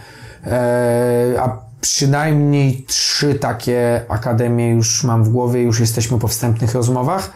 E, 0.48 1.34
a 1.40 1.69
przynajmniej 1.82 2.84
trzy 2.88 3.36
takie 3.36 4.06
akademie 4.10 4.70
już 4.70 5.04
mam 5.04 5.24
w 5.24 5.30
głowie, 5.30 5.62
już 5.62 5.80
jesteśmy 5.80 6.20
po 6.20 6.28
wstępnych 6.28 6.74
rozmowach. 6.74 7.32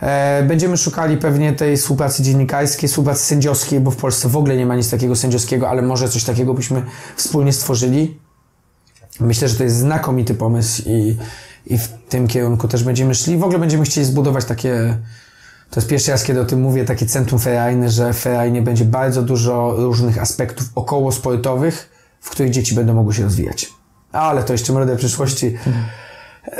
E, 0.00 0.42
Będziemy 0.42 0.76
szukali 0.76 1.16
pewnie 1.16 1.52
tej 1.52 1.76
współpracy 1.76 2.22
dziennikarskiej, 2.22 2.88
współpracy 2.88 3.24
sędziowskiej, 3.24 3.80
bo 3.80 3.90
w 3.90 3.96
Polsce 3.96 4.28
w 4.28 4.36
ogóle 4.36 4.56
nie 4.56 4.66
ma 4.66 4.76
nic 4.76 4.90
takiego 4.90 5.16
sędziowskiego, 5.16 5.68
ale 5.68 5.82
może 5.82 6.08
coś 6.08 6.24
takiego 6.24 6.54
byśmy 6.54 6.82
wspólnie 7.16 7.52
stworzyli. 7.52 8.20
Myślę, 9.20 9.48
że 9.48 9.56
to 9.56 9.64
jest 9.64 9.76
znakomity 9.76 10.34
pomysł 10.34 10.82
i, 10.86 11.16
i 11.66 11.78
w 11.78 11.88
tym 12.08 12.28
kierunku 12.28 12.68
też 12.68 12.84
będziemy 12.84 13.14
szli. 13.14 13.38
W 13.38 13.42
ogóle 13.42 13.58
będziemy 13.58 13.84
chcieli 13.84 14.06
zbudować 14.06 14.44
takie, 14.44 14.98
to 15.70 15.80
jest 15.80 15.88
pierwszy 15.88 16.10
raz, 16.10 16.24
kiedy 16.24 16.40
o 16.40 16.44
tym 16.44 16.60
mówię, 16.60 16.84
takie 16.84 17.06
centrum 17.06 17.40
ferajne, 17.40 17.90
że 17.90 18.12
w 18.12 18.18
ferajnie 18.18 18.62
będzie 18.62 18.84
bardzo 18.84 19.22
dużo 19.22 19.74
różnych 19.76 20.18
aspektów 20.18 20.66
około 20.74 21.12
sportowych, 21.12 21.90
w 22.20 22.30
których 22.30 22.52
dzieci 22.52 22.74
będą 22.74 22.94
mogły 22.94 23.14
się 23.14 23.22
rozwijać. 23.22 23.75
Ale 24.16 24.42
to 24.42 24.52
jeszcze 24.52 24.72
młode 24.72 24.96
przyszłości. 24.96 25.56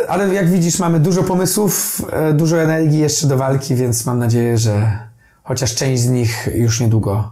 Ale 0.08 0.34
jak 0.34 0.50
widzisz, 0.50 0.78
mamy 0.78 1.00
dużo 1.00 1.22
pomysłów, 1.22 2.02
e, 2.12 2.32
dużo 2.32 2.62
energii 2.62 2.98
jeszcze 2.98 3.26
do 3.26 3.36
walki, 3.36 3.74
więc 3.74 4.06
mam 4.06 4.18
nadzieję, 4.18 4.58
że 4.58 4.98
chociaż 5.42 5.74
część 5.74 6.02
z 6.02 6.08
nich 6.08 6.48
już 6.54 6.80
niedługo 6.80 7.30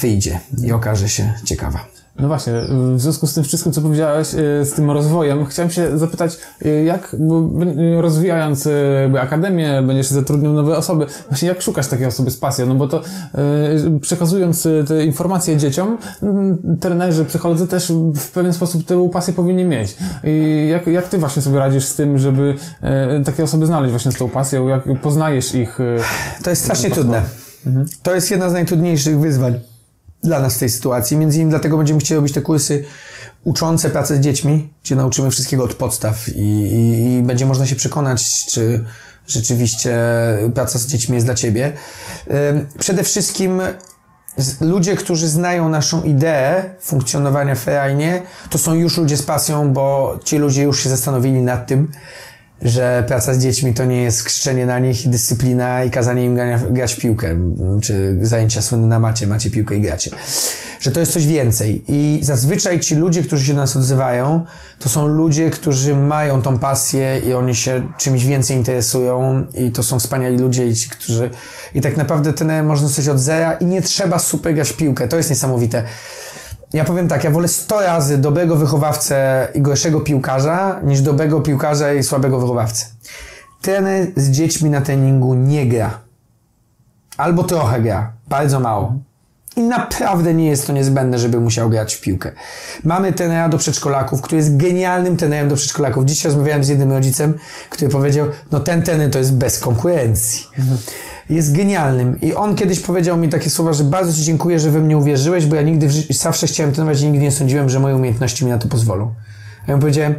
wyjdzie 0.00 0.40
i 0.64 0.72
okaże 0.72 1.08
się 1.08 1.34
ciekawa. 1.44 1.99
No 2.20 2.28
właśnie, 2.28 2.52
w 2.94 3.00
związku 3.00 3.26
z 3.26 3.34
tym 3.34 3.44
wszystkim, 3.44 3.72
co 3.72 3.80
powiedziałeś, 3.80 4.34
y, 4.34 4.64
z 4.64 4.72
tym 4.72 4.90
rozwojem, 4.90 5.46
chciałem 5.46 5.70
się 5.70 5.98
zapytać, 5.98 6.38
y, 6.66 6.84
jak 6.84 7.16
rozwijając 8.00 8.68
jakby 9.02 9.20
akademię, 9.20 9.82
będziesz 9.86 10.06
zatrudniał 10.06 10.52
nowe 10.52 10.76
osoby, 10.76 11.06
właśnie 11.28 11.48
jak 11.48 11.62
szukasz 11.62 11.86
takiej 11.86 12.06
osoby 12.06 12.30
z 12.30 12.36
pasją, 12.36 12.66
no 12.66 12.74
bo 12.74 12.88
to 12.88 13.02
przekazując 14.00 14.68
te 14.88 15.04
informacje 15.04 15.56
dzieciom, 15.56 15.98
trenerzy, 16.80 17.24
psycholodzy 17.24 17.66
też 17.66 17.92
w 18.16 18.30
pewien 18.30 18.52
sposób 18.52 18.84
tę 18.86 19.08
pasję 19.12 19.34
powinni 19.34 19.64
mieć. 19.64 19.96
I 20.24 20.68
jak, 20.70 20.86
jak 20.86 21.08
ty 21.08 21.18
właśnie 21.18 21.42
sobie 21.42 21.58
radzisz 21.58 21.84
z 21.84 21.94
tym, 21.94 22.18
żeby 22.18 22.54
takie 23.24 23.44
osoby 23.44 23.66
znaleźć 23.66 23.90
właśnie 23.90 24.12
z 24.12 24.16
tą 24.16 24.28
pasją, 24.28 24.68
jak 24.68 24.82
poznajesz 25.02 25.54
ich? 25.54 25.78
To 26.42 26.50
jest 26.50 26.64
strasznie 26.64 26.90
trudne. 26.90 27.22
To 28.02 28.14
jest 28.14 28.30
jedna 28.30 28.50
z 28.50 28.52
najtrudniejszych 28.52 29.20
wyzwań 29.20 29.60
dla 30.22 30.40
nas 30.40 30.54
w 30.54 30.58
tej 30.58 30.70
sytuacji. 30.70 31.16
Między 31.16 31.36
innymi 31.36 31.50
dlatego 31.50 31.76
będziemy 31.76 32.00
chcieli 32.00 32.16
robić 32.16 32.34
te 32.34 32.42
kursy 32.42 32.84
uczące 33.44 33.90
pracę 33.90 34.16
z 34.16 34.20
dziećmi, 34.20 34.72
gdzie 34.84 34.96
nauczymy 34.96 35.30
wszystkiego 35.30 35.64
od 35.64 35.74
podstaw 35.74 36.28
i, 36.28 36.40
i, 36.40 37.14
i 37.18 37.22
będzie 37.22 37.46
można 37.46 37.66
się 37.66 37.76
przekonać, 37.76 38.46
czy 38.46 38.84
rzeczywiście 39.26 39.98
praca 40.54 40.78
z 40.78 40.86
dziećmi 40.86 41.14
jest 41.14 41.26
dla 41.26 41.34
ciebie. 41.34 41.72
Przede 42.78 43.04
wszystkim 43.04 43.62
ludzie, 44.60 44.96
którzy 44.96 45.28
znają 45.28 45.68
naszą 45.68 46.02
ideę 46.02 46.64
funkcjonowania 46.80 47.54
w 47.54 47.58
ferajnie, 47.58 48.22
to 48.50 48.58
są 48.58 48.74
już 48.74 48.96
ludzie 48.96 49.16
z 49.16 49.22
pasją, 49.22 49.72
bo 49.72 50.18
ci 50.24 50.38
ludzie 50.38 50.62
już 50.62 50.82
się 50.82 50.88
zastanowili 50.88 51.42
nad 51.42 51.66
tym, 51.66 51.90
że 52.62 53.04
praca 53.08 53.34
z 53.34 53.38
dziećmi 53.38 53.74
to 53.74 53.84
nie 53.84 54.02
jest 54.02 54.24
krzyczenie 54.24 54.66
na 54.66 54.78
nich 54.78 55.08
dyscyplina 55.08 55.84
i 55.84 55.90
kazanie 55.90 56.24
im 56.24 56.38
grać 56.70 56.94
w 56.94 57.00
piłkę, 57.00 57.36
czy 57.82 58.18
zajęcia 58.22 58.62
słynne 58.62 58.86
na 58.86 58.98
macie, 58.98 59.26
macie 59.26 59.50
piłkę 59.50 59.76
i 59.76 59.80
gracie. 59.80 60.10
Że 60.80 60.90
to 60.90 61.00
jest 61.00 61.12
coś 61.12 61.26
więcej. 61.26 61.84
I 61.88 62.20
zazwyczaj 62.22 62.80
ci 62.80 62.94
ludzie, 62.94 63.22
którzy 63.22 63.46
się 63.46 63.54
do 63.54 63.60
nas 63.60 63.76
odzywają, 63.76 64.44
to 64.78 64.88
są 64.88 65.06
ludzie, 65.06 65.50
którzy 65.50 65.96
mają 65.96 66.42
tą 66.42 66.58
pasję 66.58 67.20
i 67.26 67.34
oni 67.34 67.54
się 67.54 67.92
czymś 67.98 68.24
więcej 68.24 68.56
interesują 68.56 69.46
i 69.54 69.70
to 69.70 69.82
są 69.82 69.98
wspaniali 69.98 70.38
ludzie 70.38 70.66
i 70.66 70.74
ci, 70.74 70.90
którzy... 70.90 71.30
I 71.74 71.80
tak 71.80 71.96
naprawdę 71.96 72.32
ten 72.32 72.66
można 72.66 72.88
coś 72.88 73.08
od 73.08 73.18
zera 73.18 73.52
i 73.52 73.64
nie 73.64 73.82
trzeba 73.82 74.18
super 74.18 74.54
grać 74.54 74.70
w 74.70 74.76
piłkę. 74.76 75.08
To 75.08 75.16
jest 75.16 75.30
niesamowite. 75.30 75.84
Ja 76.72 76.84
powiem 76.84 77.08
tak, 77.08 77.24
ja 77.24 77.30
wolę 77.30 77.48
100 77.48 77.80
razy 77.80 78.18
dobrego 78.18 78.56
wychowawcę 78.56 79.48
i 79.54 79.62
gorszego 79.62 80.00
piłkarza, 80.00 80.80
niż 80.82 81.00
dobrego 81.00 81.40
piłkarza 81.40 81.92
i 81.92 82.02
słabego 82.02 82.40
wychowawcę. 82.40 82.86
Trener 83.62 84.06
z 84.16 84.30
dziećmi 84.30 84.70
na 84.70 84.80
treningu 84.80 85.34
nie 85.34 85.66
gra. 85.66 86.00
Albo 87.16 87.44
trochę 87.44 87.80
gra, 87.80 88.12
bardzo 88.28 88.60
mało. 88.60 88.94
I 89.56 89.60
naprawdę 89.62 90.34
nie 90.34 90.46
jest 90.46 90.66
to 90.66 90.72
niezbędne, 90.72 91.18
żeby 91.18 91.40
musiał 91.40 91.70
grać 91.70 91.94
w 91.94 92.00
piłkę. 92.00 92.32
Mamy 92.84 93.12
trenera 93.12 93.48
do 93.48 93.58
przedszkolaków, 93.58 94.22
który 94.22 94.36
jest 94.36 94.56
genialnym 94.56 95.16
trenerem 95.16 95.48
do 95.48 95.56
przedszkolaków. 95.56 96.04
Dzisiaj 96.04 96.32
rozmawiałem 96.32 96.64
z 96.64 96.68
jednym 96.68 96.92
rodzicem, 96.92 97.38
który 97.70 97.90
powiedział, 97.90 98.26
no 98.52 98.60
ten 98.60 98.82
trener 98.82 99.10
to 99.10 99.18
jest 99.18 99.34
bez 99.34 99.58
konkurencji. 99.58 100.46
Jest 101.30 101.56
genialnym. 101.56 102.20
I 102.20 102.34
on 102.34 102.56
kiedyś 102.56 102.80
powiedział 102.80 103.16
mi 103.16 103.28
takie 103.28 103.50
słowa, 103.50 103.72
że 103.72 103.84
bardzo 103.84 104.12
Ci 104.12 104.24
dziękuję, 104.24 104.60
że 104.60 104.70
we 104.70 104.80
mnie 104.80 104.98
uwierzyłeś, 104.98 105.46
bo 105.46 105.56
ja 105.56 105.62
nigdy 105.62 105.86
w 105.88 105.90
życiu, 105.90 106.14
zawsze 106.14 106.46
chciałem 106.46 106.72
trenować 106.72 107.00
i 107.00 107.06
nigdy 107.06 107.18
nie 107.18 107.32
sądziłem, 107.32 107.68
że 107.68 107.80
moje 107.80 107.96
umiejętności 107.96 108.44
mi 108.44 108.50
na 108.50 108.58
to 108.58 108.68
pozwolą. 108.68 109.14
Ja 109.68 109.74
mu 109.74 109.80
powiedziałem, 109.80 110.14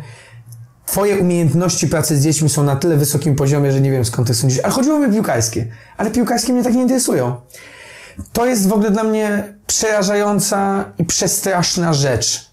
Twoje 0.85 1.17
umiejętności 1.17 1.87
pracy 1.87 2.17
z 2.17 2.23
dziećmi 2.23 2.49
są 2.49 2.63
na 2.63 2.75
tyle 2.75 2.97
wysokim 2.97 3.35
poziomie, 3.35 3.71
że 3.71 3.81
nie 3.81 3.91
wiem 3.91 4.05
skąd 4.05 4.27
ty 4.27 4.33
sądzisz. 4.33 4.59
Ale 4.63 4.73
chodziło 4.73 4.99
mi 4.99 5.05
o 5.05 5.09
piłkarskie. 5.09 5.67
Ale 5.97 6.11
piłkarskie 6.11 6.53
mnie 6.53 6.63
tak 6.63 6.73
nie 6.73 6.81
interesują. 6.81 7.35
To 8.33 8.45
jest 8.45 8.67
w 8.67 8.73
ogóle 8.73 8.91
dla 8.91 9.03
mnie 9.03 9.53
przerażająca 9.67 10.85
i 10.97 11.05
przestraszna 11.05 11.93
rzecz. 11.93 12.51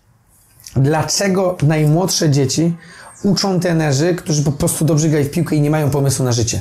Dlaczego 0.76 1.56
najmłodsze 1.62 2.30
dzieci 2.30 2.76
uczą 3.22 3.60
trenerzy, 3.60 4.14
którzy 4.14 4.42
po 4.42 4.52
prostu 4.52 4.84
dobrze 4.84 5.08
grają 5.08 5.24
w 5.24 5.30
piłkę 5.30 5.56
i 5.56 5.60
nie 5.60 5.70
mają 5.70 5.90
pomysłu 5.90 6.24
na 6.24 6.32
życie. 6.32 6.60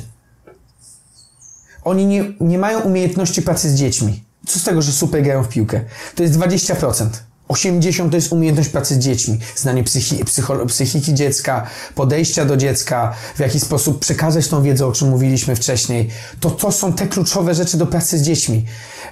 Oni 1.87 2.05
nie, 2.05 2.33
nie 2.39 2.57
mają 2.57 2.79
umiejętności 2.79 3.41
pracy 3.41 3.69
z 3.69 3.75
dziećmi. 3.75 4.23
Co 4.47 4.59
z 4.59 4.63
tego, 4.63 4.81
że 4.81 4.91
super 4.91 5.23
grają 5.23 5.43
w 5.43 5.49
piłkę? 5.49 5.81
To 6.15 6.23
jest 6.23 6.35
20%. 6.39 7.07
80 7.47 8.11
to 8.11 8.17
jest 8.17 8.31
umiejętność 8.31 8.69
pracy 8.69 8.95
z 8.95 8.99
dziećmi, 8.99 9.39
znanie 9.55 9.83
psychi, 9.83 10.23
psychiki 10.67 11.13
dziecka, 11.13 11.67
podejścia 11.95 12.45
do 12.45 12.57
dziecka, 12.57 13.13
w 13.35 13.39
jaki 13.39 13.59
sposób 13.59 13.99
przekazać 13.99 14.47
tą 14.47 14.63
wiedzę, 14.63 14.87
o 14.87 14.91
czym 14.91 15.09
mówiliśmy 15.09 15.55
wcześniej. 15.55 16.09
To 16.39 16.51
to 16.51 16.71
są 16.71 16.93
te 16.93 17.07
kluczowe 17.07 17.55
rzeczy 17.55 17.77
do 17.77 17.87
pracy 17.87 18.17
z 18.17 18.21
dziećmi. 18.21 18.65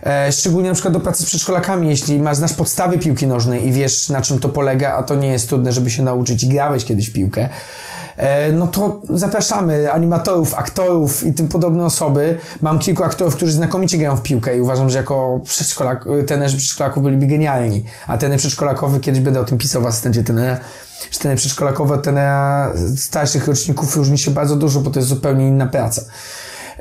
E, 0.04 0.32
szczególnie 0.32 0.70
na 0.70 0.74
przykład 0.74 0.94
do 0.94 1.00
pracy 1.00 1.24
z 1.24 1.26
przedszkolakami, 1.26 1.90
jeśli 1.90 2.20
masz, 2.20 2.38
znasz 2.38 2.54
podstawy 2.54 2.98
piłki 2.98 3.28
nożnej 3.28 3.68
i 3.68 3.72
wiesz 3.72 4.10
na 4.10 4.22
czym 4.22 4.40
to 4.40 4.50
polega, 4.50 4.94
a 4.94 5.04
to 5.04 5.16
nie 5.16 5.28
jest 5.28 5.48
trudne, 5.50 5.72
żeby 5.72 5.92
się 5.92 6.04
nauczyć 6.04 6.44
i 6.44 6.48
grałeś 6.48 6.86
kiedyś 6.86 7.10
piłkę, 7.10 7.50
no 8.54 8.68
to 8.68 9.02
zapraszamy 9.10 9.92
animatorów, 9.92 10.54
aktorów 10.54 11.24
i 11.24 11.34
tym 11.34 11.48
podobne 11.48 11.86
osoby. 11.86 12.38
Mam 12.62 12.80
kilku 12.80 13.04
aktorów, 13.04 13.36
którzy 13.36 13.52
znakomicie 13.52 13.98
grają 13.98 14.16
w 14.16 14.22
piłkę 14.22 14.58
i 14.58 14.62
uważam, 14.62 14.90
że 14.90 14.98
jako 14.98 15.40
przedszkolak, 15.44 16.06
trenerzy 16.28 16.58
przedszkolaków 16.58 17.04
byliby 17.04 17.28
genialni. 17.28 17.86
A 18.08 18.18
trener 18.18 18.40
przedszkolakowy, 18.40 19.00
kiedyś 19.00 19.22
będę 19.22 19.40
o 19.40 19.46
tym 19.46 19.58
pisał 19.58 19.82
w 19.82 19.86
asystencie 19.86 20.24
trenera, 20.24 20.58
że 21.12 21.20
trener 21.20 21.38
przedszkolakowy 21.38 21.94
od 21.94 22.06
starszych 22.98 23.48
roczników 23.48 23.96
różni 23.96 24.18
się 24.18 24.32
bardzo 24.32 24.56
dużo, 24.56 24.80
bo 24.80 24.92
to 24.92 25.00
jest 25.00 25.10
zupełnie 25.10 25.48
inna 25.48 25.66
praca. 25.68 26.02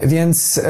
Więc... 0.02 0.60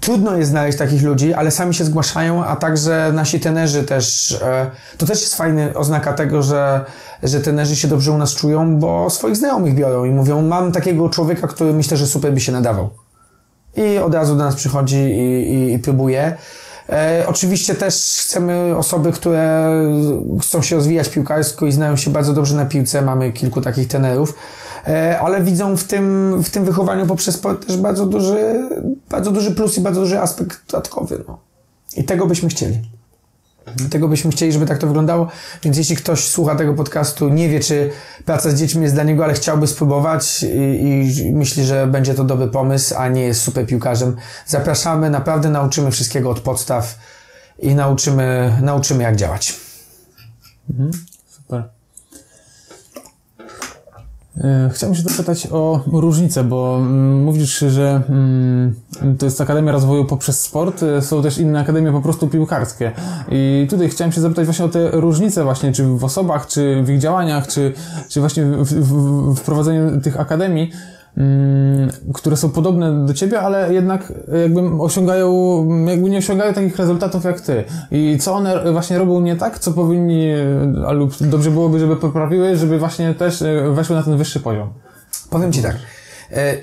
Trudno 0.00 0.36
jest 0.36 0.50
znaleźć 0.50 0.78
takich 0.78 1.02
ludzi, 1.02 1.34
ale 1.34 1.50
sami 1.50 1.74
się 1.74 1.84
zgłaszają, 1.84 2.44
a 2.44 2.56
także 2.56 3.10
nasi 3.14 3.40
tenerzy 3.40 3.84
też. 3.84 4.32
E, 4.42 4.70
to 4.98 5.06
też 5.06 5.20
jest 5.20 5.34
fajna 5.34 5.74
oznaka 5.74 6.12
tego, 6.12 6.42
że, 6.42 6.84
że 7.22 7.40
tenerzy 7.40 7.76
się 7.76 7.88
dobrze 7.88 8.12
u 8.12 8.18
nas 8.18 8.34
czują, 8.34 8.78
bo 8.78 9.10
swoich 9.10 9.36
znajomych 9.36 9.74
biorą 9.74 10.04
i 10.04 10.10
mówią, 10.10 10.42
mam 10.42 10.72
takiego 10.72 11.08
człowieka, 11.08 11.48
który 11.48 11.72
myślę, 11.72 11.96
że 11.96 12.06
super 12.06 12.32
by 12.32 12.40
się 12.40 12.52
nadawał. 12.52 12.90
I 13.76 13.98
od 13.98 14.14
razu 14.14 14.36
do 14.36 14.44
nas 14.44 14.54
przychodzi 14.54 14.96
i, 14.96 15.52
i, 15.52 15.72
i 15.72 15.78
próbuje. 15.78 16.36
E, 16.88 17.24
oczywiście 17.26 17.74
też 17.74 17.94
chcemy 18.20 18.76
osoby, 18.76 19.12
które 19.12 19.70
chcą 20.42 20.62
się 20.62 20.76
rozwijać 20.76 21.08
piłkarsko 21.08 21.66
i 21.66 21.72
znają 21.72 21.96
się 21.96 22.10
bardzo 22.10 22.32
dobrze 22.32 22.56
na 22.56 22.66
piłce. 22.66 23.02
Mamy 23.02 23.32
kilku 23.32 23.60
takich 23.60 23.88
tenerów. 23.88 24.34
E, 24.88 25.20
ale 25.20 25.42
widzą 25.42 25.76
w 25.76 25.84
tym, 25.84 26.34
w 26.42 26.50
tym 26.50 26.64
wychowaniu 26.64 27.06
poprzez 27.06 27.40
też 27.66 27.76
bardzo 27.76 28.06
duży, 28.06 28.68
bardzo 29.10 29.30
duży 29.30 29.50
plus 29.50 29.78
i 29.78 29.80
bardzo 29.80 30.00
duży 30.00 30.20
aspekt 30.20 30.58
dodatkowy. 30.70 31.24
No. 31.28 31.38
I 31.96 32.04
tego 32.04 32.26
byśmy 32.26 32.48
chcieli. 32.48 32.82
Tego 33.90 34.08
byśmy 34.08 34.30
chcieli, 34.30 34.52
żeby 34.52 34.66
tak 34.66 34.78
to 34.78 34.86
wyglądało. 34.86 35.28
Więc 35.62 35.76
jeśli 35.76 35.96
ktoś 35.96 36.24
słucha 36.24 36.54
tego 36.54 36.74
podcastu, 36.74 37.28
nie 37.28 37.48
wie, 37.48 37.60
czy 37.60 37.90
praca 38.24 38.50
z 38.50 38.54
dziećmi 38.54 38.82
jest 38.82 38.94
dla 38.94 39.04
niego, 39.04 39.24
ale 39.24 39.34
chciałby 39.34 39.66
spróbować 39.66 40.42
i, 40.42 41.26
i 41.26 41.32
myśli, 41.32 41.64
że 41.64 41.86
będzie 41.86 42.14
to 42.14 42.24
dobry 42.24 42.48
pomysł, 42.48 42.94
a 42.98 43.08
nie 43.08 43.22
jest 43.22 43.40
super 43.40 43.66
piłkarzem, 43.66 44.16
zapraszamy. 44.46 45.10
Naprawdę 45.10 45.50
nauczymy 45.50 45.90
wszystkiego 45.90 46.30
od 46.30 46.40
podstaw 46.40 46.98
i 47.58 47.74
nauczymy, 47.74 48.58
nauczymy 48.62 49.02
jak 49.02 49.16
działać. 49.16 49.60
Mhm, 50.70 50.90
super. 51.26 51.77
E, 54.44 54.70
chciałbym 54.72 54.96
się 54.96 55.02
zapytać 55.02 55.48
o 55.50 55.80
różnicę, 55.92 56.44
bo 56.44 56.76
mm, 56.76 57.22
mówisz, 57.22 57.58
że 57.58 58.02
mm, 58.08 58.74
to 59.18 59.26
jest 59.26 59.40
Akademia 59.40 59.72
Rozwoju 59.72 60.04
poprzez 60.04 60.40
sport, 60.40 60.82
e, 60.82 61.02
są 61.02 61.22
też 61.22 61.38
inne 61.38 61.60
akademie 61.60 61.92
po 61.92 62.00
prostu 62.00 62.28
piłkarskie. 62.28 62.92
I 63.30 63.66
tutaj 63.70 63.88
chciałem 63.88 64.12
się 64.12 64.20
zapytać 64.20 64.44
właśnie 64.44 64.64
o 64.64 64.68
te 64.68 64.90
różnice 64.90 65.44
właśnie, 65.44 65.72
czy 65.72 65.84
w 65.84 66.04
osobach, 66.04 66.46
czy 66.46 66.82
w 66.82 66.90
ich 66.90 66.98
działaniach, 66.98 67.46
czy, 67.46 67.72
czy 68.08 68.20
właśnie 68.20 68.44
w, 68.44 68.64
w, 68.64 69.34
w 69.34 69.38
wprowadzeniu 69.38 70.00
tych 70.00 70.20
akademii. 70.20 70.70
Mm, 71.16 71.90
które 72.14 72.36
są 72.36 72.50
podobne 72.50 73.06
do 73.06 73.14
ciebie, 73.14 73.40
ale 73.40 73.74
jednak 73.74 74.12
jakby 74.42 74.82
osiągają, 74.82 75.66
jakby 75.86 76.10
nie 76.10 76.18
osiągają 76.18 76.54
takich 76.54 76.76
rezultatów 76.76 77.24
jak 77.24 77.40
ty. 77.40 77.64
I 77.90 78.18
co 78.20 78.34
one 78.34 78.72
właśnie 78.72 78.98
robią 78.98 79.20
nie 79.20 79.36
tak, 79.36 79.58
co 79.58 79.72
powinni, 79.72 80.32
lub 80.90 81.16
dobrze 81.20 81.50
byłoby, 81.50 81.78
żeby 81.78 81.96
poprawiły, 81.96 82.56
żeby 82.56 82.78
właśnie 82.78 83.14
też 83.14 83.42
e, 83.42 83.70
weszły 83.70 83.96
na 83.96 84.02
ten 84.02 84.16
wyższy 84.16 84.40
poziom. 84.40 84.68
Powiem 85.30 85.52
ci 85.52 85.62
tak. 85.62 85.76
E, 86.32 86.56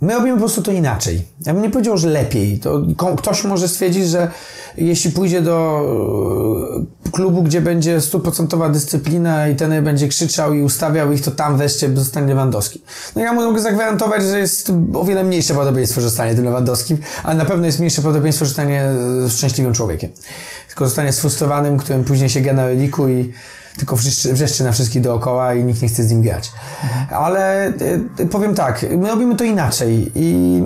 My 0.00 0.14
robimy 0.14 0.32
po 0.32 0.38
prostu 0.38 0.62
to 0.62 0.72
inaczej. 0.72 1.22
Ja 1.46 1.54
bym 1.54 1.62
nie 1.62 1.70
powiedział, 1.70 1.98
że 1.98 2.08
lepiej. 2.08 2.58
To 2.58 2.82
ktoś 3.16 3.44
może 3.44 3.68
stwierdzić, 3.68 4.08
że 4.08 4.30
jeśli 4.76 5.10
pójdzie 5.10 5.42
do 5.42 5.82
e, 7.06 7.10
klubu, 7.10 7.42
gdzie 7.42 7.60
będzie 7.60 8.00
stuprocentowa 8.00 8.68
dyscyplina 8.68 9.48
i 9.48 9.56
ten 9.56 9.84
będzie 9.84 10.08
krzyczał 10.08 10.54
i 10.54 10.62
ustawiał 10.62 11.12
ich, 11.12 11.22
to 11.22 11.30
tam 11.30 11.56
wreszcie 11.56 11.96
zostanie 11.96 12.26
Lewandowski. 12.26 12.82
No 13.16 13.22
ja 13.22 13.32
mogę 13.32 13.60
zagwarantować, 13.60 14.22
że 14.22 14.38
jest 14.38 14.72
o 14.94 15.04
wiele 15.04 15.24
mniejsze 15.24 15.54
prawdopodobieństwo, 15.54 16.00
że 16.00 16.08
zostanie 16.08 16.34
tym 16.34 16.44
Lewandowskim, 16.44 16.98
ale 17.24 17.34
na 17.34 17.44
pewno 17.44 17.66
jest 17.66 17.78
mniejsze 17.78 18.02
prawdopodobieństwo, 18.02 18.44
że 18.44 18.48
zostanie 18.48 18.84
szczęśliwym 19.28 19.74
człowiekiem. 19.74 20.10
Tylko 20.68 20.84
zostanie 20.84 21.12
sfrustrowanym, 21.12 21.76
którym 21.76 22.04
później 22.04 22.28
się 22.28 22.52
na 22.52 22.66
reliku 22.66 23.08
i 23.08 23.32
tylko 23.78 23.96
wrzeszczy, 23.96 24.64
na 24.64 24.72
wszystkich 24.72 25.02
dookoła 25.02 25.54
i 25.54 25.64
nikt 25.64 25.82
nie 25.82 25.88
chce 25.88 26.04
z 26.04 26.10
nim 26.10 26.22
grać. 26.22 26.52
Ale 27.10 27.72
y, 28.20 28.26
powiem 28.26 28.54
tak, 28.54 28.86
my 28.98 29.08
robimy 29.08 29.36
to 29.36 29.44
inaczej 29.44 30.12
i 30.14 30.62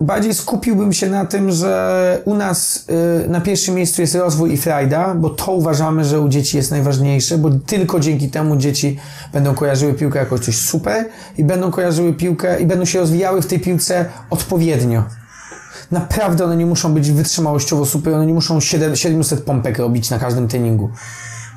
bardziej 0.00 0.34
skupiłbym 0.34 0.92
się 0.92 1.10
na 1.10 1.24
tym, 1.24 1.50
że 1.50 2.22
u 2.24 2.34
nas 2.34 2.86
y, 3.24 3.28
na 3.28 3.40
pierwszym 3.40 3.74
miejscu 3.74 4.00
jest 4.00 4.14
rozwój 4.14 4.52
i 4.52 4.56
frajda, 4.56 5.14
bo 5.14 5.30
to 5.30 5.52
uważamy, 5.52 6.04
że 6.04 6.20
u 6.20 6.28
dzieci 6.28 6.56
jest 6.56 6.70
najważniejsze, 6.70 7.38
bo 7.38 7.50
tylko 7.50 8.00
dzięki 8.00 8.30
temu 8.30 8.56
dzieci 8.56 8.98
będą 9.32 9.54
kojarzyły 9.54 9.94
piłkę 9.94 10.18
jako 10.18 10.38
coś 10.38 10.58
super 10.58 11.04
i 11.38 11.44
będą 11.44 11.70
kojarzyły 11.70 12.12
piłkę 12.12 12.60
i 12.60 12.66
będą 12.66 12.84
się 12.84 12.98
rozwijały 12.98 13.42
w 13.42 13.46
tej 13.46 13.60
piłce 13.60 14.04
odpowiednio. 14.30 15.04
Naprawdę 15.90 16.44
one 16.44 16.56
nie 16.56 16.66
muszą 16.66 16.94
być 16.94 17.10
wytrzymałościowo 17.10 17.86
super, 17.86 18.14
one 18.14 18.26
nie 18.26 18.34
muszą 18.34 18.60
700 18.60 19.42
pompek 19.42 19.78
robić 19.78 20.10
na 20.10 20.18
każdym 20.18 20.48
treningu. 20.48 20.90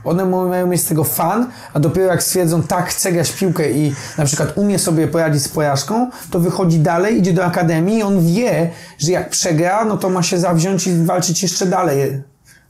One 0.04 0.26
mają 0.26 0.68
mieć 0.68 0.82
z 0.82 0.86
tego 0.86 1.04
fan, 1.04 1.52
a 1.74 1.80
dopiero 1.80 2.08
jak 2.08 2.24
stwierdzą, 2.24 2.64
tak, 2.64 2.90
chcę 2.90 3.12
grać 3.12 3.30
w 3.30 3.40
piłkę 3.40 3.72
i 3.72 3.96
na 4.18 4.26
przykład 4.26 4.58
umie 4.58 4.80
sobie 4.80 5.08
poradzić 5.08 5.44
z 5.44 5.48
porażką, 5.48 6.10
to 6.32 6.40
wychodzi 6.40 6.80
dalej, 6.80 7.18
idzie 7.20 7.34
do 7.34 7.46
akademii 7.46 7.98
i 7.98 8.04
on 8.04 8.26
wie, 8.26 8.72
że 8.98 9.12
jak 9.12 9.30
przegra, 9.30 9.86
no 9.86 9.98
to 9.98 10.10
ma 10.10 10.24
się 10.24 10.40
zawziąć 10.40 10.88
i 10.88 11.06
walczyć 11.06 11.44
jeszcze 11.44 11.66
dalej, 11.66 12.24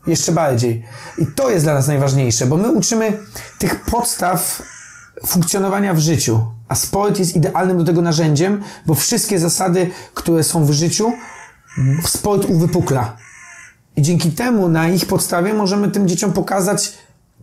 jeszcze 0.08 0.32
bardziej. 0.32 0.84
I 1.18 1.26
to 1.36 1.50
jest 1.50 1.66
dla 1.66 1.74
nas 1.74 1.88
najważniejsze, 1.88 2.46
bo 2.46 2.58
my 2.58 2.72
uczymy 2.72 3.18
tych 3.60 3.82
podstaw 3.82 4.62
funkcjonowania 5.28 5.94
w 5.94 6.00
życiu, 6.00 6.40
a 6.68 6.76
sport 6.76 7.20
jest 7.20 7.36
idealnym 7.36 7.78
do 7.78 7.84
tego 7.84 8.02
narzędziem, 8.02 8.64
bo 8.86 8.96
wszystkie 8.96 9.40
zasady, 9.40 9.90
które 10.14 10.44
są 10.44 10.66
w 10.66 10.72
życiu, 10.72 11.12
sport 12.06 12.46
uwypukla. 12.50 13.18
I 13.96 14.02
dzięki 14.02 14.32
temu 14.32 14.70
na 14.70 14.88
ich 14.88 15.06
podstawie 15.06 15.54
możemy 15.54 15.92
tym 15.92 16.08
dzieciom 16.08 16.34
pokazać 16.34 16.94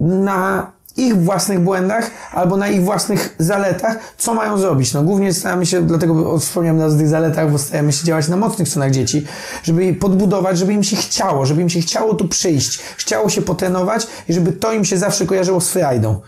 na 0.01 0.73
ich 0.99 1.25
własnych 1.25 1.61
błędach 1.61 2.11
albo 2.33 2.57
na 2.57 2.69
ich 2.69 2.85
własnych 2.85 3.35
zaletach, 3.39 3.99
co 4.19 4.35
mają 4.35 4.59
zrobić. 4.59 4.95
No 4.95 5.03
głównie 5.03 5.33
staramy 5.33 5.67
się, 5.67 5.83
dlatego 5.83 6.39
wspomniałem 6.39 6.81
o 6.83 6.99
tych 6.99 7.09
zaletach, 7.09 7.53
bo 7.53 7.59
staramy 7.59 7.93
się 7.93 8.05
działać 8.05 8.29
na 8.29 8.37
mocnych 8.37 8.69
stronach 8.69 8.91
dzieci, 8.91 9.27
żeby 9.63 9.85
je 9.85 9.95
podbudować, 9.95 10.59
żeby 10.59 10.73
im 10.73 10.85
się 10.85 10.97
chciało, 10.97 11.47
żeby 11.47 11.63
im 11.63 11.69
się 11.69 11.81
chciało 11.81 12.15
tu 12.15 12.29
przyjść, 12.29 12.79
chciało 12.97 13.29
się 13.29 13.43
potrenować 13.43 14.07
i 14.29 14.33
żeby 14.33 14.53
to 14.53 14.73
im 14.73 14.85
się 14.85 14.99
zawsze 14.99 15.27
kojarzyło 15.27 15.61
z 15.61 15.71
frajdą. 15.71 16.21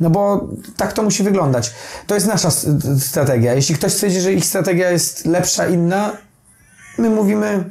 No 0.00 0.10
bo 0.10 0.48
tak 0.76 0.92
to 0.92 1.02
musi 1.02 1.22
wyglądać. 1.22 1.72
To 2.06 2.14
jest 2.14 2.26
nasza 2.26 2.50
strategia. 3.00 3.54
Jeśli 3.54 3.74
ktoś 3.74 3.94
twierdzi, 3.94 4.20
że 4.20 4.32
ich 4.32 4.44
strategia 4.44 4.90
jest 4.90 5.26
lepsza, 5.26 5.66
inna, 5.66 6.12
my 6.98 7.10
mówimy, 7.10 7.64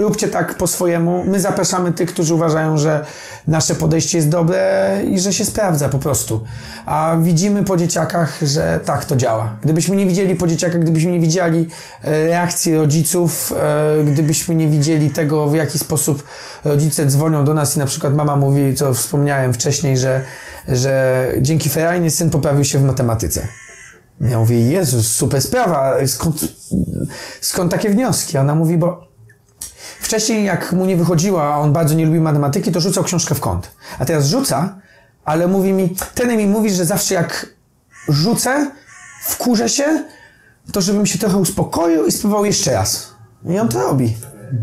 róbcie 0.00 0.28
tak 0.28 0.54
po 0.54 0.66
swojemu. 0.66 1.24
My 1.24 1.40
zapraszamy 1.40 1.92
tych, 1.92 2.08
którzy 2.12 2.34
uważają, 2.34 2.78
że 2.78 3.04
nasze 3.46 3.74
podejście 3.74 4.18
jest 4.18 4.28
dobre 4.28 5.00
i 5.08 5.20
że 5.20 5.32
się 5.32 5.44
sprawdza 5.44 5.88
po 5.88 5.98
prostu. 5.98 6.44
A 6.86 7.16
widzimy 7.22 7.64
po 7.64 7.76
dzieciakach, 7.76 8.38
że 8.42 8.80
tak 8.84 9.04
to 9.04 9.16
działa. 9.16 9.56
Gdybyśmy 9.62 9.96
nie 9.96 10.06
widzieli 10.06 10.34
po 10.34 10.46
dzieciakach, 10.46 10.80
gdybyśmy 10.80 11.12
nie 11.12 11.20
widzieli 11.20 11.68
e, 12.04 12.26
reakcji 12.26 12.76
rodziców, 12.76 13.52
e, 14.00 14.04
gdybyśmy 14.04 14.54
nie 14.54 14.68
widzieli 14.68 15.10
tego, 15.10 15.46
w 15.46 15.54
jaki 15.54 15.78
sposób 15.78 16.22
rodzice 16.64 17.06
dzwonią 17.06 17.44
do 17.44 17.54
nas 17.54 17.76
i 17.76 17.78
na 17.78 17.86
przykład 17.86 18.14
mama 18.14 18.36
mówi, 18.36 18.74
co 18.74 18.94
wspomniałem 18.94 19.52
wcześniej, 19.52 19.98
że, 19.98 20.24
że 20.68 21.26
dzięki 21.40 21.68
Ferajnie 21.68 22.10
syn 22.10 22.30
poprawił 22.30 22.64
się 22.64 22.78
w 22.78 22.82
matematyce. 22.82 23.48
Ja 24.20 24.38
mówię, 24.38 24.60
Jezus, 24.60 25.08
super 25.08 25.42
sprawa, 25.42 25.94
skąd, 26.06 26.44
skąd 27.40 27.70
takie 27.70 27.90
wnioski? 27.90 28.38
Ona 28.38 28.54
mówi, 28.54 28.78
bo 28.78 29.09
Wcześniej, 30.00 30.44
jak 30.44 30.72
mu 30.72 30.86
nie 30.86 30.96
wychodziła, 30.96 31.54
a 31.54 31.58
on 31.58 31.72
bardzo 31.72 31.94
nie 31.94 32.06
lubił 32.06 32.22
matematyki, 32.22 32.72
to 32.72 32.80
rzucał 32.80 33.04
książkę 33.04 33.34
w 33.34 33.40
kąt. 33.40 33.70
A 33.98 34.04
teraz 34.04 34.26
rzuca, 34.26 34.78
ale 35.24 35.48
mówi 35.48 35.72
mi, 35.72 35.96
ten 36.14 36.36
mi 36.36 36.46
mówi, 36.46 36.70
że 36.70 36.84
zawsze 36.84 37.14
jak 37.14 37.46
rzucę, 38.08 38.70
wkurzę 39.22 39.68
się, 39.68 40.04
to 40.72 40.80
żebym 40.80 41.06
się 41.06 41.18
trochę 41.18 41.36
uspokoił 41.36 42.06
i 42.06 42.12
spróbował 42.12 42.44
jeszcze 42.44 42.72
raz. 42.72 43.14
I 43.44 43.58
on 43.58 43.68
to 43.68 43.82
robi. 43.82 44.16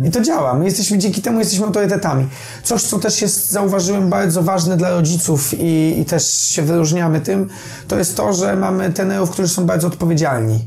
I 0.03 0.11
to 0.11 0.21
działa. 0.21 0.53
My 0.53 0.65
jesteśmy, 0.65 0.97
dzięki 0.97 1.21
temu 1.21 1.39
jesteśmy 1.39 1.65
autorytetami. 1.65 2.27
Coś, 2.63 2.83
co 2.83 2.99
też 2.99 3.21
jest, 3.21 3.51
zauważyłem, 3.51 4.09
bardzo 4.09 4.43
ważne 4.43 4.77
dla 4.77 4.89
rodziców 4.89 5.53
i, 5.53 5.99
i 5.99 6.05
też 6.05 6.31
się 6.31 6.61
wyróżniamy 6.61 7.21
tym, 7.21 7.49
to 7.87 7.97
jest 7.97 8.17
to, 8.17 8.33
że 8.33 8.55
mamy 8.55 8.93
trenerów, 8.93 9.31
którzy 9.31 9.47
są 9.47 9.65
bardzo 9.65 9.87
odpowiedzialni. 9.87 10.59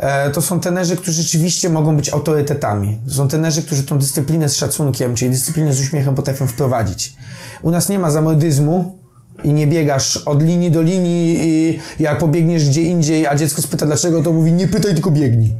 E, 0.00 0.30
to 0.30 0.42
są 0.42 0.60
trenerzy, 0.60 0.96
którzy 0.96 1.22
rzeczywiście 1.22 1.70
mogą 1.70 1.96
być 1.96 2.08
autorytetami. 2.08 3.00
To 3.08 3.14
są 3.14 3.28
trenerzy, 3.28 3.62
którzy 3.62 3.82
tą 3.82 3.98
dyscyplinę 3.98 4.48
z 4.48 4.56
szacunkiem, 4.56 5.14
czyli 5.14 5.30
dyscyplinę 5.30 5.72
z 5.72 5.80
uśmiechem 5.80 6.14
potrafią 6.14 6.46
wprowadzić. 6.46 7.14
U 7.62 7.70
nas 7.70 7.88
nie 7.88 7.98
ma 7.98 8.10
zamordyzmu, 8.10 9.00
i 9.44 9.52
nie 9.52 9.66
biegasz 9.66 10.16
od 10.16 10.42
linii 10.42 10.70
do 10.70 10.82
linii 10.82 11.38
i 11.40 11.80
jak 11.98 12.18
pobiegniesz 12.18 12.68
gdzie 12.68 12.82
indziej, 12.82 13.26
a 13.26 13.34
dziecko 13.34 13.62
spyta 13.62 13.86
dlaczego, 13.86 14.22
to 14.22 14.32
mówi 14.32 14.52
nie 14.52 14.68
pytaj, 14.68 14.94
tylko 14.94 15.10
biegnij. 15.10 15.56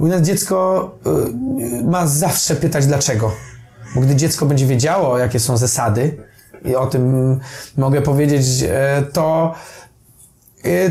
U 0.00 0.06
nas 0.06 0.22
dziecko 0.22 0.90
y, 1.80 1.84
ma 1.84 2.06
zawsze 2.06 2.56
pytać 2.56 2.86
dlaczego. 2.86 3.32
Bo 3.94 4.00
gdy 4.00 4.16
dziecko 4.16 4.46
będzie 4.46 4.66
wiedziało, 4.66 5.18
jakie 5.18 5.40
są 5.40 5.56
zasady, 5.56 6.16
i 6.64 6.76
o 6.76 6.86
tym 6.86 7.38
mogę 7.76 8.02
powiedzieć, 8.02 8.62
e, 8.62 9.02
to, 9.12 9.54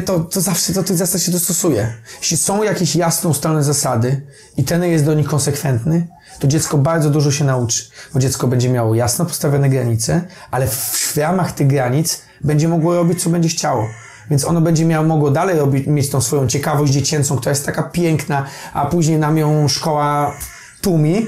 to, 0.06 0.20
to 0.20 0.42
zawsze 0.42 0.74
do 0.74 0.84
tych 0.84 0.98
zasad 0.98 1.22
się 1.22 1.32
dostosuje. 1.32 1.94
Jeśli 2.20 2.38
są 2.38 2.64
jakieś 2.64 2.96
jasno 2.96 3.30
ustalone 3.30 3.64
zasady 3.64 4.22
i 4.58 4.64
ten 4.64 4.84
jest 4.84 5.06
do 5.06 5.14
nich 5.14 5.28
konsekwentny, 5.28 6.08
to 6.40 6.48
dziecko 6.48 6.78
bardzo 6.78 7.10
dużo 7.10 7.32
się 7.32 7.46
nauczy, 7.46 7.84
bo 8.14 8.20
dziecko 8.20 8.48
będzie 8.48 8.70
miało 8.70 8.96
jasno 8.96 9.26
postawione 9.26 9.70
granice, 9.70 10.22
ale 10.52 10.68
w 10.68 11.18
ramach 11.18 11.52
tych 11.52 11.68
granic 11.68 12.22
będzie 12.42 12.68
mogło 12.68 12.96
robić, 12.96 13.24
co 13.24 13.30
będzie 13.30 13.50
chciało. 13.50 13.88
Więc 14.30 14.46
ono 14.46 14.62
będzie 14.62 14.86
miało, 14.86 15.08
mogło 15.08 15.32
dalej 15.32 15.60
robić, 15.60 15.88
mieć 15.88 16.10
tą 16.10 16.22
swoją 16.22 16.48
ciekawość 16.48 16.94
dziecięcą, 16.94 17.38
która 17.38 17.50
jest 17.50 17.66
taka 17.66 17.84
piękna, 17.84 18.46
a 18.74 18.86
później 18.86 19.18
nam 19.18 19.38
ją 19.38 19.68
szkoła 19.68 20.34
tłumi. 20.82 21.26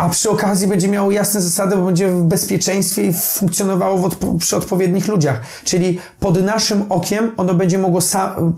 A 0.00 0.08
przy 0.08 0.30
okazji 0.30 0.68
będzie 0.68 0.88
miało 0.88 1.10
jasne 1.10 1.40
zasady, 1.40 1.76
bo 1.76 1.82
będzie 1.82 2.08
w 2.08 2.22
bezpieczeństwie 2.22 3.02
i 3.02 3.12
funkcjonowało 3.12 3.98
w 3.98 4.04
odpo 4.04 4.34
przy 4.38 4.56
odpowiednich 4.56 5.08
ludziach. 5.08 5.40
Czyli 5.64 5.98
pod 6.20 6.42
naszym 6.42 6.84
okiem 6.88 7.32
ono 7.36 7.54
będzie 7.54 7.78
mogło 7.78 8.00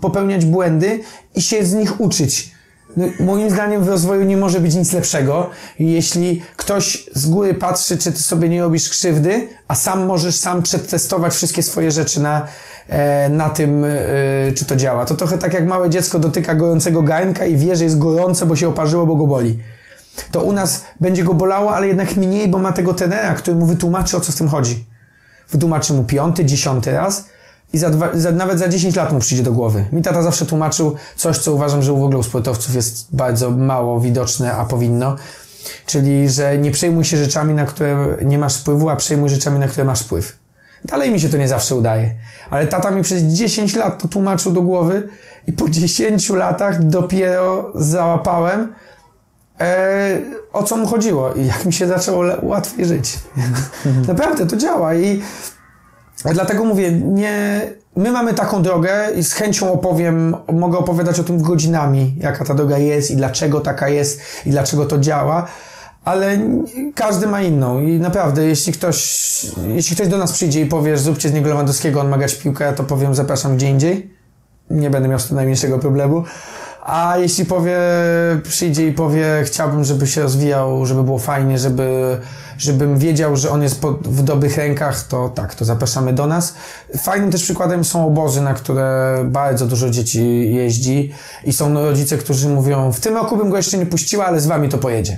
popełniać 0.01 0.45
błędy 0.45 0.99
i 1.35 1.41
się 1.41 1.65
z 1.65 1.73
nich 1.73 2.01
uczyć. 2.01 2.51
No, 2.97 3.05
moim 3.19 3.49
zdaniem 3.49 3.83
w 3.83 3.87
rozwoju 3.87 4.23
nie 4.23 4.37
może 4.37 4.59
być 4.59 4.75
nic 4.75 4.93
lepszego. 4.93 5.49
Jeśli 5.79 6.41
ktoś 6.57 7.09
z 7.15 7.25
góry 7.25 7.53
patrzy, 7.53 7.97
czy 7.97 8.11
ty 8.11 8.19
sobie 8.19 8.49
nie 8.49 8.61
robisz 8.61 8.89
krzywdy, 8.89 9.47
a 9.67 9.75
sam 9.75 10.05
możesz 10.05 10.35
sam 10.35 10.61
przetestować 10.61 11.33
wszystkie 11.33 11.63
swoje 11.63 11.91
rzeczy 11.91 12.21
na, 12.21 12.47
e, 12.87 13.29
na 13.29 13.49
tym, 13.49 13.85
e, 13.85 13.89
czy 14.55 14.65
to 14.65 14.75
działa. 14.75 15.05
To 15.05 15.15
trochę 15.15 15.37
tak 15.37 15.53
jak 15.53 15.67
małe 15.67 15.89
dziecko 15.89 16.19
dotyka 16.19 16.55
gorącego 16.55 17.01
garnka 17.01 17.45
i 17.45 17.57
wie, 17.57 17.75
że 17.75 17.83
jest 17.83 17.97
gorące, 17.97 18.45
bo 18.45 18.55
się 18.55 18.67
oparzyło, 18.67 19.05
bo 19.05 19.15
go 19.15 19.27
boli. 19.27 19.59
To 20.31 20.43
u 20.43 20.53
nas 20.53 20.83
będzie 20.99 21.23
go 21.23 21.33
bolało, 21.33 21.75
ale 21.75 21.87
jednak 21.87 22.15
mniej, 22.15 22.47
bo 22.47 22.57
ma 22.57 22.71
tego 22.71 22.93
tenera, 22.93 23.33
który 23.33 23.57
mu 23.57 23.65
wytłumaczy, 23.65 24.17
o 24.17 24.19
co 24.19 24.31
z 24.31 24.35
tym 24.35 24.49
chodzi. 24.49 24.85
Wytłumaczy 25.51 25.93
mu 25.93 26.03
piąty, 26.03 26.45
dziesiąty 26.45 26.91
raz, 26.91 27.25
i 27.73 27.77
za 27.77 27.89
dwa, 27.89 28.09
za, 28.13 28.31
nawet 28.31 28.59
za 28.59 28.69
10 28.69 28.95
lat 28.95 29.13
mu 29.13 29.19
przyjdzie 29.19 29.43
do 29.43 29.51
głowy. 29.51 29.85
Mi 29.91 30.01
tata 30.01 30.21
zawsze 30.21 30.45
tłumaczył 30.45 30.95
coś, 31.15 31.37
co 31.37 31.53
uważam, 31.53 31.81
że 31.81 31.91
w 31.91 31.95
ogóle 31.95 32.17
u 32.17 32.23
sportowców 32.23 32.75
jest 32.75 33.15
bardzo 33.15 33.51
mało 33.51 33.99
widoczne, 33.99 34.53
a 34.53 34.65
powinno. 34.65 35.15
Czyli, 35.85 36.29
że 36.29 36.57
nie 36.57 36.71
przejmuj 36.71 37.03
się 37.03 37.17
rzeczami, 37.17 37.53
na 37.53 37.65
które 37.65 38.17
nie 38.25 38.37
masz 38.37 38.57
wpływu, 38.57 38.89
a 38.89 38.95
przejmuj 38.95 39.29
rzeczami, 39.29 39.59
na 39.59 39.67
które 39.67 39.85
masz 39.85 40.01
wpływ. 40.01 40.37
Dalej 40.85 41.11
mi 41.11 41.19
się 41.19 41.29
to 41.29 41.37
nie 41.37 41.47
zawsze 41.47 41.75
udaje. 41.75 42.15
Ale 42.49 42.67
tata 42.67 42.91
mi 42.91 43.03
przez 43.03 43.23
10 43.23 43.75
lat 43.75 44.01
to 44.01 44.07
tłumaczył 44.07 44.51
do 44.51 44.61
głowy 44.61 45.07
i 45.47 45.53
po 45.53 45.69
10 45.69 46.29
latach 46.29 46.83
dopiero 46.83 47.71
załapałem, 47.75 48.73
e, 49.59 50.21
o 50.53 50.63
co 50.63 50.77
mu 50.77 50.87
chodziło 50.87 51.33
i 51.33 51.45
jak 51.45 51.65
mi 51.65 51.73
się 51.73 51.87
zaczęło 51.87 52.23
łatwiej 52.41 52.85
żyć. 52.85 53.19
Naprawdę 54.07 54.47
to 54.47 54.57
działa 54.57 54.95
i 54.95 55.21
Dlatego 56.33 56.65
mówię, 56.65 56.91
nie, 56.91 57.61
my 57.95 58.11
mamy 58.11 58.33
taką 58.33 58.63
drogę 58.63 59.07
i 59.15 59.23
z 59.23 59.33
chęcią 59.33 59.73
opowiem, 59.73 60.35
mogę 60.53 60.77
opowiadać 60.77 61.19
o 61.19 61.23
tym 61.23 61.41
godzinami, 61.41 62.15
jaka 62.19 62.45
ta 62.45 62.53
droga 62.53 62.77
jest 62.77 63.11
i 63.11 63.15
dlaczego 63.15 63.59
taka 63.59 63.89
jest 63.89 64.21
i 64.45 64.49
dlaczego 64.49 64.85
to 64.85 64.97
działa, 64.97 65.47
ale 66.05 66.39
każdy 66.95 67.27
ma 67.27 67.41
inną 67.41 67.81
i 67.81 67.99
naprawdę, 67.99 68.45
jeśli 68.45 68.73
ktoś, 68.73 69.25
jeśli 69.67 69.95
ktoś 69.95 70.07
do 70.07 70.17
nas 70.17 70.31
przyjdzie 70.31 70.61
i 70.61 70.65
powie, 70.65 70.97
że 70.97 71.03
zróbcie 71.03 71.29
z 71.29 71.33
niego 71.33 71.49
Lewandowskiego, 71.49 72.01
on 72.01 72.09
ma 72.09 72.17
grać 72.17 72.35
piłkę, 72.35 72.73
to 72.73 72.83
powiem, 72.83 73.15
zapraszam 73.15 73.57
gdzie 73.57 73.69
indziej. 73.69 74.13
Nie 74.69 74.89
będę 74.89 75.09
miał 75.09 75.19
z 75.19 75.27
tym 75.27 75.35
najmniejszego 75.35 75.79
problemu. 75.79 76.23
A 76.85 77.17
jeśli 77.17 77.45
powie, 77.45 77.77
przyjdzie 78.43 78.87
i 78.87 78.91
powie, 78.91 79.25
chciałbym, 79.45 79.83
żeby 79.83 80.07
się 80.07 80.21
rozwijał, 80.21 80.85
żeby 80.85 81.03
było 81.03 81.19
fajnie, 81.19 81.59
żeby, 81.59 82.17
żebym 82.57 82.97
wiedział, 82.97 83.37
że 83.37 83.49
on 83.49 83.63
jest 83.63 83.81
pod, 83.81 84.07
w 84.07 84.23
dobrych 84.23 84.57
rękach, 84.57 85.03
to 85.03 85.29
tak, 85.29 85.55
to 85.55 85.65
zapraszamy 85.65 86.13
do 86.13 86.27
nas. 86.27 86.53
Fajnym 86.97 87.31
też 87.31 87.43
przykładem 87.43 87.83
są 87.83 88.07
obozy, 88.07 88.41
na 88.41 88.53
które 88.53 89.17
bardzo 89.25 89.65
dużo 89.65 89.89
dzieci 89.89 90.53
jeździ 90.53 91.13
i 91.43 91.53
są 91.53 91.73
rodzice, 91.73 92.17
którzy 92.17 92.49
mówią, 92.49 92.91
w 92.91 92.99
tym 92.99 93.13
roku 93.13 93.37
bym 93.37 93.49
go 93.49 93.57
jeszcze 93.57 93.77
nie 93.77 93.85
puściła, 93.85 94.25
ale 94.25 94.39
z 94.39 94.47
wami 94.47 94.69
to 94.69 94.77
pojedzie. 94.77 95.17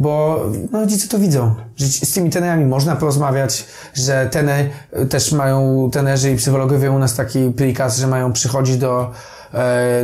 Bo 0.00 0.44
no, 0.72 0.80
rodzice 0.80 1.08
to 1.08 1.18
widzą, 1.18 1.54
że 1.76 1.86
z 1.86 2.12
tymi 2.12 2.30
tenerami 2.30 2.64
można 2.64 2.96
porozmawiać, 2.96 3.64
że 3.94 4.28
tener, 4.32 4.66
też 5.10 5.32
mają 5.32 5.90
tenerzy 5.92 6.30
i 6.30 6.36
psychologowie 6.36 6.90
u 6.90 6.98
nas 6.98 7.14
taki 7.14 7.50
prikaz, 7.50 7.98
że 7.98 8.06
mają 8.06 8.32
przychodzić 8.32 8.76
do 8.76 9.10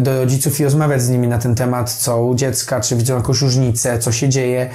do 0.01 0.20
rodziców 0.20 0.61
i 0.61 0.64
rozmawiać 0.64 1.03
z 1.03 1.11
nimi 1.11 1.28
na 1.28 1.38
ten 1.38 1.55
temat, 1.55 1.90
co 1.90 2.24
u 2.24 2.34
dziecka, 2.34 2.80
czy 2.80 2.97
widzą 2.97 3.16
jakąś 3.16 3.40
różnicę, 3.40 3.99
co 3.99 4.12
się 4.12 4.28
dzieje. 4.28 4.70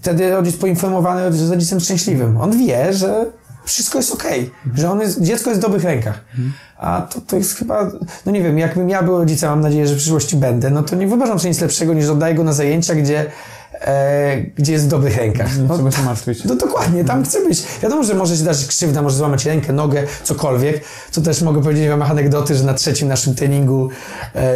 Wtedy 0.00 0.30
rodzic 0.30 0.56
poinformowany 0.56 1.36
jest 1.36 1.50
rodzicem 1.50 1.80
szczęśliwym. 1.80 2.36
On 2.36 2.58
wie, 2.58 2.92
że 2.92 3.26
wszystko 3.64 3.98
jest 3.98 4.12
okej, 4.12 4.40
okay, 4.40 4.78
że 4.78 4.90
on 4.90 5.00
jest, 5.00 5.22
dziecko 5.22 5.50
jest 5.50 5.60
w 5.60 5.64
dobrych 5.64 5.84
rękach. 5.84 6.24
A 6.78 7.06
to, 7.10 7.20
to 7.20 7.36
jest 7.36 7.56
chyba, 7.56 7.90
no 8.26 8.32
nie 8.32 8.42
wiem, 8.42 8.58
jakbym 8.58 8.88
ja 8.88 9.02
był 9.02 9.18
rodzicem, 9.18 9.50
mam 9.50 9.60
nadzieję, 9.60 9.86
że 9.86 9.94
w 9.94 9.98
przyszłości 9.98 10.36
będę, 10.36 10.70
no 10.70 10.82
to 10.82 10.96
nie 10.96 11.06
wyobrażam 11.06 11.38
sobie 11.38 11.50
nic 11.50 11.60
lepszego 11.60 11.94
niż 11.94 12.08
oddaję 12.08 12.34
go 12.34 12.44
na 12.44 12.52
zajęcia, 12.52 12.94
gdzie 12.94 13.26
e, 13.86 14.36
gdzie 14.56 14.72
jest 14.72 14.84
w 14.84 14.88
dobrych 14.88 15.16
rękach. 15.16 15.50
No, 15.68 15.74
trzeba 15.74 15.90
się 15.90 16.02
martwić. 16.02 16.44
No 16.44 16.56
dokładnie, 16.56 17.04
tam 17.04 17.24
chce 17.24 17.44
być. 17.48 17.62
Wiadomo, 17.82 18.04
że 18.04 18.14
może 18.14 18.36
się 18.36 18.44
dać 18.44 18.66
krzywda, 18.66 19.02
może 19.02 19.16
złamać 19.16 19.44
rękę, 19.44 19.72
nogę, 19.72 20.02
cokolwiek. 20.22 20.84
Co 21.10 21.20
też 21.20 21.42
mogę 21.42 21.62
powiedzieć 21.62 21.86
w 21.86 21.90
ramach 21.90 22.10
anegdoty, 22.10 22.54
że 22.54 22.64
na 22.64 22.74
trzecim 22.74 23.08
naszym 23.08 23.34
treningu 23.34 23.88
e, 24.34 24.54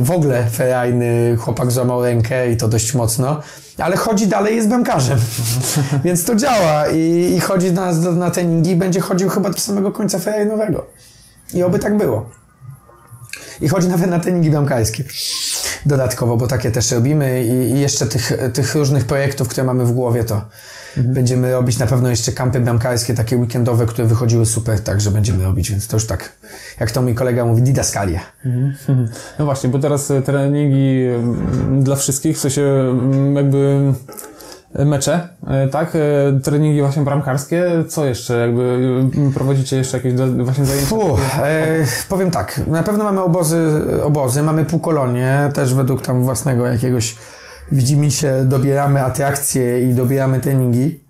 w 0.00 0.10
ogóle 0.10 0.50
ferajny 0.50 1.36
chłopak 1.40 1.70
złamał 1.72 2.02
rękę 2.02 2.52
i 2.52 2.56
to 2.56 2.68
dość 2.68 2.94
mocno. 2.94 3.40
Ale 3.78 3.96
chodzi 3.96 4.26
dalej, 4.26 4.56
jest 4.56 4.68
bramkarzem. 4.68 5.18
Więc 6.04 6.24
to 6.24 6.34
działa 6.34 6.88
i, 6.88 7.34
i 7.36 7.40
chodzi 7.40 7.72
na, 7.72 7.92
na 7.92 8.30
treningi 8.30 8.70
i 8.70 8.76
będzie 8.76 9.00
chodził 9.00 9.28
chyba 9.28 9.50
do 9.50 9.58
samego 9.58 9.92
końca 9.92 10.18
ferajnowego. 10.18 10.86
I 11.54 11.62
oby 11.62 11.78
tak 11.78 11.96
było. 11.96 12.30
I 13.60 13.68
chodzi 13.68 13.88
nawet 13.88 14.10
na 14.10 14.20
treningi 14.20 14.50
bramkarskie 14.50 15.04
dodatkowo, 15.86 16.36
bo 16.36 16.46
takie 16.46 16.70
też 16.70 16.90
robimy 16.90 17.44
i, 17.44 17.80
jeszcze 17.80 18.06
tych, 18.06 18.32
tych 18.54 18.74
różnych 18.74 19.04
projektów, 19.04 19.48
które 19.48 19.64
mamy 19.64 19.84
w 19.84 19.92
głowie, 19.92 20.24
to 20.24 20.44
mhm. 20.96 21.14
będziemy 21.14 21.52
robić 21.52 21.78
na 21.78 21.86
pewno 21.86 22.10
jeszcze 22.10 22.32
kampy 22.32 22.60
bramkarskie, 22.60 23.14
takie 23.14 23.36
weekendowe, 23.36 23.86
które 23.86 24.08
wychodziły 24.08 24.46
super, 24.46 24.80
także 24.80 25.10
będziemy 25.10 25.44
robić, 25.44 25.70
więc 25.70 25.86
to 25.86 25.96
już 25.96 26.06
tak, 26.06 26.32
jak 26.80 26.90
to 26.90 27.02
mój 27.02 27.14
kolega 27.14 27.44
mówi, 27.44 27.62
didaskalia. 27.62 28.20
Mhm. 28.44 28.74
No 29.38 29.44
właśnie, 29.44 29.70
bo 29.70 29.78
teraz 29.78 30.10
e, 30.10 30.22
treningi 30.22 31.06
mm, 31.06 31.84
dla 31.84 31.96
wszystkich, 31.96 32.36
w 32.36 32.40
sensie 32.40 32.62
mm, 32.62 33.36
jakby 33.36 33.92
mecze, 34.74 35.28
e, 35.46 35.68
tak? 35.68 35.92
E, 35.96 36.40
treningi 36.40 36.80
właśnie 36.80 37.02
bramkarskie. 37.02 37.64
Co 37.88 38.04
jeszcze? 38.04 38.38
Jakby 38.38 38.80
prowadzicie 39.34 39.76
jeszcze 39.76 39.96
jakieś 39.96 40.14
właśnie 40.44 40.64
zajęcia? 40.64 40.88
Fuh, 40.88 41.20
e, 41.42 41.86
powiem 42.08 42.30
tak, 42.30 42.60
na 42.66 42.82
pewno 42.82 43.04
mamy 43.04 43.20
obozy, 43.20 43.68
obozy, 44.02 44.42
mamy 44.42 44.64
półkolonie, 44.64 45.50
też 45.54 45.74
według 45.74 46.02
tam 46.02 46.22
własnego 46.24 46.66
jakiegoś 46.66 47.16
widzimy 47.72 48.10
się, 48.10 48.44
dobieramy 48.44 49.04
atrakcje 49.04 49.90
i 49.90 49.94
dobieramy 49.94 50.40
treningi. 50.40 51.00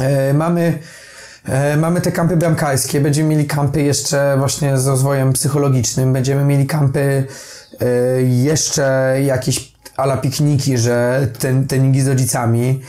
E, 0.00 0.34
mamy 0.34 0.78
e, 1.44 1.76
Mamy 1.76 2.00
te 2.00 2.12
kampy 2.12 2.36
bramkarskie, 2.36 3.00
będziemy 3.00 3.28
mieli 3.28 3.46
kampy 3.46 3.82
jeszcze 3.82 4.36
właśnie 4.38 4.78
z 4.78 4.86
rozwojem 4.86 5.32
psychologicznym, 5.32 6.12
będziemy 6.12 6.44
mieli 6.44 6.66
kampy 6.66 7.26
e, 7.80 8.22
jeszcze 8.22 9.16
jakieś 9.24 9.71
ala 10.02 10.16
pikniki, 10.16 10.78
że 10.78 11.28
ten, 11.38 11.66
treningi 11.66 12.00
z 12.00 12.08
rodzicami. 12.08 12.80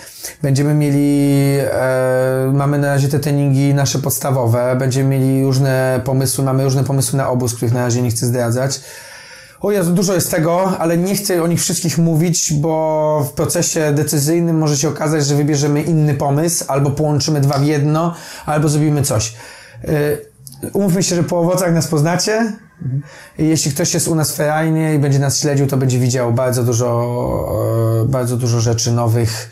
Będziemy 0.41 0.73
mieli, 0.73 1.57
e, 1.59 2.51
mamy 2.53 2.77
na 2.77 2.87
razie 2.87 3.09
te 3.09 3.19
treningi 3.19 3.73
nasze 3.73 3.99
podstawowe, 3.99 4.75
będziemy 4.79 5.09
mieli 5.09 5.43
różne 5.43 6.01
pomysły, 6.03 6.43
mamy 6.43 6.63
różne 6.63 6.83
pomysły 6.83 7.17
na 7.17 7.29
obóz, 7.29 7.55
których 7.55 7.73
na 7.73 7.81
razie 7.85 8.01
nie 8.01 8.09
chcę 8.09 8.25
zdradzać. 8.25 8.81
O 9.61 9.71
Jezu, 9.71 9.93
dużo 9.93 10.13
jest 10.13 10.31
tego, 10.31 10.77
ale 10.79 10.97
nie 10.97 11.15
chcę 11.15 11.43
o 11.43 11.47
nich 11.47 11.61
wszystkich 11.61 11.97
mówić, 11.97 12.53
bo 12.53 13.25
w 13.29 13.33
procesie 13.33 13.93
decyzyjnym 13.93 14.57
może 14.57 14.77
się 14.77 14.89
okazać, 14.89 15.25
że 15.25 15.35
wybierzemy 15.35 15.81
inny 15.81 16.13
pomysł, 16.13 16.65
albo 16.67 16.91
połączymy 16.91 17.41
dwa 17.41 17.57
w 17.57 17.65
jedno, 17.65 18.15
albo 18.45 18.69
zrobimy 18.69 19.01
coś. 19.01 19.33
E, 19.83 19.87
umówmy 20.73 21.03
się, 21.03 21.15
że 21.15 21.23
po 21.23 21.39
owocach 21.39 21.73
nas 21.73 21.87
poznacie, 21.87 22.53
I 23.37 23.47
jeśli 23.47 23.71
ktoś 23.71 23.93
jest 23.93 24.07
u 24.07 24.15
nas 24.15 24.31
w 24.31 24.35
Ferajnie 24.35 24.93
i 24.95 24.99
będzie 24.99 25.19
nas 25.19 25.39
śledził, 25.39 25.67
to 25.67 25.77
będzie 25.77 25.99
widział 25.99 26.33
bardzo 26.33 26.63
dużo, 26.63 27.03
e, 28.03 28.07
bardzo 28.07 28.37
dużo 28.37 28.59
rzeczy 28.61 28.91
nowych, 28.91 29.49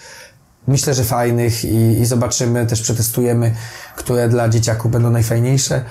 myślę, 0.68 0.94
że 0.94 1.04
fajnych 1.04 1.66
i, 1.66 1.76
i 2.02 2.06
zobaczymy, 2.06 2.66
też 2.66 2.82
przetestujemy, 2.82 3.56
które 3.96 4.30
dla 4.30 4.50
dzieciaków 4.50 4.92
będą 4.92 5.10
najfajniejsze. 5.12 5.84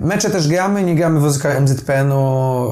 Mecze 0.00 0.30
też 0.30 0.48
gramy, 0.48 0.82
nie 0.84 0.94
gramy 0.94 1.20
w 1.20 1.22
wozkach 1.22 1.60
MZPN-u, 1.60 2.68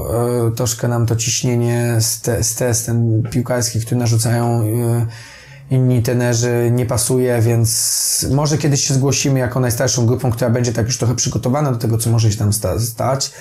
e, 0.48 0.50
troszkę 0.57 0.88
nam 0.88 1.07
to 1.07 1.16
ciśnienie, 1.16 1.96
st- 1.98 2.38
stres 2.42 2.84
ten 2.84 3.22
piłkarski, 3.30 3.80
który 3.80 3.96
narzucają 3.96 4.62
e, 4.62 5.07
inni 5.70 6.02
tenerzy 6.02 6.70
nie 6.72 6.86
pasuje, 6.86 7.40
więc 7.42 8.26
może 8.30 8.59
kiedyś 8.59 8.84
się 8.84 8.94
zgłosimy 8.94 9.38
jako 9.38 9.61
najstarszą 9.61 10.07
grupą, 10.07 10.30
która 10.30 10.50
będzie 10.50 10.72
tak 10.72 10.86
już 10.86 10.98
trochę 10.98 11.14
przygotowana 11.14 11.72
do 11.72 11.78
tego, 11.78 11.98
co 11.98 12.11
może 12.11 12.32
się 12.32 12.38
tam 12.38 12.52
sta- 12.52 12.78
stać. 12.80 13.32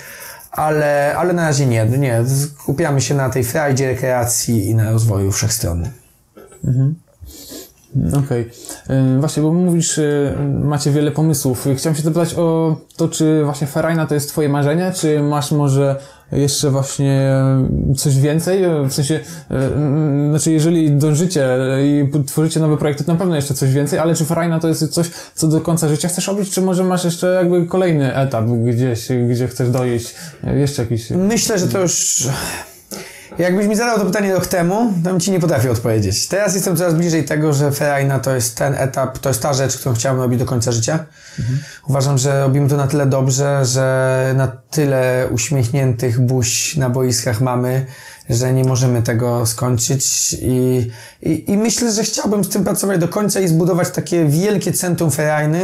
Ale, 0.56 1.14
ale 1.16 1.32
na 1.32 1.42
razie 1.42 1.66
nie, 1.66 1.86
nie. 1.86 2.24
Skupiamy 2.26 3.00
się 3.00 3.14
na 3.14 3.30
tej 3.30 3.44
frajdzie, 3.44 3.86
rekreacji 3.86 4.68
i 4.68 4.74
na 4.74 4.90
rozwoju 4.90 5.32
wszechstronnym. 5.32 5.90
Okej. 8.24 8.50
Y, 8.90 9.20
Właśnie, 9.20 9.42
bo 9.42 9.52
mówisz, 9.52 9.98
y, 9.98 10.36
macie 10.64 10.90
wiele 10.90 11.10
pomysłów. 11.10 11.66
Chciałem 11.76 11.96
się 11.96 12.02
zapytać 12.02 12.34
o 12.34 12.76
to, 12.96 13.08
czy 13.08 13.44
właśnie 13.44 13.66
Ferajna 13.66 14.06
to 14.06 14.14
jest 14.14 14.28
twoje 14.28 14.48
marzenie, 14.48 14.92
czy 14.96 15.20
masz 15.22 15.52
może 15.52 16.00
jeszcze 16.32 16.70
właśnie 16.70 17.34
y, 17.90 17.94
coś 17.94 18.18
więcej? 18.20 18.64
Y, 18.64 18.88
W 18.88 18.92
sensie, 18.92 19.14
y, 19.14 20.30
znaczy 20.30 20.52
jeżeli 20.52 20.90
dążycie 20.90 21.48
i 21.82 22.08
tworzycie 22.26 22.60
nowe 22.60 22.76
projekty, 22.76 23.04
to 23.04 23.12
na 23.12 23.18
pewno 23.18 23.36
jeszcze 23.36 23.54
coś 23.54 23.72
więcej, 23.72 23.98
ale 23.98 24.14
czy 24.14 24.24
Ferajna 24.24 24.60
to 24.60 24.68
jest 24.68 24.88
coś, 24.88 25.10
co 25.34 25.48
do 25.48 25.60
końca 25.60 25.88
życia 25.88 26.08
chcesz 26.08 26.26
robić, 26.28 26.50
czy 26.50 26.62
może 26.62 26.84
masz 26.84 27.04
jeszcze 27.04 27.26
jakby 27.26 27.66
kolejny 27.66 28.16
etap 28.16 28.44
gdzieś, 28.46 29.08
gdzie 29.30 29.48
chcesz 29.48 29.70
dojść, 29.70 30.14
jeszcze 30.56 30.82
jakiś... 30.82 31.10
Myślę, 31.10 31.58
że 31.58 31.68
to 31.68 31.80
już... 31.80 32.28
Jakbyś 33.38 33.66
mi 33.66 33.76
zadał 33.76 33.98
to 33.98 34.04
pytanie 34.04 34.34
rok 34.34 34.46
temu, 34.46 34.92
to 35.04 35.10
bym 35.10 35.20
ci 35.20 35.30
nie 35.30 35.40
potrafił 35.40 35.72
odpowiedzieć. 35.72 36.28
Teraz 36.28 36.54
jestem 36.54 36.76
coraz 36.76 36.94
bliżej 36.94 37.24
tego, 37.24 37.52
że 37.52 37.72
Ferajna 37.72 38.18
to 38.18 38.34
jest 38.34 38.56
ten 38.56 38.74
etap, 38.74 39.18
to 39.18 39.28
jest 39.28 39.42
ta 39.42 39.52
rzecz, 39.52 39.76
którą 39.76 39.94
chciałem 39.94 40.20
robić 40.20 40.38
do 40.38 40.44
końca 40.44 40.72
życia. 40.72 41.06
Uważam, 41.88 42.18
że 42.18 42.40
robimy 42.40 42.68
to 42.68 42.76
na 42.76 42.86
tyle 42.86 43.06
dobrze, 43.06 43.64
że 43.64 44.34
na 44.36 44.46
tyle 44.46 45.28
uśmiechniętych 45.30 46.20
buź 46.20 46.76
na 46.76 46.90
boiskach 46.90 47.40
mamy, 47.40 47.86
że 48.30 48.52
nie 48.52 48.64
możemy 48.64 49.02
tego 49.02 49.46
skończyć 49.46 50.32
i, 50.42 50.90
i, 51.22 51.50
i 51.50 51.56
myślę, 51.56 51.92
że 51.92 52.02
chciałbym 52.02 52.44
z 52.44 52.48
tym 52.48 52.64
pracować 52.64 52.98
do 52.98 53.08
końca 53.08 53.40
i 53.40 53.48
zbudować 53.48 53.90
takie 53.90 54.24
wielkie 54.24 54.72
centrum 54.72 55.10
ferajny, 55.10 55.60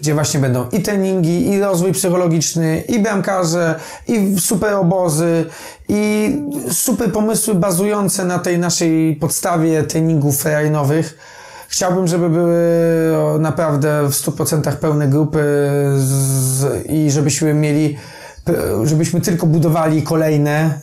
gdzie 0.00 0.14
właśnie 0.14 0.40
będą 0.40 0.68
i 0.68 0.82
treningi, 0.82 1.48
i 1.50 1.60
rozwój 1.60 1.92
psychologiczny, 1.92 2.82
i 2.88 2.98
bramkarze, 2.98 3.74
i 4.08 4.36
super 4.40 4.74
obozy, 4.74 5.44
i 5.88 6.32
super 6.70 7.12
pomysły 7.12 7.54
bazujące 7.54 8.24
na 8.24 8.38
tej 8.38 8.58
naszej 8.58 9.16
podstawie 9.16 9.82
treningów 9.82 10.42
ferajnowych. 10.42 11.18
Chciałbym, 11.68 12.08
żeby 12.08 12.30
były 12.30 12.58
naprawdę 13.38 14.08
w 14.08 14.12
100% 14.12 14.76
pełne 14.76 15.08
grupy 15.08 15.38
z, 15.96 16.86
i 16.86 17.10
żebyśmy 17.10 17.54
mieli, 17.54 17.98
żebyśmy 18.84 19.20
tylko 19.20 19.46
budowali 19.46 20.02
kolejne, 20.02 20.80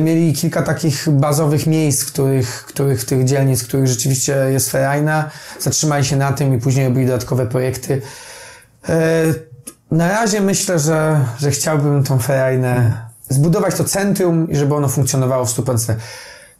mieli 0.00 0.32
kilka 0.32 0.62
takich 0.62 1.08
bazowych 1.10 1.66
miejsc, 1.66 2.04
których, 2.04 2.64
których 2.68 3.04
tych 3.04 3.24
dzielnic, 3.24 3.64
których 3.64 3.86
rzeczywiście 3.86 4.36
jest 4.52 4.70
ferajna, 4.70 5.30
zatrzymali 5.60 6.04
się 6.04 6.16
na 6.16 6.32
tym 6.32 6.54
i 6.54 6.58
później 6.58 6.86
robili 6.86 7.06
dodatkowe 7.06 7.46
projekty. 7.46 8.02
E, 8.88 9.24
Na 9.90 10.08
razie 10.08 10.40
myślę, 10.40 10.78
że, 10.78 11.20
że 11.38 11.50
chciałbym 11.50 12.04
tą 12.04 12.18
ferajnę 12.18 12.92
zbudować 13.28 13.74
to 13.74 13.84
centrum 13.84 14.50
i 14.50 14.56
żeby 14.56 14.74
ono 14.74 14.88
funkcjonowało 14.88 15.44
w 15.44 15.56
100%. 15.56 15.94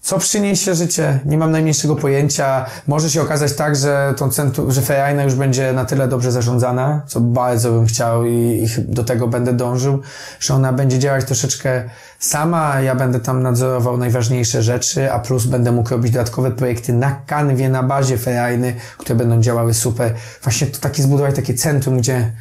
Co 0.04 0.18
przyniesie 0.18 0.74
życie? 0.74 1.20
Nie 1.24 1.38
mam 1.38 1.50
najmniejszego 1.50 1.96
pojęcia. 1.96 2.66
Może 2.86 3.10
się 3.10 3.22
okazać 3.22 3.52
tak, 3.52 3.76
że 3.76 4.14
tą 4.16 4.30
centrum, 4.30 4.72
że 4.72 4.82
ferajna 4.82 5.24
już 5.24 5.34
będzie 5.34 5.72
na 5.72 5.84
tyle 5.84 6.08
dobrze 6.08 6.32
zarządzana, 6.32 7.02
co 7.06 7.20
bardzo 7.20 7.72
bym 7.72 7.86
chciał 7.86 8.26
i, 8.26 8.32
i 8.32 8.66
do 8.78 9.04
tego 9.04 9.28
będę 9.28 9.52
dążył, 9.52 10.00
że 10.40 10.54
ona 10.54 10.72
będzie 10.72 10.98
działać 10.98 11.24
troszeczkę 11.24 11.84
sama, 12.18 12.80
ja 12.80 12.94
będę 12.94 13.20
tam 13.20 13.42
nadzorował 13.42 13.96
najważniejsze 13.96 14.62
rzeczy, 14.62 15.12
a 15.12 15.18
plus 15.18 15.46
będę 15.46 15.72
mógł 15.72 15.90
robić 15.90 16.12
dodatkowe 16.12 16.50
projekty 16.50 16.92
na 16.92 17.12
kanwie, 17.26 17.68
na 17.68 17.82
bazie 17.82 18.18
ferajny, 18.18 18.74
które 18.98 19.14
będą 19.14 19.40
działały 19.40 19.74
super. 19.74 20.14
Właśnie 20.42 20.66
to 20.66 20.80
takie 20.80 21.02
zbudować 21.02 21.36
takie 21.36 21.54
centrum, 21.54 21.98
gdzie 21.98 22.32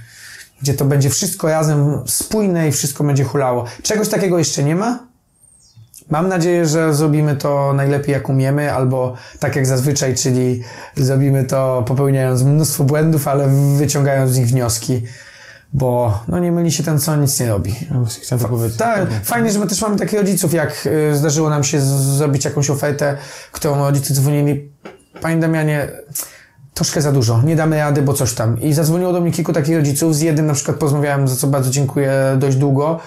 gdzie 0.62 0.74
to 0.74 0.86
będzie 0.86 1.10
wszystko 1.10 1.48
razem 1.48 2.02
spójne 2.06 2.68
i 2.68 2.72
wszystko 2.72 3.04
będzie 3.04 3.24
hulało. 3.24 3.66
Czegoś 3.84 4.10
takiego 4.10 4.38
jeszcze 4.38 4.64
nie 4.64 4.76
ma. 4.76 5.13
Mam 6.10 6.30
nadzieję, 6.30 6.66
że 6.66 6.94
zrobimy 6.94 7.36
to 7.36 7.74
najlepiej 7.74 8.14
jak 8.14 8.30
umiemy, 8.30 8.74
albo 8.74 9.14
tak 9.40 9.56
jak 9.56 9.66
zazwyczaj, 9.66 10.16
czyli 10.16 10.64
zrobimy 10.96 11.44
to 11.44 11.84
popełniając 11.88 12.44
mnóstwo 12.44 12.84
błędów, 12.84 13.28
ale 13.28 13.48
wyciągając 13.78 14.32
z 14.32 14.38
nich 14.38 14.48
wnioski, 14.48 15.02
bo 15.74 16.20
no 16.28 16.40
nie 16.40 16.52
myli 16.52 16.72
się 16.72 16.84
ten, 16.84 17.00
co 17.00 17.16
nic 17.16 17.40
nie 17.40 17.50
robi. 17.50 17.76
Właśnie 17.92 18.24
chciałem 18.24 18.44
to 18.44 18.50
powiedzieć. 18.50 18.78
Tak, 18.78 19.08
fajnie, 19.24 19.52
że 19.52 19.60
my 19.60 19.68
też 19.68 19.82
mamy 19.82 19.98
takich 19.98 20.20
rodziców, 20.20 20.54
jak 20.54 20.88
y, 21.12 21.16
zdarzyło 21.16 21.50
nam 21.50 21.64
się 21.64 21.82
zrobić 21.82 22.46
jakąś 22.46 22.70
ofertę, 22.70 23.18
którą 23.52 23.78
rodzice 23.80 24.14
dzwonili, 24.14 24.72
Panie 25.22 25.38
Damianie, 25.38 25.88
troszkę 26.74 27.02
za 27.02 27.12
dużo, 27.12 27.42
nie 27.42 27.56
damy 27.56 27.78
rady, 27.78 28.02
bo 28.02 28.14
coś 28.14 28.34
tam. 28.34 28.62
I 28.62 28.74
zadzwoniło 28.74 29.14
do 29.14 29.22
mnie 29.22 29.32
kilku 29.32 29.54
takich 29.54 29.76
rodziców, 29.76 30.16
z 30.16 30.22
jednym 30.22 30.46
na 30.46 30.54
przykład 30.54 30.78
porozmawiałem, 30.78 31.28
za 31.28 31.36
co 31.36 31.48
bardzo 31.48 31.70
dziękuję, 31.70 32.12
dość 32.38 32.58
długo. 32.58 33.00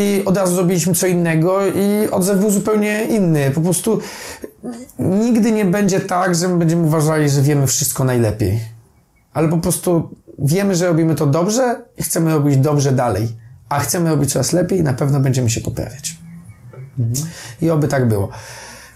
I 0.00 0.24
od 0.24 0.36
razu 0.36 0.54
zrobiliśmy 0.54 0.94
co 0.94 1.06
innego 1.06 1.66
i 1.66 2.10
odzew 2.10 2.38
był 2.38 2.50
zupełnie 2.50 3.04
inny. 3.04 3.50
Po 3.50 3.60
prostu 3.60 4.00
nigdy 4.98 5.52
nie 5.52 5.64
będzie 5.64 6.00
tak, 6.00 6.34
że 6.34 6.48
my 6.48 6.58
będziemy 6.58 6.82
uważali, 6.82 7.30
że 7.30 7.42
wiemy 7.42 7.66
wszystko 7.66 8.04
najlepiej. 8.04 8.60
Ale 9.32 9.48
po 9.48 9.58
prostu 9.58 10.10
wiemy, 10.38 10.74
że 10.74 10.86
robimy 10.86 11.14
to 11.14 11.26
dobrze 11.26 11.82
i 11.98 12.02
chcemy 12.02 12.32
robić 12.34 12.56
dobrze 12.56 12.92
dalej. 12.92 13.28
A 13.68 13.78
chcemy 13.78 14.10
robić 14.10 14.32
coraz 14.32 14.52
lepiej 14.52 14.78
i 14.78 14.82
na 14.82 14.92
pewno 14.92 15.20
będziemy 15.20 15.50
się 15.50 15.60
poprawiać. 15.60 16.16
I 17.62 17.70
oby 17.70 17.88
tak 17.88 18.08
było. 18.08 18.28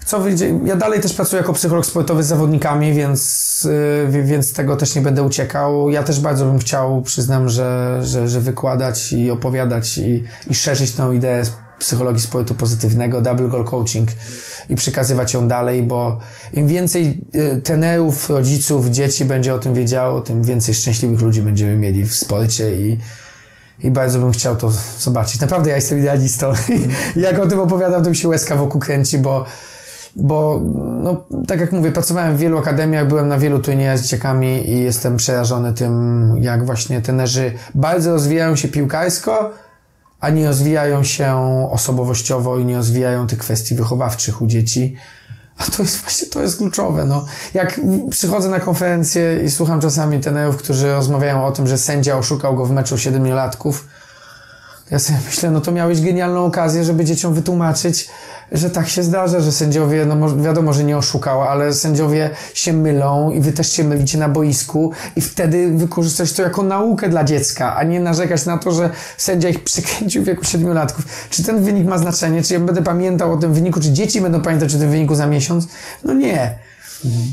Co 0.06 0.20
wyjdzie? 0.20 0.58
Ja 0.64 0.76
dalej 0.76 1.00
też 1.00 1.12
pracuję 1.14 1.40
jako 1.40 1.52
psycholog 1.52 1.86
sportowy 1.86 2.22
z 2.22 2.26
zawodnikami, 2.26 2.94
więc, 2.94 3.68
yy, 4.12 4.22
więc 4.22 4.52
tego 4.52 4.76
też 4.76 4.94
nie 4.94 5.02
będę 5.02 5.22
uciekał. 5.22 5.90
Ja 5.90 6.02
też 6.02 6.20
bardzo 6.20 6.44
bym 6.44 6.58
chciał, 6.58 7.02
przyznam, 7.02 7.48
że, 7.48 8.00
że, 8.02 8.28
że 8.28 8.40
wykładać 8.40 9.12
i 9.12 9.30
opowiadać 9.30 9.98
i, 9.98 10.24
i 10.50 10.54
szerzyć 10.54 10.92
tą 10.92 11.12
ideę 11.12 11.42
psychologii 11.78 12.22
sportu 12.22 12.54
pozytywnego, 12.54 13.20
double 13.20 13.48
goal 13.48 13.64
coaching 13.64 14.08
i 14.70 14.74
przekazywać 14.74 15.34
ją 15.34 15.48
dalej, 15.48 15.82
bo 15.82 16.18
im 16.52 16.66
więcej 16.66 17.20
yy, 17.32 17.60
trenerów, 17.62 18.30
rodziców, 18.30 18.86
dzieci 18.86 19.24
będzie 19.24 19.54
o 19.54 19.58
tym 19.58 19.74
wiedziało, 19.74 20.20
tym 20.20 20.42
więcej 20.42 20.74
szczęśliwych 20.74 21.20
ludzi 21.20 21.42
będziemy 21.42 21.76
mieli 21.76 22.04
w 22.04 22.14
sporcie 22.14 22.76
i, 22.76 22.98
i 23.80 23.90
bardzo 23.90 24.18
bym 24.18 24.32
chciał 24.32 24.56
to 24.56 24.72
zobaczyć. 24.98 25.40
Naprawdę 25.40 25.70
ja 25.70 25.76
jestem 25.76 25.98
idealistą. 25.98 26.52
Jak 27.16 27.38
o 27.38 27.46
tym 27.46 27.60
opowiadam, 27.60 28.04
to 28.04 28.10
mi 28.10 28.16
się 28.16 28.28
łezka 28.28 28.56
wokół 28.56 28.80
kręci, 28.80 29.18
bo, 29.18 29.44
bo 30.16 30.60
no, 31.02 31.24
tak 31.46 31.60
jak 31.60 31.72
mówię, 31.72 31.92
pracowałem 31.92 32.36
w 32.36 32.38
wielu 32.38 32.58
akademiach, 32.58 33.08
byłem 33.08 33.28
na 33.28 33.38
wielu 33.38 33.58
turniejach 33.58 33.98
z 33.98 34.02
dzieciakami 34.02 34.70
i 34.70 34.80
jestem 34.80 35.16
przerażony 35.16 35.72
tym, 35.72 36.32
jak 36.40 36.66
właśnie 36.66 37.00
trenerzy 37.00 37.52
bardzo 37.74 38.12
rozwijają 38.12 38.56
się 38.56 38.68
piłkarsko, 38.68 39.50
a 40.20 40.30
nie 40.30 40.46
rozwijają 40.46 41.04
się 41.04 41.36
osobowościowo 41.70 42.58
i 42.58 42.64
nie 42.64 42.76
rozwijają 42.76 43.26
tych 43.26 43.38
kwestii 43.38 43.74
wychowawczych 43.74 44.42
u 44.42 44.46
dzieci. 44.46 44.96
A 45.58 45.64
to 45.64 45.82
jest 45.82 46.00
właśnie, 46.00 46.28
to 46.28 46.42
jest 46.42 46.58
kluczowe, 46.58 47.04
no. 47.04 47.24
Jak 47.54 47.80
przychodzę 48.10 48.48
na 48.48 48.60
konferencję 48.60 49.40
i 49.44 49.50
słucham 49.50 49.80
czasami 49.80 50.20
trenerów, 50.20 50.56
którzy 50.56 50.92
rozmawiają 50.92 51.46
o 51.46 51.52
tym, 51.52 51.66
że 51.66 51.78
sędzia 51.78 52.18
oszukał 52.18 52.56
go 52.56 52.66
w 52.66 52.70
meczu 52.70 52.98
siedmiolatków, 52.98 53.88
ja 54.90 54.98
sobie 54.98 55.18
myślę, 55.26 55.50
no 55.50 55.60
to 55.60 55.72
miałeś 55.72 56.00
genialną 56.00 56.44
okazję, 56.44 56.84
żeby 56.84 57.04
dzieciom 57.04 57.34
wytłumaczyć, 57.34 58.08
że 58.52 58.70
tak 58.70 58.88
się 58.88 59.02
zdarza, 59.02 59.40
że 59.40 59.52
sędziowie, 59.52 60.06
no 60.06 60.36
wiadomo, 60.36 60.72
że 60.72 60.84
nie 60.84 60.98
oszukał, 60.98 61.42
ale 61.42 61.74
sędziowie 61.74 62.30
się 62.54 62.72
mylą 62.72 63.30
i 63.30 63.40
wy 63.40 63.52
też 63.52 63.72
się 63.72 63.84
mylicie 63.84 64.18
na 64.18 64.28
boisku 64.28 64.92
i 65.16 65.20
wtedy 65.20 65.70
wykorzystać 65.70 66.32
to 66.32 66.42
jako 66.42 66.62
naukę 66.62 67.08
dla 67.08 67.24
dziecka, 67.24 67.76
a 67.76 67.82
nie 67.82 68.00
narzekać 68.00 68.46
na 68.46 68.58
to, 68.58 68.72
że 68.72 68.90
sędzia 69.16 69.48
ich 69.48 69.64
przykręcił 69.64 70.22
w 70.22 70.26
wieku 70.26 70.44
siedmiolatków. 70.44 71.28
Czy 71.30 71.42
ten 71.44 71.64
wynik 71.64 71.86
ma 71.86 71.98
znaczenie? 71.98 72.42
Czy 72.42 72.54
ja 72.54 72.60
będę 72.60 72.82
pamiętał 72.82 73.32
o 73.32 73.36
tym 73.36 73.54
wyniku? 73.54 73.80
Czy 73.80 73.92
dzieci 73.92 74.20
będą 74.20 74.42
pamiętać 74.42 74.74
o 74.74 74.78
tym 74.78 74.90
wyniku 74.90 75.14
za 75.14 75.26
miesiąc? 75.26 75.68
No 76.04 76.14
nie. 76.14 76.58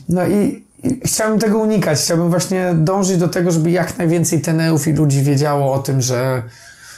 No 0.10 0.28
i, 0.28 0.64
i 0.84 1.02
chciałbym 1.06 1.39
tego 1.39 1.58
unikać. 1.58 1.99
Chciałbym 1.99 2.30
właśnie 2.30 2.72
dążyć 2.76 3.18
do 3.18 3.28
tego, 3.28 3.52
żeby 3.52 3.72
jak 3.72 3.97
najwięcej 3.97 4.41
trenerów 4.41 4.88
i 4.88 4.93
ludzi 4.93 5.24
wiedziało 5.24 5.74
o 5.74 5.80
tym, 5.80 6.02
że, 6.02 6.43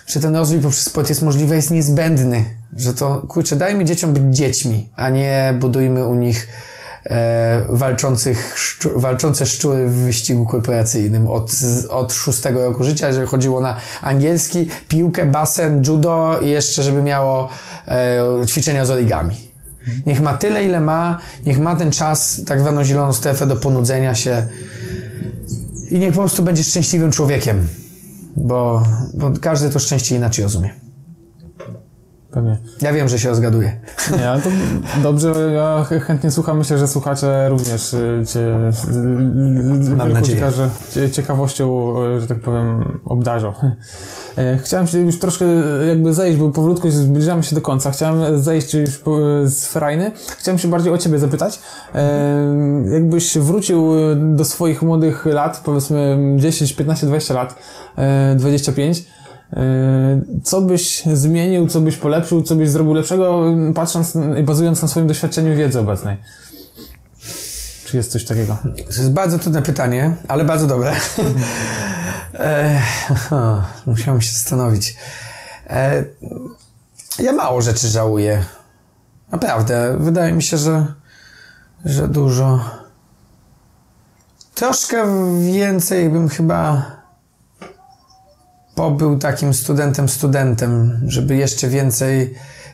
że 0.08 0.20
ten 0.20 0.36
rozwój 0.36 0.60
poprzez 0.60 0.86
sport 0.86 1.10
jest 1.10 1.22
możliwy, 1.22 1.56
jest 1.56 1.72
niezbędny. 1.72 2.46
Że 2.78 2.94
to, 2.94 3.22
kurczę, 3.28 3.56
dajmy 3.56 3.86
dzieciom 3.86 4.14
być 4.14 4.38
dziećmi, 4.38 4.90
a 4.96 5.10
nie 5.10 5.54
budujmy 5.60 6.08
u 6.08 6.16
nich 6.16 6.48
e, 7.06 7.66
walczących, 7.70 8.54
szczu, 8.58 9.00
walczące 9.00 9.46
szczury 9.46 9.88
w 9.88 9.94
wyścigu 9.94 10.46
korporacyjnym 10.46 11.28
od, 11.28 11.52
od 11.90 12.14
szóstego 12.14 12.66
roku 12.66 12.84
życia, 12.84 13.14
że 13.14 13.26
chodziło 13.26 13.62
na 13.62 13.76
angielski, 14.02 14.70
piłkę, 14.88 15.26
basen, 15.26 15.84
judo 15.88 16.40
i 16.42 16.50
jeszcze, 16.50 16.84
żeby 16.84 17.02
miało 17.02 17.50
e, 17.88 18.46
ćwiczenia 18.48 18.86
z 18.86 18.92
origami. 18.92 19.54
Niech 20.06 20.22
ma 20.22 20.34
tyle, 20.34 20.66
ile 20.66 20.80
ma, 20.80 21.20
niech 21.46 21.60
ma 21.60 21.76
ten 21.76 21.92
czas, 21.92 22.42
tak 22.46 22.60
zwaną 22.60 22.84
zieloną 22.84 23.14
strefę 23.14 23.48
do 23.48 23.56
ponudzenia 23.56 24.16
się 24.16 24.48
i 25.90 26.00
niech 26.00 26.14
po 26.14 26.20
prostu 26.20 26.44
będzie 26.44 26.64
szczęśliwym 26.64 27.12
człowiekiem, 27.12 27.68
bo, 28.36 28.84
bo 29.14 29.32
każdy 29.42 29.70
to 29.70 29.80
szczęście 29.80 30.16
inaczej 30.16 30.44
rozumie. 30.44 30.83
Pewnie. 32.34 32.58
Ja 32.82 32.94
wiem, 32.94 33.10
że 33.10 33.20
się 33.20 33.30
rozgaduję. 33.30 33.72
Nie, 34.18 34.30
ale 34.30 34.42
to 34.42 34.50
dobrze, 35.04 35.52
ja 35.54 35.84
ch- 35.84 36.04
chętnie 36.04 36.32
słucham. 36.32 36.58
Myślę, 36.58 36.78
że 36.78 36.88
słuchacze 36.88 37.50
również 37.50 37.94
y, 37.94 38.24
Cię 38.34 38.72
Mam 39.98 40.14
nadzieję. 40.14 40.52
że 40.52 40.70
cię 40.94 41.12
ciekawością, 41.12 41.94
y, 42.18 42.22
że 42.22 42.28
tak 42.28 42.40
powiem, 42.40 43.00
obdarzą. 43.06 43.54
E, 44.38 44.58
Chciałem 44.58 44.88
się 44.88 45.00
już 45.00 45.20
troszkę 45.20 45.46
jakby 45.88 46.14
zejść, 46.14 46.40
bo 46.40 46.50
powolutku 46.50 46.92
zbliżamy 46.92 47.44
się 47.44 47.56
do 47.56 47.62
końca. 47.62 47.92
Chciałem 47.92 48.42
zejść 48.44 48.74
już 48.74 48.90
z 49.46 49.68
Ferajny. 49.68 50.12
Chciałem 50.38 50.58
się 50.60 50.68
bardziej 50.68 50.94
o 50.94 50.98
Ciebie 50.98 51.20
zapytać. 51.20 51.60
E, 51.96 52.34
Jakbyś 52.94 53.38
wrócił 53.38 53.92
do 54.16 54.46
swoich 54.46 54.82
młodych 54.82 55.26
lat, 55.26 55.62
powiedzmy 55.66 56.18
10, 56.38 56.74
15, 56.74 57.08
20 57.08 57.34
lat, 57.34 57.56
e, 57.98 58.36
25, 58.36 59.00
e, 59.00 59.23
co 60.44 60.62
byś 60.62 61.04
zmienił, 61.14 61.68
co 61.68 61.82
byś 61.82 61.98
polepszył, 61.98 62.44
co 62.44 62.56
byś 62.56 62.70
zrobił 62.70 62.94
lepszego, 62.94 63.44
patrząc 63.76 64.18
i 64.40 64.44
bazując 64.44 64.82
na 64.82 64.88
swoim 64.88 65.08
doświadczeniu 65.08 65.58
wiedzy 65.58 65.80
obecnej? 65.80 66.18
Czy 67.86 67.98
jest 67.98 68.12
coś 68.12 68.26
takiego? 68.26 68.58
To 68.76 69.02
jest 69.02 69.12
bardzo 69.12 69.40
trudne 69.40 69.62
pytanie, 69.62 70.16
ale 70.28 70.46
bardzo 70.46 70.68
dobre. 70.68 70.96
e, 72.34 72.82
o, 73.32 73.62
musiałem 73.86 74.22
się 74.22 74.32
zastanowić. 74.32 74.98
E, 75.70 76.04
ja 77.20 77.32
mało 77.32 77.62
rzeczy 77.62 77.88
żałuję. 77.88 78.44
Naprawdę. 79.32 79.98
Wydaje 80.00 80.34
mi 80.34 80.44
się, 80.44 80.58
że, 80.58 80.86
że 81.86 82.08
dużo. 82.08 82.60
Troszkę 84.56 85.06
więcej 85.40 86.10
bym 86.10 86.30
chyba 86.30 86.86
pobył 88.76 89.20
takim 89.20 89.54
studentem, 89.54 90.10
studentem, 90.10 91.02
żeby 91.08 91.36
jeszcze 91.36 91.68
więcej, 91.68 92.34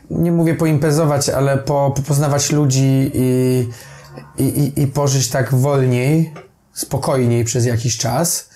nie 0.10 0.32
mówię 0.32 0.56
poimprezować, 0.56 1.30
ale 1.30 1.58
po, 1.58 1.94
popoznawać 1.96 2.52
ludzi 2.52 3.12
i, 3.14 3.68
i, 4.38 4.44
i, 4.44 4.82
i 4.82 4.88
pożyć 4.88 5.28
tak 5.28 5.56
wolniej, 5.56 6.34
spokojniej 6.74 7.46
przez 7.46 7.66
jakiś 7.66 7.98
czas, 7.98 8.50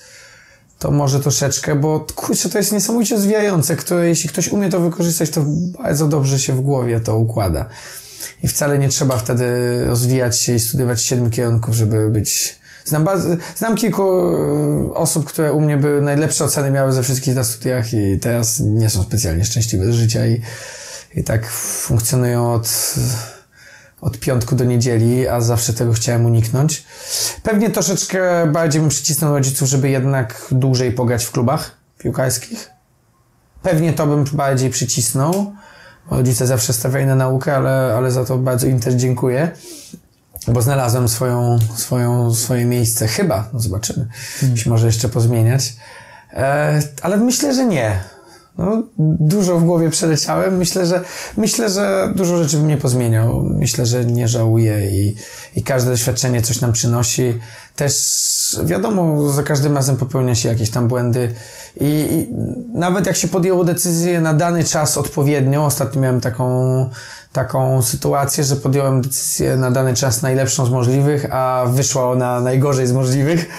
to 0.80 0.92
może 0.92 1.20
troszeczkę, 1.20 1.76
bo 1.76 2.06
kurczę, 2.16 2.50
to 2.50 2.58
jest 2.58 2.72
niesamowicie 2.72 3.20
zwijające, 3.20 3.76
które 3.76 4.08
jeśli 4.08 4.30
ktoś 4.30 4.48
umie 4.48 4.70
to 4.70 4.80
wykorzystać, 4.80 5.30
to 5.30 5.46
bardzo 5.84 6.08
dobrze 6.08 6.40
się 6.40 6.54
w 6.54 6.62
głowie 6.62 7.00
to 7.00 7.18
układa. 7.18 7.66
I 8.44 8.48
wcale 8.48 8.80
nie 8.80 8.90
trzeba 8.90 9.18
wtedy 9.18 9.46
rozwijać 9.86 10.40
się 10.40 10.56
i 10.56 10.60
studiować 10.60 11.02
siedmiu 11.02 11.30
kierunków, 11.30 11.76
żeby 11.76 12.10
być... 12.10 12.60
Znam, 12.86 13.04
bardzo, 13.04 13.30
znam 13.56 13.76
kilku 13.76 14.04
e, 14.04 14.94
osób, 14.94 15.26
które 15.26 15.54
u 15.54 15.62
mnie 15.62 15.78
były 15.78 16.02
najlepsze 16.02 16.46
oceny 16.46 16.72
miały 16.72 16.92
ze 16.92 17.04
wszystkich 17.04 17.36
na 17.36 17.44
studiach 17.44 17.94
i 17.94 18.20
teraz 18.20 18.60
nie 18.60 18.90
są 18.90 19.04
specjalnie 19.04 19.46
szczęśliwe 19.46 19.92
z 19.92 19.96
życia 19.96 20.28
i, 20.28 20.42
i 21.16 21.24
tak 21.24 21.50
funkcjonują 21.52 22.54
od, 22.54 22.96
od 24.02 24.20
piątku 24.20 24.56
do 24.56 24.64
niedzieli, 24.64 25.28
a 25.28 25.42
zawsze 25.42 25.74
tego 25.74 25.94
chciałem 25.94 26.26
uniknąć. 26.26 26.86
Pewnie 27.44 27.70
troszeczkę 27.70 28.48
bardziej 28.52 28.82
bym 28.82 28.90
przycisnął 28.90 29.34
rodziców, 29.34 29.70
żeby 29.70 29.90
jednak 29.90 30.48
dłużej 30.52 30.92
pograć 30.92 31.26
w 31.26 31.32
klubach 31.32 31.72
piłkarskich. 31.98 32.70
Pewnie 33.62 33.94
to 33.94 34.08
bym 34.08 34.24
bardziej 34.24 34.70
przycisnął. 34.70 35.54
Rodzice 36.12 36.48
zawsze 36.48 36.74
stawiali 36.74 37.06
na 37.06 37.16
naukę, 37.16 37.56
ale, 37.56 37.94
ale 37.98 38.12
za 38.12 38.26
to 38.26 38.38
bardzo 38.38 38.68
im 38.68 38.80
też 38.80 38.94
dziękuję. 38.94 39.52
Bo 40.48 40.62
znalazłem 40.62 41.08
swoją, 41.08 41.60
swoją, 41.76 42.34
swoje 42.34 42.66
miejsce. 42.66 43.08
Chyba, 43.08 43.50
no 43.54 43.60
zobaczymy. 43.60 44.08
Się 44.56 44.70
może 44.70 44.88
jeszcze 44.88 45.10
pozmieniać. 45.10 45.76
E, 46.34 46.82
ale 47.02 47.18
myślę, 47.18 47.54
że 47.54 47.66
nie. 47.66 48.00
No, 48.58 48.84
dużo 49.20 49.60
w 49.60 49.66
głowie 49.66 49.90
przeleciałem. 49.90 50.58
Myślę, 50.58 50.86
że, 50.86 51.02
myślę, 51.38 51.70
że 51.70 52.14
dużo 52.16 52.38
rzeczy 52.38 52.58
bym 52.58 52.68
nie 52.68 52.78
pozmieniał. 52.78 53.44
Myślę, 53.44 53.86
że 53.86 54.06
nie 54.06 54.28
żałuję 54.28 54.92
i, 54.92 55.16
i 55.56 55.64
każde 55.64 55.92
doświadczenie 55.92 56.42
coś 56.42 56.62
nam 56.62 56.72
przynosi. 56.74 57.40
Też 57.76 57.94
wiadomo, 58.64 59.30
za 59.30 59.44
każdym 59.44 59.76
razem 59.76 59.98
popełnia 59.98 60.36
się 60.36 60.50
jakieś 60.50 60.70
tam 60.70 60.88
błędy 60.88 61.34
i, 61.80 61.86
i 61.86 62.34
nawet 62.78 63.08
jak 63.08 63.16
się 63.16 63.28
podjęło 63.28 63.64
decyzję 63.64 64.22
na 64.22 64.34
dany 64.34 64.64
czas 64.64 64.98
odpowiednią, 64.98 65.66
ostatnio 65.66 66.02
miałem 66.02 66.22
taką, 66.22 66.46
taką 67.34 67.82
sytuację, 67.82 68.44
że 68.44 68.56
podjąłem 68.56 69.02
decyzję 69.02 69.58
na 69.58 69.72
dany 69.72 69.94
czas 69.94 70.22
najlepszą 70.22 70.66
z 70.66 70.70
możliwych, 70.70 71.26
a 71.32 71.66
wyszła 71.68 72.12
ona 72.12 72.42
najgorzej 72.42 72.88
z 72.88 72.92
możliwych. 72.92 73.50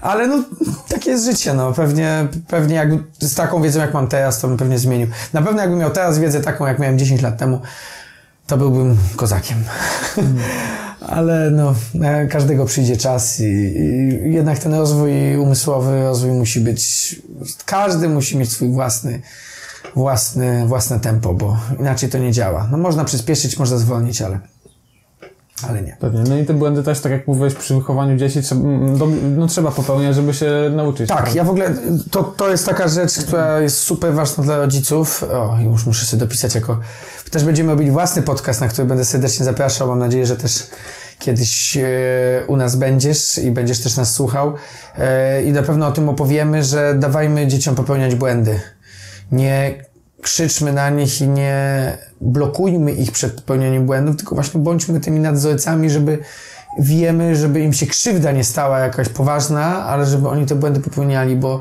Ale 0.00 0.28
no, 0.28 0.44
takie 0.88 1.10
jest 1.10 1.24
życie, 1.24 1.54
no. 1.54 1.72
Pewnie, 1.72 2.28
pewnie 2.48 2.74
jak 2.74 2.88
z 3.20 3.34
taką 3.34 3.62
wiedzą, 3.62 3.80
jak 3.80 3.94
mam 3.94 4.08
teraz, 4.08 4.40
to 4.40 4.48
bym 4.48 4.56
pewnie 4.56 4.78
zmienił. 4.78 5.08
Na 5.32 5.42
pewno 5.42 5.60
jakbym 5.60 5.78
miał 5.78 5.90
teraz 5.90 6.18
wiedzę 6.18 6.40
taką, 6.40 6.66
jak 6.66 6.78
miałem 6.78 6.98
10 6.98 7.22
lat 7.22 7.38
temu, 7.38 7.60
to 8.46 8.56
byłbym 8.56 8.96
kozakiem. 9.16 9.58
Ale 11.00 11.50
no, 11.50 11.74
na 11.94 12.26
każdego 12.26 12.64
przyjdzie 12.64 12.96
czas 12.96 13.40
i, 13.40 13.44
i 13.44 14.32
jednak 14.34 14.58
ten 14.58 14.74
rozwój 14.74 15.36
umysłowy, 15.36 16.02
rozwój 16.02 16.30
musi 16.30 16.60
być, 16.60 17.16
każdy 17.64 18.08
musi 18.08 18.36
mieć 18.36 18.52
swój 18.52 18.68
własny, 18.68 19.20
własny, 19.94 20.66
własne 20.66 21.00
tempo, 21.00 21.34
bo 21.34 21.56
inaczej 21.80 22.08
to 22.08 22.18
nie 22.18 22.32
działa. 22.32 22.68
No 22.70 22.78
można 22.78 23.04
przyspieszyć, 23.04 23.58
można 23.58 23.76
zwolnić, 23.76 24.22
ale, 24.22 24.40
ale 25.68 25.82
nie. 25.82 25.96
Pewnie. 26.00 26.22
No 26.28 26.38
i 26.38 26.44
te 26.44 26.54
błędy 26.54 26.82
też, 26.82 27.00
tak 27.00 27.12
jak 27.12 27.26
mówiłeś, 27.26 27.54
przy 27.54 27.74
wychowaniu 27.74 28.16
dzieci 28.16 28.42
trzeba, 28.42 28.60
mm, 28.60 28.98
do, 28.98 29.08
no, 29.36 29.46
trzeba 29.46 29.70
popełniać, 29.70 30.14
żeby 30.14 30.34
się 30.34 30.50
nauczyć. 30.76 31.08
Tak, 31.08 31.34
ja 31.34 31.44
w 31.44 31.50
ogóle, 31.50 31.74
to, 32.10 32.24
to 32.24 32.50
jest 32.50 32.66
taka 32.66 32.88
rzecz, 32.88 33.18
która 33.18 33.60
jest 33.60 33.78
super 33.78 34.14
ważna 34.14 34.44
dla 34.44 34.56
rodziców. 34.56 35.22
O, 35.22 35.58
już 35.64 35.86
muszę 35.86 36.06
sobie 36.06 36.20
dopisać 36.20 36.54
jako, 36.54 36.80
też 37.30 37.44
będziemy 37.44 37.72
robić 37.72 37.90
własny 37.90 38.22
podcast, 38.22 38.60
na 38.60 38.68
który 38.68 38.88
będę 38.88 39.04
serdecznie 39.04 39.44
zapraszał. 39.44 39.88
Mam 39.88 39.98
nadzieję, 39.98 40.26
że 40.26 40.36
też 40.36 40.66
kiedyś 41.18 41.76
e, 41.76 41.82
u 42.46 42.56
nas 42.56 42.76
będziesz 42.76 43.38
i 43.38 43.50
będziesz 43.50 43.80
też 43.80 43.96
nas 43.96 44.12
słuchał. 44.12 44.54
E, 44.98 45.42
I 45.42 45.52
na 45.52 45.62
pewno 45.62 45.86
o 45.86 45.92
tym 45.92 46.08
opowiemy, 46.08 46.64
że 46.64 46.94
dawajmy 46.98 47.46
dzieciom 47.46 47.74
popełniać 47.74 48.14
błędy. 48.14 48.60
Nie 49.32 49.84
krzyczmy 50.22 50.72
na 50.72 50.90
nich 50.90 51.20
i 51.20 51.28
nie 51.28 51.92
blokujmy 52.20 52.92
ich 52.92 53.12
przed 53.12 53.32
popełnianiem 53.32 53.86
błędów, 53.86 54.16
tylko 54.16 54.34
właśnie 54.34 54.60
bądźmy 54.60 55.00
tymi 55.00 55.20
nadzorcami, 55.20 55.90
żeby 55.90 56.18
wiemy, 56.78 57.36
żeby 57.36 57.60
im 57.60 57.72
się 57.72 57.86
krzywda 57.86 58.32
nie 58.32 58.44
stała 58.44 58.78
jakaś 58.78 59.08
poważna, 59.08 59.84
ale 59.84 60.06
żeby 60.06 60.28
oni 60.28 60.46
te 60.46 60.54
błędy 60.54 60.80
popełniali, 60.80 61.36
bo 61.36 61.60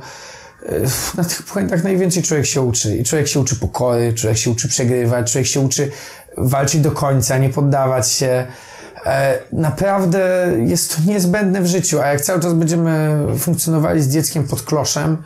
e, 0.66 0.72
na 1.18 1.24
tych 1.24 1.42
błędach 1.54 1.84
najwięcej 1.84 2.24
człowiek 2.24 2.46
się 2.46 2.62
uczy. 2.62 2.98
I 2.98 3.04
człowiek 3.04 3.28
się 3.28 3.40
uczy 3.40 3.56
pokory, 3.56 4.14
człowiek 4.14 4.38
się 4.38 4.52
uczy 4.52 4.68
przegrywać, 4.68 5.32
człowiek 5.32 5.48
się 5.48 5.60
uczy 5.60 5.92
walczyć 6.38 6.82
do 6.82 6.92
końca, 6.92 7.38
nie 7.38 7.50
poddawać 7.50 8.10
się. 8.10 8.46
E, 9.06 9.40
Naprawdę 9.52 10.52
jest 10.66 10.96
to 10.96 11.12
niezbędne 11.12 11.62
w 11.62 11.68
życiu, 11.68 12.02
a 12.02 12.08
jak 12.08 12.22
cały 12.22 12.40
czas 12.42 12.54
będziemy 12.54 13.18
funkcjonowali 13.40 14.02
z 14.02 14.10
dzieckiem 14.10 14.48
pod 14.48 14.62
kloszem 14.62 15.18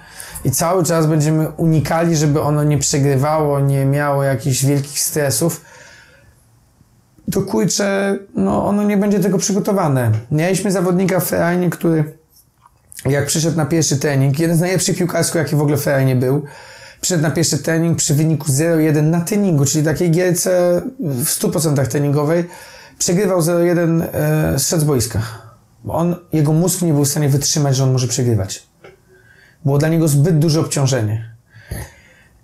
i 0.45 0.51
cały 0.51 0.83
czas 0.83 1.07
będziemy 1.07 1.49
unikali, 1.49 2.15
żeby 2.15 2.41
ono 2.41 2.63
nie 2.63 2.77
przegrywało, 2.77 3.59
nie 3.59 3.85
miało 3.85 4.23
jakichś 4.23 4.65
wielkich 4.65 4.99
stresów, 4.99 5.61
to 7.31 7.41
kurczę, 7.41 8.17
no 8.35 8.65
ono 8.65 8.83
nie 8.83 8.97
będzie 8.97 9.19
tego 9.19 9.37
przygotowane. 9.37 10.11
Mieliśmy 10.31 10.71
zawodnika 10.71 11.19
w 11.19 11.25
Ferrari, 11.25 11.69
który 11.69 12.03
jak 13.05 13.25
przyszedł 13.25 13.57
na 13.57 13.65
pierwszy 13.65 13.97
trening, 13.97 14.39
jeden 14.39 14.57
z 14.57 14.59
najlepszych 14.59 14.97
piłkarsków, 14.97 15.35
jaki 15.35 15.55
w 15.55 15.61
ogóle 15.61 15.77
w 15.77 15.81
Ferrari 15.81 16.15
był, 16.15 16.43
przyszedł 17.01 17.23
na 17.23 17.31
pierwszy 17.31 17.57
trening 17.57 17.97
przy 17.97 18.13
wyniku 18.13 18.51
0-1 18.51 19.03
na 19.03 19.21
treningu, 19.21 19.65
czyli 19.65 19.85
takiej 19.85 20.11
gierce 20.11 20.81
w 20.99 21.25
100% 21.25 21.87
treningowej, 21.87 22.45
przegrywał 22.99 23.39
0-1, 23.41 24.03
e, 24.13 24.59
z 24.59 24.83
boiska. 24.83 25.21
Bo 25.83 25.93
on, 25.93 26.15
jego 26.33 26.53
mózg 26.53 26.81
nie 26.81 26.93
był 26.93 27.05
w 27.05 27.09
stanie 27.09 27.29
wytrzymać, 27.29 27.75
że 27.75 27.83
on 27.83 27.91
może 27.91 28.07
przegrywać. 28.07 28.68
Było 29.65 29.77
dla 29.77 29.89
niego 29.89 30.07
zbyt 30.07 30.39
duże 30.39 30.59
obciążenie. 30.59 31.29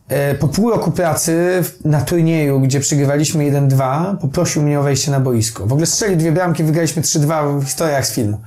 E, 0.08 0.36
Po 0.36 0.48
pół 0.48 0.70
roku 0.70 0.92
pracy 0.92 1.64
na 1.86 2.02
turnieju, 2.02 2.60
gdzie 2.60 2.80
przegrywaliśmy 2.80 3.44
1-2, 3.44 4.18
poprosił 4.18 4.62
mnie 4.62 4.80
o 4.80 4.84
wejście 4.84 5.12
na 5.12 5.20
boisko. 5.20 5.66
W 5.68 5.72
ogóle 5.72 5.86
strzelił 5.86 6.18
dwie 6.18 6.32
bramki, 6.32 6.64
wygraliśmy 6.64 7.02
3-2 7.02 7.60
w 7.60 7.66
historiach 7.66 8.06
z 8.08 8.12
filmu. 8.14 8.42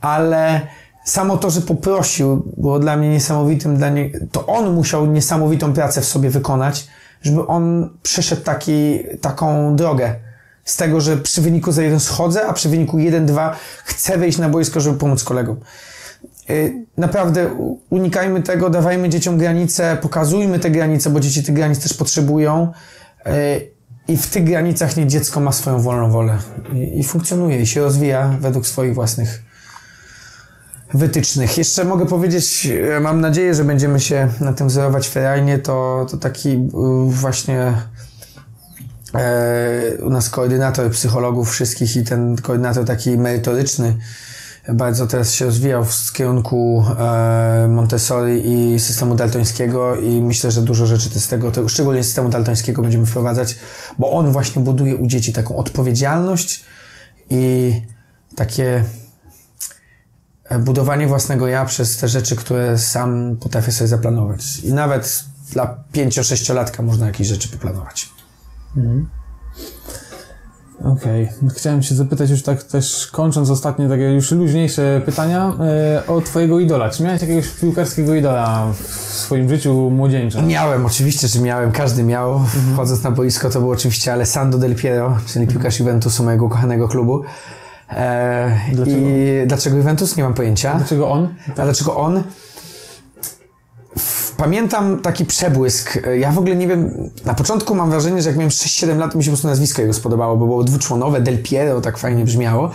Ale 0.00 0.60
samo 1.04 1.36
to, 1.36 1.50
że 1.50 1.60
poprosił, 1.60 2.52
było 2.56 2.78
dla 2.78 2.96
mnie 2.96 3.08
niesamowitym, 3.10 3.76
dla 3.76 3.88
nie... 3.90 4.10
to 4.32 4.46
on 4.46 4.74
musiał 4.74 5.06
niesamowitą 5.06 5.72
pracę 5.72 6.00
w 6.00 6.04
sobie 6.04 6.30
wykonać, 6.30 6.88
żeby 7.22 7.46
on 7.46 7.90
przeszedł 8.02 8.42
taki, 8.42 8.98
taką 9.20 9.76
drogę 9.76 10.14
z 10.64 10.76
tego, 10.76 11.00
że 11.00 11.16
przy 11.16 11.40
wyniku 11.42 11.70
0-1 11.70 11.98
schodzę, 11.98 12.46
a 12.46 12.52
przy 12.52 12.68
wyniku 12.68 12.98
1-2 12.98 13.50
chcę 13.84 14.18
wejść 14.18 14.38
na 14.38 14.48
boisko, 14.48 14.80
żeby 14.80 14.98
pomóc 14.98 15.24
kolegom. 15.24 15.56
Y, 16.50 16.88
Naprawdę 16.96 17.50
unikajmy 17.90 18.42
tego, 18.42 18.70
dawajmy 18.70 19.08
dzieciom 19.08 19.38
granice, 19.38 19.98
pokazujmy 20.02 20.58
te 20.58 20.70
granice, 20.70 21.10
bo 21.10 21.20
dzieci 21.20 21.42
tych 21.42 21.54
granic 21.54 21.82
też 21.82 21.94
potrzebują. 21.94 22.72
Y, 23.26 23.30
I 24.08 24.16
w 24.16 24.26
tych 24.26 24.44
granicach 24.44 24.96
niech 24.96 25.06
dziecko 25.06 25.40
ma 25.40 25.52
swoją 25.52 25.80
wolną 25.80 26.10
wolę 26.10 26.38
i, 26.72 26.98
i 26.98 27.04
funkcjonuje 27.04 27.60
i 27.60 27.66
się 27.66 27.80
rozwija 27.80 28.36
według 28.40 28.66
swoich 28.66 28.94
własnych 28.94 29.42
wytycznych. 30.94 31.58
Jeszcze 31.58 31.84
mogę 31.84 32.06
powiedzieć, 32.06 32.68
e, 32.96 33.00
mam 33.00 33.20
nadzieję, 33.20 33.54
że 33.54 33.64
będziemy 33.64 34.00
się 34.00 34.28
na 34.40 34.52
tym 34.52 34.68
wzorować 34.68 35.08
ferajnie, 35.08 35.58
to, 35.58 36.06
to 36.10 36.16
taki 36.16 36.48
y, 36.48 36.68
właśnie 37.06 37.72
e, 39.14 39.98
u 40.02 40.10
nas 40.10 40.30
koordynator 40.30 40.90
psychologów 40.90 41.50
wszystkich 41.50 41.96
i 41.96 42.04
ten 42.04 42.36
koordynator 42.36 42.84
taki 42.84 43.18
merytoryczny 43.18 43.96
bardzo 44.74 45.06
teraz 45.06 45.32
się 45.32 45.44
rozwijał 45.44 45.84
w 45.84 46.12
kierunku 46.12 46.84
e, 46.98 47.68
Montessori 47.68 48.42
i 48.46 48.80
systemu 48.80 49.14
daltońskiego 49.14 49.96
i 49.96 50.22
myślę, 50.22 50.50
że 50.50 50.62
dużo 50.62 50.86
rzeczy 50.86 51.20
z 51.20 51.28
tego, 51.28 51.50
tego, 51.50 51.68
szczególnie 51.68 52.04
systemu 52.04 52.28
daltońskiego 52.28 52.82
będziemy 52.82 53.06
wprowadzać, 53.06 53.56
bo 53.98 54.12
on 54.12 54.32
właśnie 54.32 54.62
buduje 54.62 54.96
u 54.96 55.06
dzieci 55.06 55.32
taką 55.32 55.56
odpowiedzialność 55.56 56.64
i 57.30 57.72
takie 58.36 58.84
e, 60.44 60.58
budowanie 60.58 61.06
własnego 61.06 61.48
ja 61.48 61.64
przez 61.64 61.96
te 61.96 62.08
rzeczy, 62.08 62.36
które 62.36 62.78
sam 62.78 63.36
potrafię 63.40 63.72
sobie 63.72 63.88
zaplanować. 63.88 64.58
I 64.58 64.72
nawet 64.72 65.24
dla 65.52 65.84
5-6-latka 65.94 66.82
można 66.82 67.06
jakieś 67.06 67.28
rzeczy 67.28 67.48
poplanować. 67.48 68.08
Okej. 70.84 71.28
Chciałem 71.56 71.82
się 71.82 71.94
zapytać 71.94 72.30
już 72.30 72.42
tak 72.42 72.62
też 72.62 73.06
kończąc 73.12 73.50
ostatnie 73.50 73.88
takie 73.88 74.02
już 74.12 74.30
luźniejsze 74.32 75.02
pytania 75.06 75.52
e, 75.60 76.06
o 76.06 76.20
twojego 76.20 76.60
idola. 76.60 76.90
Czy 76.90 77.02
miałeś 77.02 77.20
jakiegoś 77.22 77.48
piłkarskiego 77.48 78.14
idola 78.14 78.66
w 78.72 78.92
swoim 79.12 79.48
życiu 79.48 79.90
młodzieńczym? 79.90 80.46
Miałem, 80.46 80.86
oczywiście, 80.86 81.28
że 81.28 81.40
miałem. 81.40 81.72
Każdy 81.72 82.02
miał. 82.02 82.40
Wchodząc 82.74 83.02
na 83.02 83.10
boisko 83.10 83.50
to 83.50 83.60
był 83.60 83.70
oczywiście 83.70 84.12
Alessandro 84.12 84.60
Del 84.60 84.74
Piero, 84.74 85.16
czyli 85.26 85.46
piłkarz 85.46 85.80
Juventusu, 85.80 86.24
mojego 86.24 86.44
ukochanego 86.44 86.88
klubu. 86.88 87.22
E, 87.90 88.60
Dlaczego? 88.72 88.96
I 88.98 89.46
dlaczego 89.46 89.76
Juventus? 89.76 90.16
Nie 90.16 90.22
mam 90.22 90.34
pojęcia. 90.34 90.74
Dlaczego 90.74 91.10
on? 91.10 91.28
A 91.56 91.64
dlaczego 91.64 91.96
on? 91.96 92.22
Pamiętam 94.36 95.00
taki 95.00 95.24
przebłysk. 95.24 95.98
Ja 96.18 96.32
w 96.32 96.38
ogóle 96.38 96.56
nie 96.56 96.68
wiem, 96.68 97.10
na 97.24 97.34
początku 97.34 97.74
mam 97.74 97.90
wrażenie, 97.90 98.22
że 98.22 98.28
jak 98.28 98.38
miałem 98.38 98.50
6-7 98.50 98.98
lat, 98.98 99.14
mi 99.14 99.24
się 99.24 99.30
po 99.30 99.32
prostu 99.32 99.48
nazwisko 99.48 99.82
jego 99.82 99.94
spodobało, 99.94 100.36
bo 100.36 100.46
było 100.46 100.64
dwuczłonowe, 100.64 101.20
Del 101.20 101.42
Piero, 101.42 101.80
tak 101.80 101.98
fajnie 101.98 102.24
brzmiało. 102.24 102.70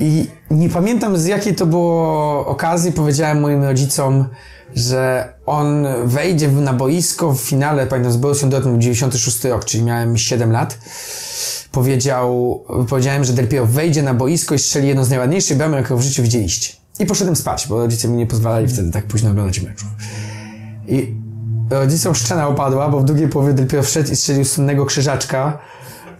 I 0.00 0.26
nie 0.50 0.68
pamiętam 0.68 1.18
z 1.18 1.26
jakiej 1.26 1.54
to 1.54 1.66
było 1.66 2.46
okazji, 2.46 2.92
powiedziałem 2.92 3.40
moim 3.40 3.64
rodzicom, 3.64 4.28
że 4.74 5.32
on 5.46 5.86
wejdzie 6.04 6.48
na 6.48 6.72
boisko 6.72 7.32
w 7.32 7.40
finale, 7.40 7.86
pamiętam 7.86 8.12
z 8.12 8.16
Borussią 8.16 8.50
Dortmund 8.50 8.78
96 8.78 9.44
rok, 9.44 9.64
czyli 9.64 9.84
miałem 9.84 10.18
7 10.18 10.52
lat. 10.52 10.78
Powiedział, 11.72 12.60
powiedziałem, 12.88 13.24
że 13.24 13.32
Del 13.32 13.48
Piero 13.48 13.66
wejdzie 13.66 14.02
na 14.02 14.14
boisko 14.14 14.54
i 14.54 14.58
strzeli 14.58 14.88
jedną 14.88 15.04
z 15.04 15.10
najładniejszych 15.10 15.56
bramek, 15.56 15.82
jaką 15.82 15.96
w 15.96 16.02
życiu 16.02 16.22
widzieliście. 16.22 16.72
I 16.98 17.06
poszedłem 17.06 17.36
spać, 17.36 17.66
bo 17.68 17.78
rodzice 17.78 18.08
mi 18.08 18.16
nie 18.16 18.26
pozwalali 18.26 18.68
wtedy 18.68 18.90
tak 18.90 19.04
późno 19.04 19.30
oglądać 19.30 19.60
meczów. 19.60 19.88
I 20.88 21.14
rodzicom 21.70 22.14
szczena 22.14 22.48
opadła, 22.48 22.88
bo 22.88 23.00
w 23.00 23.04
drugiej 23.04 23.28
połowie 23.28 23.52
Del 23.52 23.66
Piero 23.66 23.82
wszedł 23.82 24.12
i 24.12 24.16
strzelił 24.16 24.44
słynnego 24.44 24.86
krzyżaczka. 24.86 25.58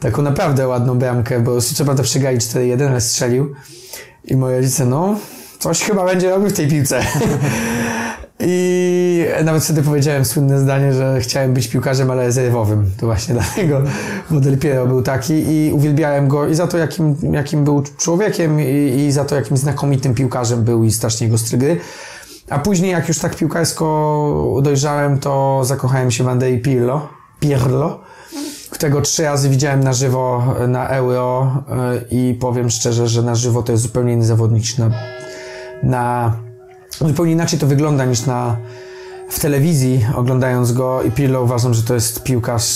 Taką 0.00 0.22
naprawdę 0.22 0.68
ładną 0.68 0.98
bramkę, 0.98 1.40
bo 1.40 1.60
co 1.60 1.84
prawda 1.84 2.02
przegrali 2.02 2.38
4-1, 2.38 2.86
ale 2.88 3.00
strzelił. 3.00 3.54
I 4.24 4.36
moi 4.36 4.54
rodzice, 4.54 4.86
no, 4.86 5.18
coś 5.58 5.82
chyba 5.82 6.06
będzie 6.06 6.30
robił 6.30 6.48
w 6.48 6.52
tej 6.52 6.68
piłce. 6.68 7.00
I 8.44 9.24
nawet 9.44 9.64
wtedy 9.64 9.82
powiedziałem 9.82 10.24
słynne 10.24 10.60
zdanie, 10.60 10.92
że 10.92 11.20
chciałem 11.20 11.54
być 11.54 11.68
piłkarzem, 11.68 12.10
ale 12.10 12.26
rezerwowym. 12.26 12.90
To 12.96 13.06
właśnie 13.06 13.34
dlatego, 13.40 13.82
bo 14.30 14.40
Del 14.40 14.58
Piero 14.58 14.86
był 14.86 15.02
taki 15.02 15.34
i 15.34 15.72
uwielbiałem 15.72 16.28
go 16.28 16.48
i 16.48 16.54
za 16.54 16.66
to, 16.66 16.78
jakim, 16.78 17.16
jakim 17.32 17.64
był 17.64 17.82
człowiekiem 17.98 18.60
i, 18.60 18.94
i 18.96 19.12
za 19.12 19.24
to, 19.24 19.34
jakim 19.34 19.56
znakomitym 19.56 20.14
piłkarzem 20.14 20.64
był 20.64 20.84
i 20.84 20.92
strasznie 20.92 21.28
go 21.28 21.38
styl 21.38 21.58
gry. 21.58 21.80
A 22.50 22.58
później, 22.58 22.90
jak 22.90 23.08
już 23.08 23.18
tak 23.18 23.36
piłkarsko 23.36 24.60
dojrzałem, 24.62 25.18
to 25.18 25.60
zakochałem 25.64 26.10
się 26.10 26.24
w 26.24 26.28
Andrei 26.28 26.58
Pirlo, 26.58 27.08
Pirlo 27.40 28.00
którego 28.82 29.00
trzy 29.00 29.22
razy 29.22 29.48
widziałem 29.48 29.80
na 29.80 29.92
żywo 29.92 30.54
na 30.68 30.88
Euro 30.88 31.56
y, 32.00 32.04
i 32.10 32.34
powiem 32.40 32.70
szczerze, 32.70 33.08
że 33.08 33.22
na 33.22 33.34
żywo 33.34 33.62
to 33.62 33.72
jest 33.72 33.82
zupełnie 33.82 34.12
inny 34.12 34.24
zawodnik 34.24 34.78
na, 34.78 34.90
na 35.82 36.36
zupełnie 36.98 37.32
inaczej 37.32 37.58
to 37.58 37.66
wygląda 37.66 38.04
niż 38.04 38.26
na 38.26 38.56
w 39.28 39.40
telewizji 39.40 40.06
oglądając 40.16 40.72
go 40.72 41.02
i 41.02 41.10
Pirlo 41.10 41.42
uważam, 41.42 41.74
że 41.74 41.82
to 41.82 41.94
jest 41.94 42.22
piłkarz 42.22 42.66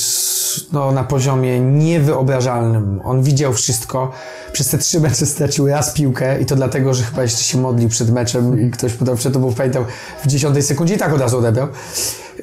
no, 0.73 0.93
na 0.93 1.05
poziomie 1.05 1.61
niewyobrażalnym. 1.61 3.01
On 3.05 3.23
widział 3.23 3.53
wszystko. 3.53 4.13
Przez 4.57 4.69
te 4.69 4.79
trzy 4.79 5.01
mecze 5.01 5.27
stracił 5.27 5.67
raz 5.67 5.93
piłkę 5.93 6.41
i 6.41 6.47
to 6.47 6.57
dlatego, 6.57 6.95
że 6.95 7.05
chyba 7.05 7.23
jeszcze 7.23 7.45
się 7.45 7.59
modlił 7.59 7.89
przed 7.89 8.11
meczem 8.11 8.69
i 8.69 8.71
ktoś 8.71 8.93
podał 8.93 9.17
przed 9.17 9.33
to, 9.33 9.41
pamiętał 9.41 9.85
w 10.25 10.27
dziesiątej 10.27 10.63
sekundzie 10.63 10.95
i 10.95 10.99
tak 10.99 11.13
od 11.13 11.21
razu 11.21 11.39
odebrał. 11.39 11.69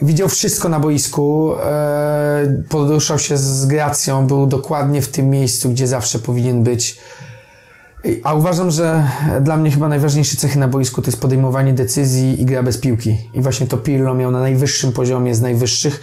Widział 0.02 0.30
wszystko 0.30 0.70
na 0.70 0.80
boisku, 0.80 1.54
e, 1.64 2.64
poruszał 2.70 3.20
się 3.20 3.38
z 3.38 3.66
gracją, 3.66 4.28
był 4.28 4.48
dokładnie 4.48 5.02
w 5.02 5.08
tym 5.08 5.30
miejscu, 5.30 5.70
gdzie 5.70 5.88
zawsze 5.88 6.20
powinien 6.20 6.64
być. 6.64 6.98
A 8.24 8.34
uważam, 8.34 8.72
że 8.72 9.08
dla 9.42 9.58
mnie 9.58 9.72
chyba 9.72 9.88
najważniejsze 9.88 10.38
cechy 10.38 10.60
na 10.60 10.68
boisku 10.68 11.02
to 11.02 11.08
jest 11.08 11.22
podejmowanie 11.22 11.74
decyzji 11.74 12.42
i 12.42 12.46
gra 12.46 12.64
bez 12.64 12.78
piłki. 12.78 13.18
I 13.34 13.42
właśnie 13.42 13.68
to 13.68 13.78
Pirlo 13.78 14.14
miał 14.14 14.32
na 14.32 14.40
najwyższym 14.40 14.92
poziomie 14.92 15.36
z 15.36 15.42
najwyższych 15.42 16.00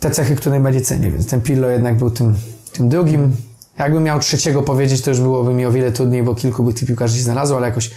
te 0.00 0.10
cechy, 0.10 0.36
które 0.36 0.50
najbardziej 0.50 0.82
cenię. 0.82 1.10
Więc 1.10 1.26
ten 1.26 1.40
Pirlo 1.40 1.68
jednak 1.68 1.96
był 1.96 2.10
tym, 2.10 2.34
tym 2.72 2.88
drugim. 2.88 3.32
Jakbym 3.78 4.02
miał 4.02 4.20
trzeciego 4.20 4.62
powiedzieć, 4.62 5.02
to 5.02 5.10
już 5.10 5.20
byłoby 5.20 5.54
mi 5.54 5.66
o 5.66 5.72
wiele 5.72 5.92
trudniej, 5.92 6.22
bo 6.22 6.34
kilku 6.34 6.64
by 6.64 6.74
tych 6.74 6.88
piłkarzy 6.88 7.16
się 7.16 7.22
znalazło, 7.22 7.56
ale 7.56 7.66
jakoś 7.66 7.90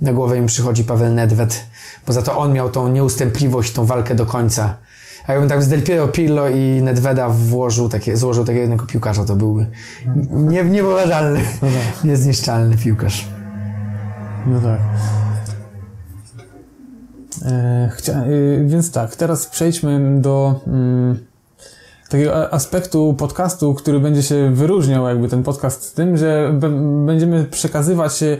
na 0.00 0.12
głowę 0.12 0.40
mi 0.40 0.46
przychodzi 0.46 0.84
Paweł 0.84 1.12
Nedved, 1.12 1.64
bo 2.06 2.12
za 2.12 2.22
to 2.22 2.38
on 2.38 2.52
miał 2.52 2.70
tą 2.70 2.88
nieustępliwość, 2.88 3.72
tą 3.72 3.86
walkę 3.86 4.14
do 4.14 4.26
końca. 4.26 4.76
A 5.26 5.32
jakbym 5.32 5.48
tak 5.48 5.62
z 5.62 5.68
Del 5.68 5.82
Piero, 5.82 6.08
Pirlo 6.08 6.48
i 6.48 6.82
Nedveda 6.82 7.28
włożył 7.28 7.88
takie, 7.88 8.16
złożył 8.16 8.44
takiego 8.44 8.60
jednego 8.60 8.86
piłkarza, 8.86 9.24
to 9.24 9.36
byłby 9.36 9.66
nie, 10.30 10.64
niewyobrażalny, 10.64 11.40
niezniszczalny 12.04 12.76
piłkarz. 12.76 13.28
No 14.46 14.60
tak. 14.60 14.80
E, 17.44 17.90
chcia, 17.92 18.12
e, 18.12 18.26
więc 18.66 18.90
tak, 18.90 19.16
teraz 19.16 19.46
przejdźmy 19.46 20.20
do 20.20 20.60
mm, 20.66 21.18
takiego 22.08 22.52
aspektu 22.52 23.14
podcastu, 23.18 23.74
który 23.74 24.00
będzie 24.00 24.22
się 24.22 24.50
wyróżniał, 24.54 25.08
jakby 25.08 25.28
ten 25.28 25.42
podcast, 25.42 25.82
z 25.82 25.92
tym, 25.92 26.16
że 26.16 26.52
będziemy 27.06 27.44
przekazywać 27.44 28.22
e, 28.22 28.38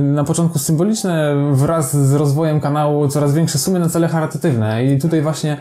na 0.00 0.24
początku 0.24 0.58
symboliczne 0.58 1.34
wraz 1.52 1.96
z 1.96 2.14
rozwojem 2.14 2.60
kanału 2.60 3.08
coraz 3.08 3.34
większe 3.34 3.58
sumy 3.58 3.78
na 3.78 3.88
cele 3.88 4.08
charytatywne. 4.08 4.84
I 4.84 4.98
tutaj 4.98 5.22
właśnie 5.22 5.56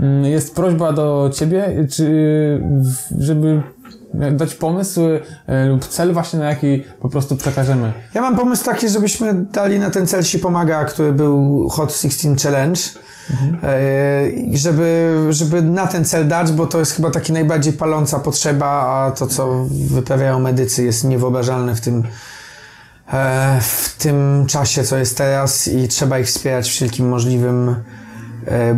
mm, 0.00 0.24
jest 0.24 0.54
prośba 0.54 0.92
do 0.92 1.30
Ciebie, 1.34 1.86
czy, 1.90 2.62
żeby 3.18 3.62
dać 4.32 4.54
pomysł 4.54 5.00
e, 5.46 5.66
lub 5.66 5.84
cel 5.84 6.12
właśnie, 6.12 6.38
na 6.38 6.44
jaki 6.44 6.84
po 7.00 7.08
prostu 7.08 7.36
przekażemy. 7.36 7.92
Ja 8.14 8.20
mam 8.20 8.36
pomysł 8.36 8.64
taki, 8.64 8.88
żebyśmy 8.88 9.34
dali 9.34 9.78
na 9.78 9.90
ten 9.90 10.06
cel 10.06 10.22
się 10.22 10.38
pomaga, 10.38 10.84
który 10.84 11.12
był 11.12 11.68
Hot 11.68 11.92
16 11.92 12.36
Challenge. 12.42 12.80
E, 13.62 14.30
i 14.30 14.58
żeby, 14.58 15.16
żeby 15.30 15.62
na 15.62 15.86
ten 15.86 16.04
cel 16.04 16.28
dać, 16.28 16.52
bo 16.52 16.66
to 16.66 16.78
jest 16.78 16.92
chyba 16.92 17.10
taki 17.10 17.32
najbardziej 17.32 17.72
paląca 17.72 18.18
potrzeba, 18.18 18.66
a 18.66 19.10
to, 19.10 19.26
co 19.26 19.66
wyprawiają 19.70 20.40
medycy, 20.40 20.84
jest 20.84 21.04
niewyobrażalne 21.04 21.74
w 21.74 21.80
tym, 21.80 22.02
e, 23.12 23.60
w 23.60 23.94
tym 23.98 24.44
czasie, 24.48 24.84
co 24.84 24.96
jest 24.96 25.18
teraz 25.18 25.68
i 25.68 25.88
trzeba 25.88 26.18
ich 26.18 26.26
wspierać 26.26 26.68
wszelkim 26.68 27.08
możliwym 27.08 27.68
e, 27.68 27.99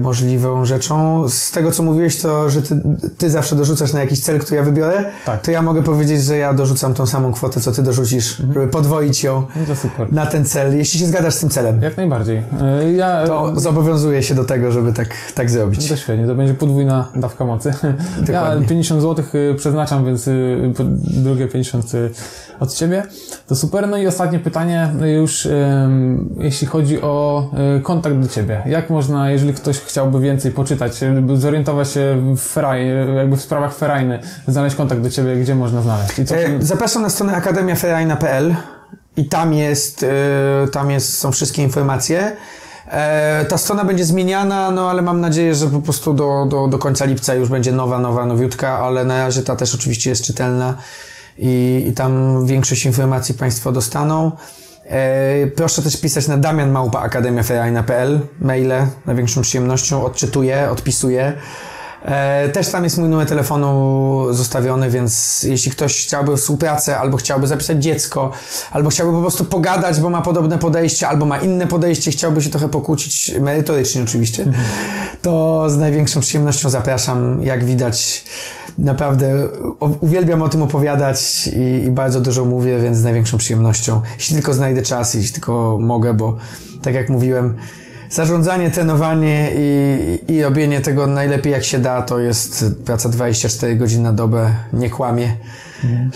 możliwą 0.00 0.64
rzeczą. 0.64 1.28
Z 1.28 1.50
tego, 1.50 1.72
co 1.72 1.82
mówiłeś, 1.82 2.20
to, 2.20 2.50
że 2.50 2.62
ty, 2.62 2.82
ty 3.18 3.30
zawsze 3.30 3.56
dorzucasz 3.56 3.92
na 3.92 4.00
jakiś 4.00 4.20
cel, 4.20 4.38
który 4.40 4.56
ja 4.56 4.62
wybiorę, 4.62 5.04
Tak. 5.26 5.42
to 5.42 5.50
ja 5.50 5.62
mogę 5.62 5.82
powiedzieć, 5.82 6.22
że 6.24 6.36
ja 6.36 6.52
dorzucam 6.54 6.94
tą 6.94 7.06
samą 7.06 7.32
kwotę, 7.32 7.60
co 7.60 7.72
ty 7.72 7.82
dorzucisz, 7.82 8.36
żeby 8.36 8.68
podwoić 8.68 9.24
ją 9.24 9.46
No 9.68 10.06
na 10.12 10.26
ten 10.26 10.44
cel, 10.44 10.76
jeśli 10.76 11.00
się 11.00 11.06
zgadzasz 11.06 11.34
z 11.34 11.40
tym 11.40 11.48
celem. 11.48 11.82
Jak 11.82 11.96
najbardziej. 11.96 12.42
E, 12.60 12.92
Ja, 12.92 13.26
To 13.26 13.60
zobowiązuję 13.60 14.22
się 14.22 14.34
do 14.34 14.44
tego, 14.44 14.72
żeby 14.72 14.92
tak, 14.92 15.08
tak 15.34 15.50
zrobić. 15.50 15.88
to 15.88 15.96
świetnie, 15.96 16.26
to 16.26 16.34
będzie 16.34 16.54
podwójna 16.54 17.08
dawka 17.16 17.44
mocy. 17.44 17.72
Ja 17.82 18.22
Dokładnie. 18.26 18.66
50 18.66 19.02
zł 19.02 19.24
przeznaczam, 19.56 20.04
więc 20.06 20.28
y, 20.28 20.72
drugie 21.22 21.48
50 21.48 21.94
y, 21.94 22.10
od 22.60 22.74
Ciebie. 22.74 23.02
To 23.48 23.56
super. 23.56 23.88
No 23.88 23.96
i 23.96 24.06
ostatnie 24.06 24.38
pytanie, 24.38 24.90
y, 25.02 25.10
już 25.10 25.48
jeśli 26.38 26.66
chodzi 26.66 27.02
o 27.02 27.50
kontakt 27.82 28.16
do 28.16 28.28
Ciebie. 28.28 28.62
Jak 28.66 28.90
można, 28.90 29.30
jeżeli 29.30 29.51
ktoś 29.52 29.78
chciałby 29.78 30.20
więcej 30.20 30.52
poczytać, 30.52 31.00
zorientować 31.34 31.90
się 31.90 32.34
w 32.36 32.40
feraj, 32.40 32.88
jakby 33.16 33.36
w 33.36 33.42
sprawach 33.42 33.74
ferajny, 33.74 34.18
znaleźć 34.48 34.76
kontakt 34.76 35.00
do 35.00 35.10
Ciebie, 35.10 35.36
gdzie 35.36 35.54
można 35.54 35.82
znaleźć? 35.82 36.18
I 36.18 36.24
co 36.24 36.36
E, 36.36 36.48
Zapraszam 36.60 37.02
na 37.02 37.10
stronę 37.10 37.36
akademiaferajna.pl 37.36 38.54
i 39.16 39.24
tam 39.24 39.54
jest, 39.54 40.02
e, 40.02 40.68
tam 40.68 40.90
jest, 40.90 41.18
są 41.18 41.32
wszystkie 41.32 41.62
informacje. 41.62 42.36
E, 42.88 43.44
Ta 43.48 43.58
strona 43.58 43.84
będzie 43.84 44.04
zmieniana, 44.04 44.70
no 44.70 44.90
ale 44.90 45.02
mam 45.02 45.20
nadzieję, 45.20 45.54
że 45.54 45.66
po 45.66 45.80
prostu 45.80 46.14
do, 46.14 46.46
do, 46.50 46.68
do 46.68 46.78
końca 46.78 47.04
lipca 47.04 47.34
już 47.34 47.48
będzie 47.48 47.72
nowa, 47.72 47.98
nowa, 47.98 48.26
nowiutka, 48.26 48.78
ale 48.78 49.04
na 49.04 49.24
razie 49.24 49.42
ta 49.42 49.56
też 49.56 49.74
oczywiście 49.74 50.10
jest 50.10 50.24
czytelna 50.24 50.74
i, 51.38 51.84
i 51.88 51.92
tam 51.92 52.46
większość 52.46 52.86
informacji 52.86 53.34
Państwo 53.34 53.72
dostaną. 53.72 54.32
E, 54.92 55.46
Proszę 55.46 55.82
też 55.82 55.96
pisać 55.96 56.28
na 56.28 56.36
damianmałpa.akademiaferajna.pl 56.36 58.20
maile, 58.40 58.72
największą 59.06 59.42
przyjemnością 59.42 60.04
odczytuję, 60.04 60.70
odpisuję. 60.70 61.32
E, 62.04 62.48
Też 62.48 62.68
tam 62.68 62.84
jest 62.84 62.98
mój 62.98 63.08
numer 63.08 63.26
telefonu 63.28 64.26
zostawiony, 64.30 64.90
więc 64.90 65.42
jeśli 65.42 65.72
ktoś 65.72 66.06
chciałby 66.06 66.36
współpracę, 66.36 66.98
albo 66.98 67.16
chciałby 67.16 67.46
zapisać 67.46 67.82
dziecko, 67.82 68.30
albo 68.70 68.90
chciałby 68.90 69.12
po 69.12 69.20
prostu 69.20 69.44
pogadać, 69.44 70.00
bo 70.00 70.10
ma 70.10 70.22
podobne 70.22 70.58
podejście, 70.58 71.08
albo 71.08 71.26
ma 71.26 71.38
inne 71.38 71.66
podejście, 71.66 72.10
chciałby 72.10 72.42
się 72.42 72.50
trochę 72.50 72.68
pokłócić, 72.68 73.34
merytorycznie 73.40 74.02
oczywiście, 74.02 74.46
to 75.22 75.64
z 75.70 75.76
największą 75.76 76.20
przyjemnością 76.20 76.70
zapraszam. 76.70 77.42
Jak 77.42 77.64
widać, 77.64 78.24
naprawdę 78.78 79.48
uwielbiam 80.00 80.42
o 80.42 80.48
tym 80.48 80.62
opowiadać 80.62 81.48
i, 81.56 81.84
i 81.84 81.90
bardzo 81.90 82.20
dużo 82.20 82.44
mówię, 82.44 82.78
więc 82.80 82.98
z 82.98 83.04
największą 83.04 83.38
przyjemnością. 83.38 84.00
Jeśli 84.18 84.34
tylko 84.34 84.54
znajdę 84.54 84.82
czas, 84.82 85.14
jeśli 85.14 85.32
tylko 85.32 85.78
mogę, 85.80 86.14
bo 86.14 86.36
tak 86.82 86.94
jak 86.94 87.08
mówiłem, 87.08 87.56
Zarządzanie, 88.12 88.70
trenowanie 88.70 89.50
i, 89.56 90.32
i 90.32 90.42
robienie 90.42 90.80
tego 90.80 91.06
najlepiej 91.06 91.52
jak 91.52 91.64
się 91.64 91.78
da, 91.78 92.02
to 92.02 92.18
jest 92.18 92.64
praca 92.84 93.08
24 93.08 93.76
godziny 93.76 94.02
na 94.02 94.12
dobę, 94.12 94.50
nie 94.72 94.90
kłamie. 94.90 95.36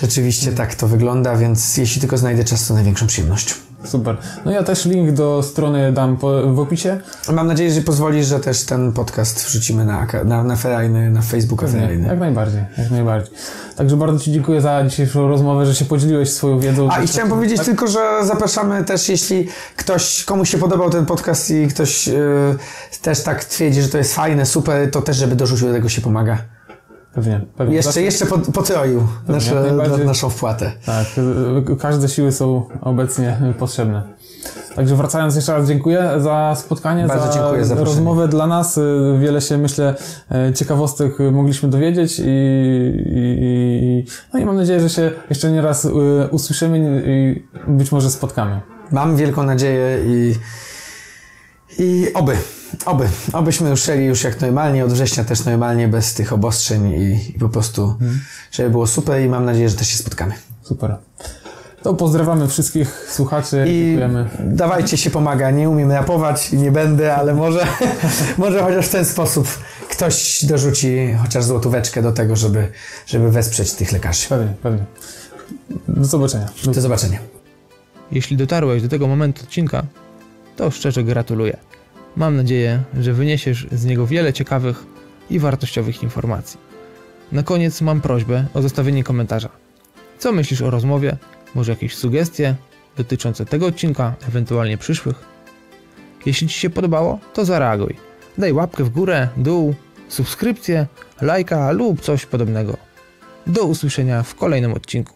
Rzeczywiście 0.00 0.52
tak 0.52 0.74
to 0.74 0.88
wygląda, 0.88 1.36
więc 1.36 1.76
jeśli 1.76 2.00
tylko 2.00 2.18
znajdę 2.18 2.44
czas, 2.44 2.68
to 2.68 2.74
największą 2.74 3.06
przyjemnością. 3.06 3.65
Super. 3.86 4.16
No 4.44 4.50
ja 4.50 4.62
też 4.62 4.84
link 4.84 5.10
do 5.10 5.42
strony 5.42 5.92
dam 5.92 6.16
po, 6.16 6.54
w 6.54 6.60
opisie. 6.60 7.00
Mam 7.32 7.46
nadzieję, 7.46 7.70
że 7.70 7.80
pozwolisz, 7.80 8.26
że 8.26 8.40
też 8.40 8.64
ten 8.64 8.92
podcast 8.92 9.44
wrzucimy 9.44 9.84
na, 9.84 10.06
na, 10.24 10.44
na 10.44 10.56
Ferajny, 10.56 11.10
na 11.10 11.22
Facebooka 11.22 11.66
Ferajny. 11.66 12.08
Jak 12.08 12.18
najbardziej, 12.18 12.64
jak 12.78 12.90
najbardziej. 12.90 13.34
Także 13.76 13.96
bardzo 13.96 14.24
Ci 14.24 14.32
dziękuję 14.32 14.60
za 14.60 14.84
dzisiejszą 14.84 15.28
rozmowę, 15.28 15.66
że 15.66 15.74
się 15.74 15.84
podzieliłeś 15.84 16.32
swoją 16.32 16.60
wiedzą. 16.60 16.88
A 16.90 17.02
i 17.02 17.06
chciałem 17.06 17.30
powiedzieć 17.30 17.56
Tak? 17.56 17.66
tylko, 17.66 17.86
że 17.86 18.00
zapraszamy 18.22 18.84
też, 18.84 19.08
jeśli 19.08 19.48
ktoś, 19.76 20.24
komuś 20.24 20.50
się 20.50 20.58
podobał 20.58 20.90
ten 20.90 21.06
podcast 21.06 21.50
i 21.50 21.68
ktoś 21.68 22.06
yy, 22.06 22.16
też 23.02 23.22
tak 23.22 23.44
twierdzi, 23.44 23.82
że 23.82 23.88
to 23.88 23.98
jest 23.98 24.14
fajne, 24.14 24.46
super, 24.46 24.90
to 24.90 25.02
też, 25.02 25.16
żeby 25.16 25.36
dorzucił 25.36 25.68
do 25.68 25.72
tego 25.72 25.88
się 25.88 26.00
pomaga. 26.00 26.55
Pewnie, 27.16 27.40
pewnie. 27.56 27.74
Jeszcze, 27.76 27.88
Zawsze- 27.88 28.02
jeszcze 28.02 28.26
pot- 28.26 28.46
potroił 28.54 29.02
nasze, 29.28 29.54
najbardziej. 29.54 30.06
naszą 30.06 30.30
wpłatę. 30.30 30.72
Tak, 30.86 31.06
każde 31.80 32.08
siły 32.08 32.32
są 32.32 32.62
obecnie 32.80 33.38
potrzebne. 33.58 34.02
Także 34.74 34.96
wracając 34.96 35.36
jeszcze 35.36 35.52
raz 35.52 35.68
dziękuję 35.68 36.10
za 36.18 36.54
spotkanie, 36.58 37.06
Bardzo 37.06 37.26
za 37.26 37.32
dziękuję 37.32 37.64
za 37.64 37.74
rozmowę 37.74 38.28
dla 38.28 38.46
nas. 38.46 38.80
Wiele 39.20 39.40
się 39.40 39.58
myślę 39.58 39.94
ciekawostek 40.54 41.18
mogliśmy 41.32 41.68
dowiedzieć 41.68 42.18
i, 42.18 42.22
i, 42.22 43.36
i, 43.40 44.06
no 44.34 44.40
i 44.40 44.44
mam 44.44 44.56
nadzieję, 44.56 44.80
że 44.80 44.90
się 44.90 45.10
jeszcze 45.30 45.50
nie 45.52 45.60
raz 45.62 45.84
y, 45.84 45.90
usłyszymy 46.30 47.02
i 47.06 47.42
być 47.68 47.92
może 47.92 48.10
spotkamy. 48.10 48.60
Mam 48.92 49.16
wielką 49.16 49.42
nadzieję 49.42 49.98
i, 50.06 50.34
i 51.78 52.06
oby, 52.14 52.36
oby, 52.86 53.08
obyśmy 53.32 53.70
ruszyli 53.70 54.04
już 54.04 54.24
jak 54.24 54.40
normalnie, 54.40 54.84
od 54.84 54.92
września 54.92 55.24
też 55.24 55.44
normalnie, 55.44 55.88
bez 55.88 56.14
tych 56.14 56.32
obostrzeń 56.32 56.88
i, 56.88 57.30
i 57.36 57.38
po 57.38 57.48
prostu, 57.48 57.94
żeby 58.52 58.70
było 58.70 58.86
super 58.86 59.22
i 59.22 59.28
mam 59.28 59.44
nadzieję, 59.44 59.68
że 59.68 59.76
też 59.76 59.88
się 59.88 59.96
spotkamy. 59.96 60.34
Super. 60.62 60.96
To 61.82 61.94
pozdrawiamy 61.94 62.48
wszystkich 62.48 63.06
słuchaczy. 63.10 63.64
I 63.68 63.84
Dziękujemy. 63.84 64.28
dawajcie 64.40 64.96
się 64.96 65.10
pomaga, 65.10 65.50
nie 65.50 65.70
umiem 65.70 65.92
rapować 65.92 66.52
i 66.52 66.56
nie 66.56 66.72
będę, 66.72 67.16
ale 67.16 67.34
może, 67.34 67.66
może 68.38 68.62
chociaż 68.62 68.86
w 68.86 68.90
ten 68.90 69.04
sposób 69.04 69.48
ktoś 69.90 70.44
dorzuci 70.44 71.16
chociaż 71.22 71.44
złotóweczkę 71.44 72.02
do 72.02 72.12
tego, 72.12 72.36
żeby, 72.36 72.68
żeby 73.06 73.30
wesprzeć 73.30 73.72
tych 73.72 73.92
lekarzy. 73.92 74.28
Pewnie, 74.28 74.52
pewnie. 74.62 74.84
Do 75.88 76.04
zobaczenia. 76.04 76.48
Do 76.64 76.80
zobaczenia. 76.80 77.18
Jeśli 78.12 78.36
dotarłeś 78.36 78.82
do 78.82 78.88
tego 78.88 79.06
momentu 79.06 79.42
odcinka, 79.42 79.82
to 80.56 80.70
szczerze 80.70 81.04
gratuluję. 81.04 81.56
Mam 82.16 82.36
nadzieję, 82.36 82.82
że 83.00 83.12
wyniesiesz 83.12 83.66
z 83.72 83.84
niego 83.84 84.06
wiele 84.06 84.32
ciekawych 84.32 84.84
i 85.30 85.38
wartościowych 85.38 86.02
informacji. 86.02 86.60
Na 87.32 87.42
koniec 87.42 87.80
mam 87.80 88.00
prośbę 88.00 88.44
o 88.54 88.62
zostawienie 88.62 89.04
komentarza. 89.04 89.48
Co 90.18 90.32
myślisz 90.32 90.62
o 90.62 90.70
rozmowie? 90.70 91.16
Może 91.54 91.72
jakieś 91.72 91.94
sugestie 91.96 92.54
dotyczące 92.96 93.46
tego 93.46 93.66
odcinka, 93.66 94.14
ewentualnie 94.28 94.78
przyszłych? 94.78 95.16
Jeśli 96.26 96.48
Ci 96.48 96.58
się 96.58 96.70
podobało, 96.70 97.18
to 97.34 97.44
zareaguj. 97.44 97.96
Daj 98.38 98.52
łapkę 98.52 98.84
w 98.84 98.90
górę, 98.90 99.28
dół, 99.36 99.74
subskrypcję, 100.08 100.86
lajka 101.20 101.70
lub 101.70 102.00
coś 102.00 102.26
podobnego. 102.26 102.76
Do 103.46 103.64
usłyszenia 103.64 104.22
w 104.22 104.34
kolejnym 104.34 104.72
odcinku. 104.72 105.15